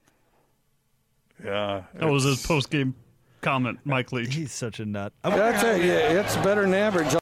Yeah, 1.44 1.84
That 1.96 2.10
was 2.10 2.24
his 2.24 2.46
post 2.46 2.70
game 2.70 2.96
comment, 3.42 3.80
Mike 3.84 4.12
Leach. 4.12 4.34
He's 4.36 4.52
such 4.52 4.80
a 4.80 4.86
nut. 4.86 5.14
I 5.24 5.30
I 5.30 5.38
wonder, 5.40 5.60
tell 5.60 5.78
you, 5.78 5.92
it's 5.92 6.36
better 6.38 6.62
than 6.62 6.74
average. 6.74 7.16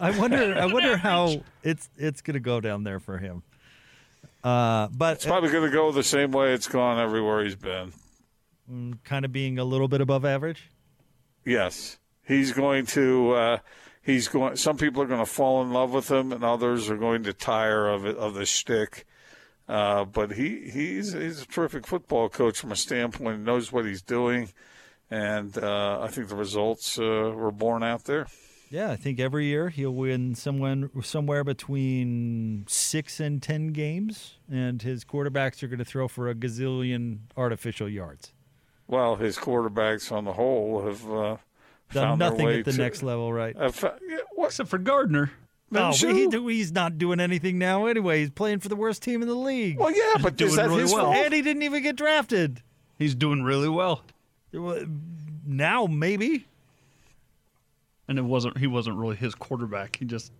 I 0.00 0.16
wonder, 0.18 0.54
I 0.58 0.66
wonder 0.66 0.96
how 1.08 1.42
it's 1.62 1.88
it's 1.96 2.22
going 2.22 2.34
to 2.34 2.40
go 2.40 2.60
down 2.60 2.84
there 2.84 3.00
for 3.00 3.18
him. 3.18 3.42
Uh, 4.42 4.88
but 4.88 5.16
It's 5.16 5.26
probably 5.26 5.50
going 5.50 5.70
to 5.70 5.74
go 5.74 5.92
the 5.92 6.02
same 6.02 6.30
way 6.32 6.52
it's 6.54 6.68
gone 6.68 6.98
everywhere 6.98 7.44
he's 7.44 7.56
been. 7.56 7.92
kind 9.04 9.24
of 9.24 9.32
being 9.32 9.58
a 9.58 9.64
little 9.64 9.88
bit 9.88 10.00
above 10.00 10.24
average. 10.24 10.70
Yes, 11.44 11.98
he's 12.26 12.52
going 12.52 12.86
to. 12.86 13.32
Uh, 13.32 13.58
he's 14.02 14.28
going. 14.28 14.56
Some 14.56 14.76
people 14.76 15.02
are 15.02 15.06
going 15.06 15.20
to 15.20 15.26
fall 15.26 15.62
in 15.62 15.72
love 15.72 15.92
with 15.92 16.10
him, 16.10 16.32
and 16.32 16.44
others 16.44 16.90
are 16.90 16.96
going 16.96 17.22
to 17.24 17.32
tire 17.32 17.88
of 17.88 18.06
it 18.06 18.16
of 18.16 18.34
the 18.34 18.46
shtick. 18.46 19.06
Uh, 19.68 20.04
but 20.04 20.32
he 20.32 20.68
he's 20.70 21.12
he's 21.12 21.42
a 21.42 21.46
terrific 21.46 21.86
football 21.86 22.28
coach 22.28 22.58
from 22.58 22.72
a 22.72 22.76
standpoint. 22.76 23.38
He 23.38 23.44
knows 23.44 23.70
what 23.72 23.84
he's 23.84 24.02
doing, 24.02 24.52
and 25.10 25.56
uh, 25.56 26.00
I 26.02 26.08
think 26.08 26.28
the 26.28 26.36
results 26.36 26.98
uh, 26.98 27.02
were 27.34 27.52
born 27.52 27.82
out 27.82 28.04
there. 28.04 28.26
Yeah, 28.70 28.92
I 28.92 28.96
think 28.96 29.18
every 29.18 29.46
year 29.46 29.68
he'll 29.68 29.90
win 29.94 30.36
someone 30.36 30.90
somewhere 31.02 31.42
between 31.42 32.64
six 32.68 33.18
and 33.18 33.42
ten 33.42 33.68
games, 33.72 34.34
and 34.50 34.80
his 34.80 35.04
quarterbacks 35.04 35.62
are 35.62 35.66
going 35.66 35.80
to 35.80 35.84
throw 35.84 36.06
for 36.06 36.28
a 36.30 36.34
gazillion 36.36 37.18
artificial 37.36 37.88
yards. 37.88 38.32
Well, 38.86 39.16
his 39.16 39.36
quarterbacks 39.38 40.12
on 40.12 40.24
the 40.24 40.32
whole 40.34 40.84
have 40.86 41.04
uh, 41.10 41.12
Done 41.12 41.38
found 41.92 42.20
their 42.20 42.30
nothing 42.30 42.46
way 42.46 42.58
at 42.60 42.64
the 42.64 42.72
to- 42.72 42.78
next 42.78 43.02
level, 43.02 43.32
right? 43.32 43.56
have 43.56 43.74
fa- 43.74 43.98
yeah, 44.08 44.18
what? 44.34 44.46
Except 44.46 44.68
for 44.68 44.78
Gardner. 44.78 45.32
Oh, 45.72 45.92
he, 45.92 46.28
he's 46.54 46.72
not 46.72 46.98
doing 46.98 47.20
anything 47.20 47.56
now 47.58 47.86
anyway. 47.86 48.20
He's 48.20 48.30
playing 48.30 48.58
for 48.58 48.68
the 48.68 48.74
worst 48.74 49.02
team 49.04 49.22
in 49.22 49.28
the 49.28 49.34
league, 49.36 49.78
Well, 49.78 49.92
yeah, 49.96 50.14
but 50.20 50.40
is 50.40 50.56
that 50.56 50.68
really 50.68 50.82
his 50.82 50.92
well. 50.92 51.04
fault? 51.12 51.16
and 51.16 51.32
he 51.32 51.42
didn't 51.42 51.62
even 51.62 51.82
get 51.84 51.94
drafted. 51.94 52.60
He's 52.98 53.14
doing 53.14 53.44
really 53.44 53.68
well. 53.68 54.02
Well, 54.52 54.84
Now 55.46 55.86
maybe. 55.86 56.46
And 58.10 58.18
it 58.18 58.22
wasn't 58.22 58.58
he 58.58 58.66
wasn't 58.66 58.96
really 58.96 59.14
his 59.14 59.36
quarterback. 59.36 59.96
He 59.96 60.04
just 60.04 60.32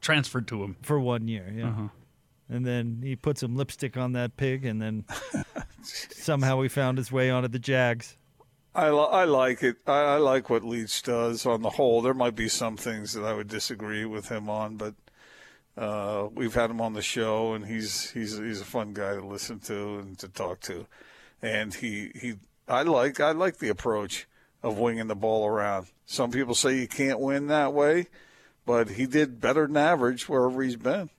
transferred 0.00 0.48
to 0.48 0.64
him. 0.64 0.76
for 0.82 0.98
one 0.98 1.28
year, 1.28 1.48
yeah. 1.54 1.68
Uh-huh. 1.68 1.88
And 2.48 2.66
then 2.66 3.00
he 3.04 3.14
put 3.14 3.38
some 3.38 3.54
lipstick 3.56 3.96
on 3.96 4.12
that 4.12 4.36
pig, 4.36 4.64
and 4.64 4.82
then 4.82 5.04
somehow 5.82 6.60
he 6.60 6.68
found 6.68 6.98
his 6.98 7.12
way 7.12 7.30
onto 7.30 7.48
the 7.48 7.60
Jags. 7.60 8.18
I, 8.74 8.90
li- 8.90 9.08
I 9.10 9.24
like 9.24 9.62
it. 9.62 9.76
I, 9.86 10.00
I 10.00 10.16
like 10.16 10.50
what 10.50 10.64
Leach 10.64 11.04
does 11.04 11.46
on 11.46 11.62
the 11.62 11.70
whole. 11.70 12.02
There 12.02 12.12
might 12.12 12.34
be 12.34 12.48
some 12.48 12.76
things 12.76 13.12
that 13.12 13.24
I 13.24 13.32
would 13.32 13.46
disagree 13.46 14.04
with 14.04 14.28
him 14.28 14.50
on, 14.50 14.76
but 14.76 14.94
uh, 15.78 16.26
we've 16.34 16.54
had 16.54 16.68
him 16.70 16.80
on 16.80 16.94
the 16.94 17.02
show, 17.02 17.54
and 17.54 17.64
he's 17.64 18.10
he's 18.10 18.36
he's 18.36 18.60
a 18.60 18.64
fun 18.64 18.92
guy 18.92 19.14
to 19.14 19.24
listen 19.24 19.60
to 19.60 19.98
and 20.00 20.18
to 20.18 20.28
talk 20.28 20.58
to. 20.62 20.86
And 21.40 21.72
he 21.72 22.10
he 22.20 22.34
I 22.66 22.82
like 22.82 23.20
I 23.20 23.30
like 23.30 23.58
the 23.58 23.68
approach 23.68 24.26
of 24.64 24.78
winging 24.78 25.06
the 25.06 25.14
ball 25.14 25.46
around. 25.46 25.86
Some 26.06 26.30
people 26.30 26.54
say 26.54 26.78
you 26.78 26.88
can't 26.88 27.20
win 27.20 27.48
that 27.48 27.74
way, 27.74 28.08
but 28.64 28.88
he 28.88 29.06
did 29.06 29.40
better 29.40 29.66
than 29.66 29.76
average 29.76 30.28
wherever 30.28 30.62
he's 30.62 30.76
been. 30.76 31.10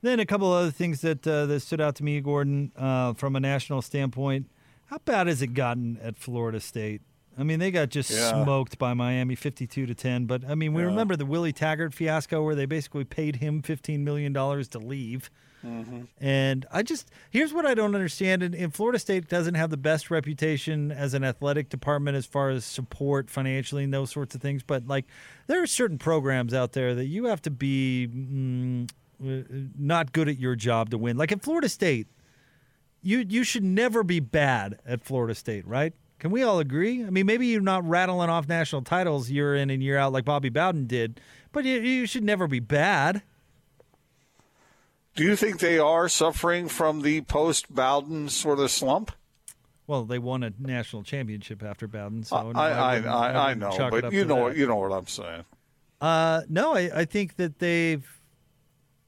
Then 0.00 0.18
a 0.18 0.26
couple 0.26 0.52
of 0.52 0.62
other 0.62 0.70
things 0.72 1.02
that 1.02 1.24
uh, 1.24 1.46
that 1.46 1.60
stood 1.60 1.80
out 1.80 1.94
to 1.96 2.04
me, 2.04 2.20
Gordon, 2.20 2.72
uh, 2.74 3.12
from 3.12 3.36
a 3.36 3.40
national 3.40 3.82
standpoint. 3.82 4.50
How 4.86 4.98
bad 4.98 5.26
has 5.28 5.42
it 5.42 5.54
gotten 5.54 5.98
at 6.02 6.16
Florida 6.16 6.58
State? 6.58 7.02
I 7.38 7.44
mean, 7.44 7.58
they 7.58 7.70
got 7.70 7.88
just 7.88 8.10
Yeah. 8.10 8.42
smoked 8.44 8.78
by 8.78 8.92
Miami, 8.94 9.34
fifty-two 9.34 9.86
to 9.86 9.94
ten. 9.94 10.26
But 10.26 10.44
I 10.48 10.54
mean, 10.54 10.74
we 10.74 10.82
Yeah. 10.82 10.88
remember 10.88 11.16
the 11.16 11.24
Willie 11.26 11.52
Taggart 11.52 11.94
fiasco, 11.94 12.42
where 12.44 12.54
they 12.54 12.66
basically 12.66 13.04
paid 13.04 13.36
him 13.36 13.62
fifteen 13.62 14.04
million 14.04 14.32
dollars 14.32 14.68
to 14.68 14.78
leave. 14.78 15.30
And 16.20 16.66
I 16.72 16.82
just 16.82 17.08
here's 17.30 17.52
what 17.52 17.64
I 17.64 17.74
don't 17.74 17.94
understand. 17.94 18.42
And, 18.42 18.52
and 18.52 18.74
Florida 18.74 18.98
State 18.98 19.28
doesn't 19.28 19.54
have 19.54 19.70
the 19.70 19.76
best 19.76 20.10
reputation 20.10 20.90
as 20.90 21.14
an 21.14 21.22
athletic 21.22 21.68
department 21.68 22.16
as 22.16 22.26
far 22.26 22.50
as 22.50 22.64
support 22.64 23.30
financially 23.30 23.84
and 23.84 23.94
those 23.94 24.10
sorts 24.10 24.34
of 24.34 24.40
things. 24.42 24.64
But 24.64 24.88
like, 24.88 25.06
there 25.46 25.62
are 25.62 25.66
certain 25.68 25.98
programs 25.98 26.52
out 26.52 26.72
there 26.72 26.96
that 26.96 27.06
you 27.06 27.26
have 27.26 27.40
to 27.42 27.50
be 27.50 28.08
mm, 28.12 28.90
uh, 29.24 29.68
not 29.78 30.12
good 30.12 30.28
at 30.28 30.38
your 30.38 30.56
job 30.56 30.90
to 30.90 30.98
win. 30.98 31.16
Like 31.16 31.30
at 31.30 31.42
Florida 31.42 31.68
State, 31.68 32.08
you 33.00 33.24
you 33.28 33.44
should 33.44 33.64
never 33.64 34.02
be 34.02 34.18
bad 34.18 34.80
at 34.84 35.04
Florida 35.04 35.34
State, 35.36 35.64
right? 35.66 35.94
Can 36.22 36.30
we 36.30 36.44
all 36.44 36.60
agree? 36.60 37.04
I 37.04 37.10
mean, 37.10 37.26
maybe 37.26 37.48
you're 37.48 37.60
not 37.60 37.84
rattling 37.84 38.30
off 38.30 38.46
national 38.46 38.82
titles 38.82 39.28
year 39.28 39.56
in 39.56 39.70
and 39.70 39.82
year 39.82 39.98
out 39.98 40.12
like 40.12 40.24
Bobby 40.24 40.50
Bowden 40.50 40.86
did, 40.86 41.20
but 41.50 41.64
you, 41.64 41.80
you 41.80 42.06
should 42.06 42.22
never 42.22 42.46
be 42.46 42.60
bad. 42.60 43.22
Do 45.16 45.24
you 45.24 45.34
think 45.34 45.58
they 45.58 45.80
are 45.80 46.08
suffering 46.08 46.68
from 46.68 47.02
the 47.02 47.22
post 47.22 47.74
Bowden 47.74 48.28
sort 48.28 48.60
of 48.60 48.70
slump? 48.70 49.10
Well, 49.88 50.04
they 50.04 50.20
won 50.20 50.44
a 50.44 50.52
national 50.60 51.02
championship 51.02 51.60
after 51.60 51.88
Bowden, 51.88 52.22
so 52.22 52.52
I, 52.54 52.70
I, 52.70 52.98
I, 53.00 53.50
I 53.50 53.54
know, 53.54 53.88
but 53.90 54.12
you 54.12 54.24
know, 54.24 54.48
that. 54.48 54.56
you 54.56 54.68
know 54.68 54.76
what 54.76 54.92
I'm 54.92 55.08
saying. 55.08 55.44
Uh, 56.00 56.42
no, 56.48 56.76
I, 56.76 57.00
I 57.00 57.04
think 57.04 57.34
that 57.34 57.58
they've 57.58 58.06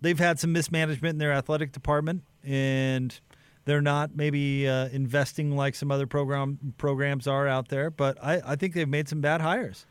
they've 0.00 0.18
had 0.18 0.40
some 0.40 0.52
mismanagement 0.52 1.12
in 1.12 1.18
their 1.18 1.32
athletic 1.32 1.70
department, 1.70 2.24
and 2.42 3.16
they're 3.64 3.82
not 3.82 4.14
maybe 4.14 4.68
uh, 4.68 4.88
investing 4.88 5.56
like 5.56 5.74
some 5.74 5.90
other 5.90 6.06
program 6.06 6.74
programs 6.78 7.26
are 7.26 7.48
out 7.48 7.68
there. 7.68 7.90
But 7.90 8.22
I, 8.22 8.40
I 8.44 8.56
think 8.56 8.74
they've 8.74 8.88
made 8.88 9.08
some 9.08 9.20
bad 9.20 9.40
hires. 9.40 9.86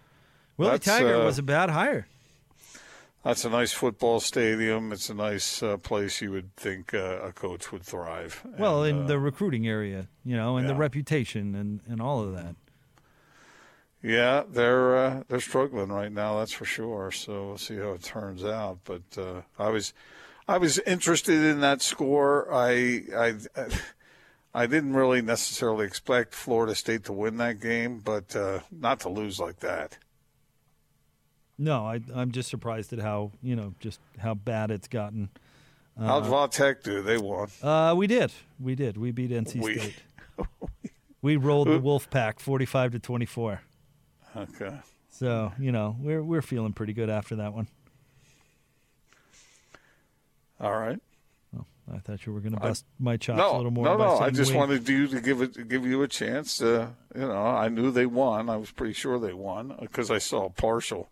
Willie 0.58 0.72
That's, 0.74 0.86
Taggart 0.86 1.22
uh, 1.22 1.26
was 1.26 1.40
a 1.40 1.44
bad 1.44 1.70
hire. 1.70 2.08
That's 3.24 3.46
a 3.46 3.50
nice 3.50 3.72
football 3.72 4.20
stadium. 4.20 4.92
It's 4.92 5.10
a 5.10 5.14
nice 5.14 5.64
uh, 5.64 5.78
place 5.78 6.22
you 6.22 6.32
would 6.32 6.54
think 6.58 6.94
uh, 6.94 7.20
a 7.22 7.32
coach 7.32 7.72
would 7.72 7.84
thrive. 7.84 8.46
Well, 8.60 8.84
And, 8.84 8.98
in 8.98 9.04
uh, 9.06 9.08
the 9.08 9.20
recruiting 9.20 9.66
area, 9.66 10.10
you 10.26 10.36
know, 10.36 10.58
and 10.58 10.68
the 10.68 10.76
reputation 10.76 11.56
and, 11.56 11.80
and 11.88 12.02
all 12.02 12.22
of 12.22 12.34
that. 12.34 12.56
Yeah, 14.02 14.44
they're 14.50 14.98
uh, 14.98 15.24
they're 15.30 15.40
struggling 15.40 15.88
right 15.88 16.12
now. 16.12 16.40
That's 16.40 16.52
for 16.52 16.66
sure. 16.66 17.10
So 17.12 17.48
we'll 17.48 17.58
see 17.58 17.78
how 17.78 17.94
it 17.94 18.04
turns 18.04 18.44
out. 18.44 18.80
But 18.84 19.04
uh, 19.18 19.42
I 19.58 19.70
was 19.70 19.94
I 20.48 20.58
was 20.58 20.80
interested 20.80 21.42
in 21.44 21.62
that 21.62 21.82
score. 21.82 22.54
I 22.54 23.04
I 23.16 23.34
I 24.54 24.68
didn't 24.68 24.94
really 24.94 25.22
necessarily 25.22 25.86
expect 25.86 26.34
Florida 26.36 26.76
State 26.76 27.06
to 27.06 27.14
win 27.14 27.38
that 27.38 27.60
game, 27.60 28.00
but 28.00 28.36
uh, 28.36 28.60
not 28.72 29.00
to 29.02 29.10
lose 29.10 29.40
like 29.40 29.60
that. 29.62 29.98
No, 31.58 31.86
I, 31.86 32.02
I'm 32.14 32.32
just 32.32 32.50
surprised 32.50 32.94
at 32.94 33.00
how 33.00 33.32
you 33.42 33.56
know 33.56 33.74
just 33.80 34.00
how 34.20 34.34
bad 34.34 34.72
it's 34.72 34.88
gotten. 34.88 35.30
How'd 35.98 36.26
Va 36.26 36.48
Tech 36.48 36.84
do? 36.84 37.02
They 37.04 37.18
won. 37.20 37.50
Uh, 37.62 37.94
we 37.96 38.08
did, 38.08 38.32
we 38.60 38.74
did, 38.74 38.98
we 38.98 39.12
beat 39.12 39.30
NC 39.30 39.62
We- 39.62 39.78
State. 39.78 39.96
we 41.22 41.38
rolled 41.38 41.68
the 41.68 41.80
Wolfpack, 41.80 42.40
45 42.40 42.94
to 42.94 43.00
24. 43.00 43.62
Okay. 44.36 44.80
So 45.12 45.52
you 45.60 45.72
know 45.72 45.96
we're 46.00 46.24
we're 46.24 46.42
feeling 46.42 46.74
pretty 46.74 46.94
good 46.94 47.10
after 47.10 47.36
that 47.38 47.54
one. 47.54 47.68
All 50.64 50.76
right. 50.78 51.00
I 51.94 51.98
thought 52.00 52.26
you 52.26 52.32
were 52.32 52.40
going 52.40 52.54
to 52.54 52.62
bust 52.62 52.86
my 52.98 53.18
chops 53.18 53.38
No, 53.40 53.56
a 53.56 53.58
little 53.58 53.70
more. 53.70 53.84
no, 53.84 53.98
by 53.98 54.06
no. 54.06 54.18
I 54.20 54.30
just 54.30 54.52
we- 54.52 54.58
wanted 54.58 54.88
you 54.88 55.06
to 55.10 55.20
give 55.20 55.42
it, 55.42 55.68
give 55.68 55.86
you 55.86 56.02
a 56.02 56.08
chance. 56.08 56.56
To, 56.60 56.96
you 57.14 57.22
know, 57.28 57.46
I 57.46 57.68
knew 57.68 57.92
they 57.92 58.06
won. 58.06 58.50
I 58.50 58.56
was 58.56 58.72
pretty 58.72 58.94
sure 58.94 59.20
they 59.20 59.34
won 59.34 59.76
because 59.82 60.10
I 60.10 60.18
saw 60.18 60.46
a 60.46 60.50
partial, 60.50 61.10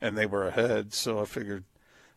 and 0.00 0.16
they 0.16 0.26
were 0.26 0.46
ahead. 0.46 0.94
So 0.94 1.18
I 1.20 1.24
figured 1.24 1.64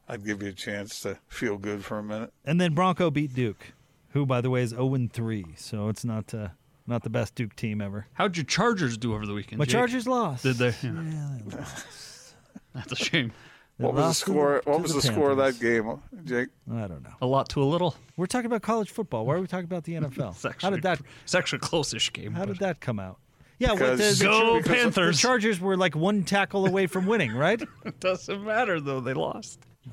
I'd 0.08 0.24
give 0.24 0.44
you 0.44 0.50
a 0.50 0.54
chance 0.54 1.00
to 1.02 1.18
feel 1.28 1.58
good 1.58 1.84
for 1.84 1.98
a 1.98 2.04
minute. 2.04 2.32
And 2.46 2.62
then 2.62 2.76
Bronco 2.76 3.10
beat 3.10 3.34
Duke, 3.34 3.74
who 4.10 4.24
by 4.28 4.40
the 4.40 4.52
way 4.52 4.62
is 4.62 4.70
0 4.70 4.94
and 4.94 5.12
3, 5.12 5.44
so 5.58 5.90
it's 5.90 6.06
not 6.06 6.32
uh, 6.32 6.50
not 6.86 7.02
the 7.02 7.10
best 7.10 7.34
Duke 7.34 7.56
team 7.56 7.82
ever. 7.82 8.06
How'd 8.14 8.38
your 8.38 8.46
Chargers 8.46 9.00
do 9.00 9.16
over 9.16 9.26
the 9.26 9.34
weekend? 9.34 9.58
My 9.58 9.66
Jake? 9.66 9.72
Chargers 9.74 10.08
lost. 10.08 10.44
Did 10.44 10.58
they? 10.58 10.76
Yeah, 10.84 11.38
they 11.44 11.58
lost. 11.58 12.36
That's 12.76 12.92
a 12.92 12.96
shame. 12.96 13.32
They 13.78 13.86
What 13.86 13.94
was 13.94 14.02
the 14.02 14.06
lost 14.08 14.20
to 14.20 14.26
score? 14.32 14.62
to 14.62 14.70
What 14.70 14.82
was 14.82 14.94
the 14.94 15.02
score 15.02 15.32
of 15.32 15.38
that 15.38 15.60
game, 15.60 16.00
Jake? 16.24 16.48
I 16.72 16.88
don't 16.88 17.04
know. 17.04 17.10
A 17.22 17.26
lot 17.26 17.50
to 17.50 17.62
a 17.62 17.66
little. 17.66 17.96
We're 18.16 18.26
talking 18.26 18.46
about 18.46 18.62
college 18.62 18.90
football. 18.90 19.26
Why 19.26 19.36
are 19.36 19.42
we 19.42 19.48
talking 19.48 19.66
about 19.66 19.84
the 19.84 19.94
NFL? 19.96 20.46
It's 20.46 20.64
how 20.64 20.70
did 20.70 20.84
that 20.84 21.02
It's 21.24 21.36
actually 21.36 21.58
a 21.58 21.62
close-ish 21.62 22.14
game. 22.14 22.34
How 22.34 22.46
did 22.46 22.60
that 22.60 22.80
come 22.80 23.00
out? 23.00 23.18
Yeah, 23.60 23.72
what, 23.72 23.80
the, 23.80 23.86
Because- 23.92 24.20
the, 24.20 24.26
Go 24.26 24.62
the 24.62 24.70
Panthers! 24.70 25.20
Chargers 25.20 25.60
were 25.60 25.78
like 25.78 25.96
one 25.96 26.24
tackle 26.24 26.66
away 26.66 26.88
from 26.88 27.06
winning, 27.06 27.34
right? 27.34 27.62
It 27.86 28.00
doesn't 28.00 28.44
matter 28.46 28.80
though. 28.80 29.00
They 29.02 29.14
lost. 29.14 29.60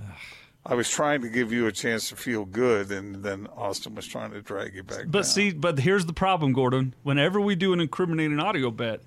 I 0.65 0.75
was 0.75 0.89
trying 0.89 1.23
to 1.23 1.29
give 1.29 1.53
you 1.53 1.67
a 1.67 1.73
chance 1.73 2.09
to 2.11 2.17
feel 2.17 2.45
good, 2.45 2.93
and 2.93 3.17
then 3.17 3.49
Austin 3.57 3.97
was 3.97 4.07
trying 4.07 4.31
to 4.31 4.41
drag 4.41 4.77
you 4.77 4.85
back. 4.85 5.07
But 5.07 5.13
down. 5.13 5.25
see, 5.25 5.51
but 5.53 5.81
here's 5.81 6.07
the 6.07 6.13
problem, 6.13 6.53
Gordon. 6.53 6.95
Whenever 7.03 7.41
we 7.41 7.57
do 7.57 7.73
an 7.73 7.81
incriminating 7.81 8.39
audio 8.39 8.71
bet, 8.71 9.01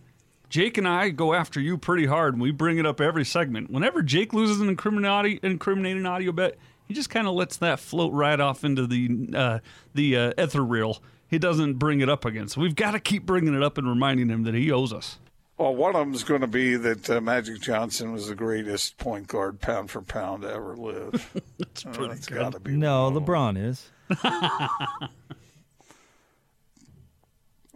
Jake 0.56 0.78
and 0.78 0.88
I 0.88 1.10
go 1.10 1.34
after 1.34 1.60
you 1.60 1.78
pretty 1.78 2.06
hard, 2.06 2.34
and 2.36 2.42
we 2.42 2.50
bring 2.50 2.78
it 2.78 2.86
up 2.86 3.02
every 3.02 3.26
segment. 3.26 3.70
Whenever 3.70 4.02
Jake 4.02 4.32
loses 4.34 4.62
an 4.62 4.70
incriminating 4.70 5.38
incriminating 5.44 6.06
audio 6.06 6.32
bet, 6.32 6.58
he 6.88 6.94
just 6.94 7.10
kind 7.10 7.28
of 7.28 7.34
lets 7.34 7.58
that 7.58 7.78
float 7.78 8.14
right 8.14 8.40
off 8.40 8.64
into 8.64 8.88
the 8.88 9.30
uh, 9.36 9.60
the 9.94 10.16
uh, 10.16 10.34
ether 10.42 10.64
reel. 10.64 11.04
He 11.28 11.38
doesn't 11.40 11.74
bring 11.74 12.00
it 12.00 12.08
up 12.08 12.24
again. 12.24 12.48
So 12.48 12.62
we've 12.62 12.74
got 12.74 12.92
to 12.92 13.02
keep 13.02 13.26
bringing 13.26 13.54
it 13.54 13.62
up 13.64 13.78
and 13.78 13.86
reminding 13.86 14.30
him 14.30 14.44
that 14.44 14.54
he 14.54 14.72
owes 14.72 14.94
us. 14.94 15.20
Well, 15.58 15.76
one 15.76 15.94
of 15.94 16.00
them 16.00 16.14
is 16.14 16.24
going 16.24 16.40
to 16.40 16.48
be 16.48 16.78
that 16.78 17.10
uh, 17.10 17.20
Magic 17.20 17.60
Johnson 17.60 18.14
was 18.14 18.30
the 18.30 18.36
greatest 18.36 18.98
point 18.98 19.28
guard, 19.28 19.60
pound 19.60 19.92
for 19.92 20.02
pound, 20.02 20.44
to 20.44 20.54
ever 20.54 20.78
live. 20.78 21.42
It's 21.60 21.86
Uh, 21.86 21.90
pretty 21.90 22.14
that's 22.14 22.28
good. 22.28 22.38
got 22.38 22.54
to 22.54 22.60
be. 22.62 22.72
No, 22.72 23.12
LeBron 23.12 23.58
is. 23.58 23.90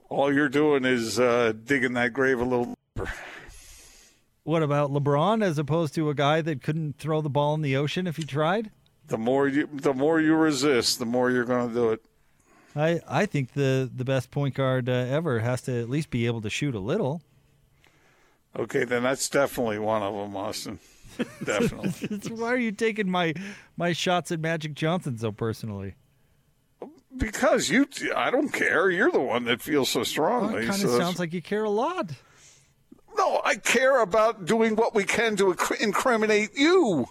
All 0.10 0.34
you're 0.34 0.50
doing 0.50 0.86
is 0.86 1.20
uh, 1.20 1.54
digging 1.64 1.94
that 1.94 2.14
grave 2.14 2.40
a 2.40 2.44
little. 2.44 2.74
deeper. 2.96 3.12
What 4.44 4.64
about 4.64 4.92
LeBron 4.92 5.44
as 5.44 5.60
opposed 5.60 5.94
to 5.96 6.10
a 6.10 6.16
guy 6.16 6.42
that 6.42 6.64
couldn't 6.64 6.98
throw 6.98 7.22
the 7.22 7.30
ball 7.30 7.54
in 7.54 7.62
the 7.62 7.76
ocean 7.78 8.08
if 8.08 8.18
he 8.18 8.24
tried? 8.24 8.72
The 9.08 9.18
more 9.18 9.48
you, 9.48 9.70
the 9.72 9.94
more 9.94 10.20
you 10.20 10.36
resist, 10.36 10.98
the 10.98 11.06
more 11.06 11.30
you're 11.30 11.46
going 11.46 11.70
to 11.70 11.74
do 11.74 11.90
it. 11.92 12.04
I, 12.76 13.00
I 13.08 13.26
think 13.26 13.54
the, 13.54 13.90
the 13.94 14.06
best 14.06 14.32
point 14.32 14.56
guard 14.56 14.90
uh, 14.90 14.92
ever 14.92 15.40
has 15.40 15.62
to 15.64 15.80
at 15.80 15.90
least 15.90 16.10
be 16.10 16.26
able 16.26 16.42
to 16.42 16.50
shoot 16.50 16.74
a 16.74 16.80
little. 16.80 17.22
Okay, 18.56 18.86
then 18.86 19.04
that's 19.04 19.30
definitely 19.30 19.80
one 19.80 20.02
of 20.02 20.14
them, 20.16 20.36
Austin. 20.36 20.80
Definitely. 21.44 22.36
Why 22.36 22.54
are 22.54 22.58
you 22.58 22.72
taking 22.72 23.10
my 23.10 23.34
my 23.78 23.94
shots 23.94 24.32
at 24.32 24.40
Magic 24.40 24.74
Johnson 24.74 25.18
so 25.18 25.32
personally? 25.32 25.96
Because 27.20 27.70
you, 27.70 27.88
I 28.16 28.32
don't 28.32 28.50
care. 28.50 28.90
You're 28.90 29.12
the 29.12 29.20
one 29.20 29.44
that 29.46 29.62
feels 29.62 29.90
so 29.90 30.00
Well, 30.00 30.06
strongly. 30.06 30.64
it 30.64 30.68
kind 30.70 30.82
of 30.84 30.90
that's- 30.90 30.98
sounds 30.98 31.20
like 31.20 31.34
you 31.34 31.42
care 31.42 31.64
a 31.64 31.70
lot. 31.70 32.12
no, 33.18 33.42
I 33.44 33.56
care 33.56 34.02
about 34.02 34.46
doing 34.46 34.76
what 34.76 34.96
we 34.96 35.04
can 35.04 35.36
to 35.38 35.56
incriminate 35.80 36.52
you. 36.58 37.08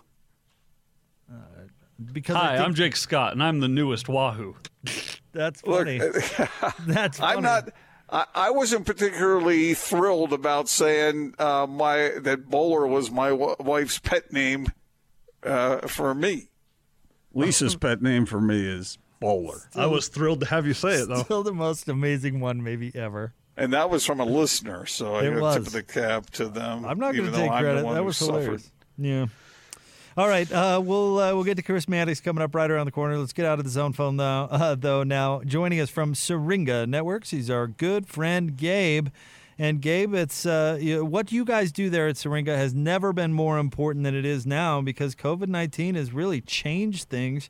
Because 2.13 2.37
I 2.37 2.39
Hi, 2.39 2.57
think 2.57 2.69
I'm 2.69 2.75
Jake 2.75 2.95
Scott, 2.97 3.33
and 3.33 3.43
I'm 3.43 3.59
the 3.59 3.67
newest 3.69 4.09
Wahoo. 4.09 4.55
that's 5.33 5.65
Look, 5.67 5.79
funny. 5.79 5.99
that's 6.87 7.19
funny. 7.19 7.37
I'm 7.37 7.43
not. 7.43 7.71
I, 8.09 8.25
I 8.37 8.51
wasn't 8.51 8.87
particularly 8.87 9.75
thrilled 9.75 10.33
about 10.33 10.69
saying 10.69 11.35
uh, 11.41 11.67
my 11.69 12.13
that 12.21 12.49
Bowler 12.49 12.87
was 12.87 13.11
my 13.11 13.31
w- 13.31 13.57
wife's 13.59 13.99
pet 13.99 14.33
name 14.33 14.69
uh, 15.43 15.89
for 15.89 16.15
me. 16.15 16.51
Lisa's 17.35 17.75
pet 17.75 18.01
name 18.01 18.27
for 18.27 18.41
me 18.41 18.65
is 18.65 18.97
Bowler. 19.21 19.63
I 19.75 19.87
was 19.87 20.09
thrilled 20.09 20.41
to 20.41 20.47
have 20.47 20.67
you 20.67 20.75
say 20.75 20.95
it, 21.03 21.09
though. 21.09 21.23
Still 21.23 21.43
the 21.43 21.53
most 21.53 21.89
amazing 21.89 22.41
one 22.41 22.63
maybe 22.63 22.95
ever. 22.95 23.33
And 23.57 23.73
that 23.73 23.91
was 23.91 24.07
from 24.07 24.21
a 24.21 24.25
listener, 24.25 24.87
so 24.87 25.17
I 25.17 25.25
It 25.25 25.31
got 25.35 25.41
was. 25.43 25.57
tip 25.57 25.67
of 25.67 25.73
the 25.73 25.83
cap 25.83 26.31
to 26.31 26.47
them. 26.49 26.85
I'm 26.85 26.99
not 27.01 27.15
going 27.15 27.31
to 27.31 27.37
take 27.37 27.51
I'm 27.51 27.63
credit. 27.63 27.83
That 27.85 27.97
who 27.97 28.05
was 28.05 28.17
suffered. 28.17 28.35
hilarious. 28.41 28.71
Yeah. 28.97 29.27
All 30.17 30.29
right, 30.29 30.51
uh, 30.51 30.81
we'll 30.85 31.19
uh, 31.21 31.33
we'll 31.35 31.45
get 31.45 31.57
to 31.59 31.63
Chris 31.63 31.89
Mannix 31.89 32.21
coming 32.21 32.43
up 32.43 32.53
right 32.55 32.69
around 32.71 32.87
the 32.87 32.93
corner. 32.93 33.17
Let's 33.19 33.33
get 33.33 33.47
out 33.47 33.59
of 33.61 33.65
the 33.65 33.71
zone 33.71 33.93
phone 33.93 34.17
now, 34.17 34.45
uh, 34.51 34.75
though. 34.75 35.05
Now 35.05 35.43
joining 35.45 35.79
us 35.81 35.91
from 35.91 36.15
Syringa 36.17 36.87
Networks, 36.89 37.31
he's 37.31 37.49
our 37.51 37.69
good 37.69 38.07
friend 38.09 38.57
Gabe. 38.57 39.09
And 39.61 39.81
Gabe, 39.81 40.15
it's 40.15 40.45
uh, 40.47 40.79
you 40.81 41.05
what 41.05 41.31
you 41.31 41.45
guys 41.45 41.71
do 41.71 41.89
there 41.91 42.09
at 42.09 42.17
Syringa 42.17 42.57
has 42.57 42.75
never 42.75 43.13
been 43.13 43.33
more 43.33 43.59
important 43.59 44.05
than 44.05 44.15
it 44.17 44.25
is 44.25 44.45
now 44.47 44.81
because 44.81 45.15
COVID 45.15 45.49
nineteen 45.49 45.95
has 45.95 46.13
really 46.13 46.41
changed 46.41 47.09
things. 47.09 47.49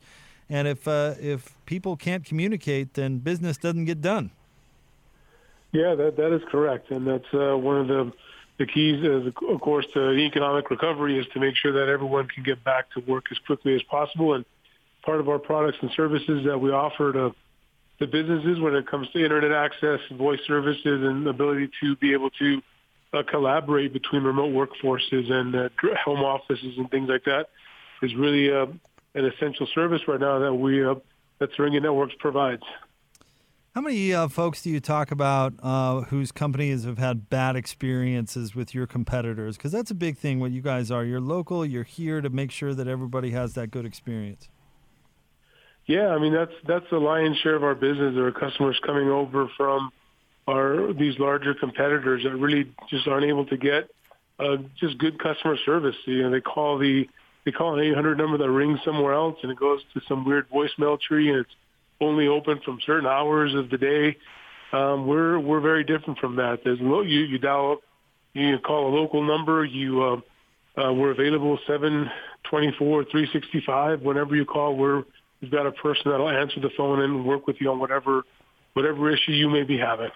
And 0.51 0.67
if 0.67 0.89
uh, 0.89 1.15
if 1.21 1.55
people 1.67 1.97
can't 1.97 2.25
communicate, 2.25 2.95
then 2.95 3.19
business 3.19 3.59
doesn't 3.59 3.85
get 3.85 4.01
done. 4.01 4.31
Yeah, 5.73 5.95
that 5.95 6.17
that 6.17 6.33
is 6.33 6.43
correct, 6.51 6.91
and 6.91 7.07
that's 7.07 7.33
uh, 7.35 7.57
one 7.57 7.81
of 7.81 7.89
the 7.89 8.13
the 8.59 8.67
keys, 8.67 9.05
of 9.49 9.61
course, 9.61 9.87
to 9.95 10.11
economic 10.11 10.69
recovery 10.69 11.19
is 11.19 11.27
to 11.33 11.39
make 11.39 11.55
sure 11.55 11.73
that 11.73 11.89
everyone 11.89 12.27
can 12.27 12.43
get 12.43 12.65
back 12.65 12.91
to 12.93 13.01
work 13.01 13.27
as 13.31 13.39
quickly 13.47 13.75
as 13.75 13.83
possible. 13.85 14.35
And 14.35 14.45
part 15.05 15.21
of 15.21 15.29
our 15.29 15.39
products 15.39 15.79
and 15.81 15.91
services 15.93 16.45
that 16.45 16.59
we 16.59 16.73
offer 16.73 17.13
to 17.13 17.35
the 18.01 18.07
businesses 18.07 18.59
when 18.61 18.75
it 18.75 18.87
comes 18.87 19.09
to 19.11 19.23
internet 19.23 19.53
access, 19.53 20.01
voice 20.13 20.41
services, 20.47 20.81
and 20.85 21.25
the 21.25 21.31
ability 21.31 21.71
to 21.81 21.97
be 21.97 22.13
able 22.13 22.31
to 22.31 22.61
uh, 23.13 23.23
collaborate 23.29 23.93
between 23.93 24.23
remote 24.23 24.53
workforces 24.53 25.31
and 25.31 25.55
uh, 25.55 25.69
home 26.05 26.21
offices 26.21 26.77
and 26.79 26.91
things 26.91 27.09
like 27.09 27.25
that 27.25 27.49
is 28.03 28.15
really 28.15 28.53
uh, 28.53 28.67
an 29.15 29.25
essential 29.25 29.67
service 29.75 30.03
right 30.07 30.21
now 30.21 30.39
that 30.39 30.55
we 30.55 30.85
uh, 30.85 30.95
that 31.39 31.51
Syringa 31.57 31.81
Networks 31.81 32.15
provides. 32.19 32.63
How 33.75 33.83
many 33.83 34.13
uh, 34.13 34.27
folks 34.29 34.63
do 34.63 34.71
you 34.71 34.81
talk 34.81 35.13
about 35.13 35.55
uh, 35.63 36.01
whose 36.03 36.33
companies 36.33 36.85
have 36.85 36.99
had 36.99 37.31
bad 37.31 37.55
experiences 37.55 38.55
with 38.55 38.75
your 38.75 38.89
competitors? 38.89 39.57
Because 39.57 39.71
that's 39.71 39.91
a 39.91 39.95
big 39.95 40.19
thing. 40.19 40.41
What 40.41 40.51
you 40.51 40.63
guys 40.63 40.91
are, 40.91 41.05
you're 41.05 41.21
local. 41.21 41.65
You're 41.65 41.85
here 41.85 42.21
to 42.21 42.29
make 42.29 42.51
sure 42.51 42.75
that 42.75 42.89
everybody 42.89 43.31
has 43.31 43.55
that 43.55 43.71
good 43.71 43.87
experience. 43.87 44.49
Yeah, 45.87 46.09
I 46.09 46.19
mean 46.19 46.35
that's 46.35 46.53
that's 46.67 46.85
the 46.91 46.99
lion's 46.99 47.39
share 47.39 47.55
of 47.55 47.65
our 47.65 47.75
business. 47.75 48.15
There 48.15 48.27
are 48.27 48.33
customers 48.33 48.79
coming 48.85 49.09
over 49.09 49.49
from 49.57 49.91
our 50.47 50.93
these 50.93 51.19
larger 51.19 51.55
competitors 51.55 52.25
that 52.25 52.37
really 52.37 52.73
just 52.91 53.07
aren't 53.07 53.25
able 53.25 53.47
to 53.47 53.57
get 53.57 53.91
uh, 54.39 54.57
just 54.79 54.99
good 54.99 55.23
customer 55.23 55.57
service. 55.65 55.97
You 56.05 56.25
know, 56.25 56.31
they 56.31 56.41
call 56.41 56.79
the 56.79 57.09
they 57.49 57.57
call 57.57 57.79
an 57.79 57.85
800 57.85 58.19
number 58.19 58.37
that 58.37 58.51
rings 58.51 58.79
somewhere 58.85 59.15
else, 59.15 59.39
and 59.43 59.51
it 59.51 59.59
goes 59.59 59.81
to 59.95 60.03
some 60.07 60.27
weird 60.27 60.51
voicemail 60.51 61.01
tree, 61.01 61.31
and 61.31 61.39
it's 61.39 61.51
only 61.99 62.29
open 62.29 62.61
from 62.63 62.79
certain 62.85 63.07
hours 63.07 63.55
of 63.55 63.71
the 63.71 63.79
day. 63.79 64.17
Um, 64.73 65.07
we're 65.07 65.39
we're 65.39 65.61
very 65.61 65.83
different 65.83 66.19
from 66.19 66.37
that. 66.37 66.59
There's 66.63 66.79
lo- 66.79 67.01
you 67.01 67.21
you 67.21 67.39
dial 67.39 67.73
up, 67.73 67.81
you 68.35 68.59
call 68.59 68.89
a 68.89 68.93
local 68.95 69.23
number. 69.23 69.65
You 69.65 70.03
uh, 70.03 70.17
uh, 70.81 70.93
we're 70.93 71.13
available 71.13 71.59
724 71.67 73.05
365 73.05 74.03
whenever 74.03 74.37
you 74.37 74.45
call. 74.45 74.77
We're 74.77 75.05
we've 75.41 75.51
got 75.51 75.67
a 75.67 75.73
person 75.73 76.11
that'll 76.11 76.29
answer 76.29 76.61
the 76.61 76.71
phone 76.77 77.01
and 77.01 77.25
work 77.25 77.47
with 77.47 77.57
you 77.61 77.71
on 77.71 77.79
whatever 77.79 78.25
whatever 78.75 79.11
issue 79.11 79.33
you 79.33 79.49
may 79.49 79.63
be 79.63 79.79
having. 79.79 80.11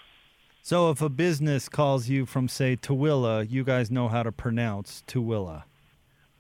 So 0.61 0.91
if 0.91 1.01
a 1.01 1.09
business 1.09 1.68
calls 1.68 2.09
you 2.09 2.24
from, 2.24 2.47
say, 2.47 2.76
Tooele, 2.76 3.51
you 3.51 3.64
guys 3.64 3.91
know 3.91 4.07
how 4.09 4.22
to 4.22 4.30
pronounce 4.30 5.03
Tooele. 5.09 5.64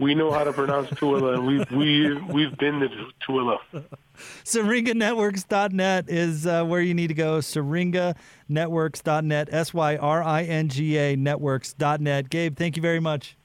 We 0.02 0.14
know 0.14 0.30
how 0.32 0.44
to 0.44 0.52
pronounce 0.52 0.90
Tooele, 0.90 1.32
and 1.34 1.46
we 1.46 1.64
we 1.76 2.14
we've 2.32 2.56
been 2.58 2.80
to 2.80 2.88
Tooele. 3.26 3.58
SyringaNetworks.net 4.44 6.04
is 6.08 6.46
uh, 6.46 6.64
where 6.64 6.80
you 6.80 6.92
need 6.92 7.06
to 7.08 7.14
go. 7.14 7.38
SyringaNetworks.net, 7.38 9.48
S 9.52 9.72
Y 9.72 9.96
R 9.96 10.22
I 10.22 10.42
N 10.42 10.68
G 10.68 10.98
A 10.98 11.16
Networks.net. 11.16 12.28
Gabe, 12.28 12.54
thank 12.56 12.76
you 12.76 12.82
very 12.82 13.00
much. 13.00 13.38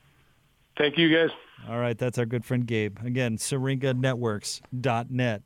Thank 0.78 0.98
you, 0.98 1.16
guys. 1.16 1.30
All 1.70 1.80
right, 1.80 1.98
that's 1.98 2.18
our 2.18 2.26
good 2.26 2.44
friend 2.46 2.66
Gabe. 2.66 2.98
Again, 3.06 3.38
SyringaNetworks.net. 3.38 5.44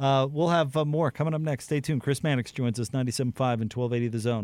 Uh, 0.00 0.26
we'll 0.30 0.48
have 0.48 0.76
uh, 0.76 0.84
more 0.84 1.10
coming 1.10 1.34
up 1.34 1.40
next. 1.40 1.64
Stay 1.66 1.80
tuned. 1.80 2.02
Chris 2.02 2.22
Mannix 2.22 2.52
joins 2.52 2.78
us, 2.80 2.90
97.5 2.90 3.60
and 3.60 3.72
1280 3.72 4.08
The 4.08 4.18
Zone. 4.18 4.42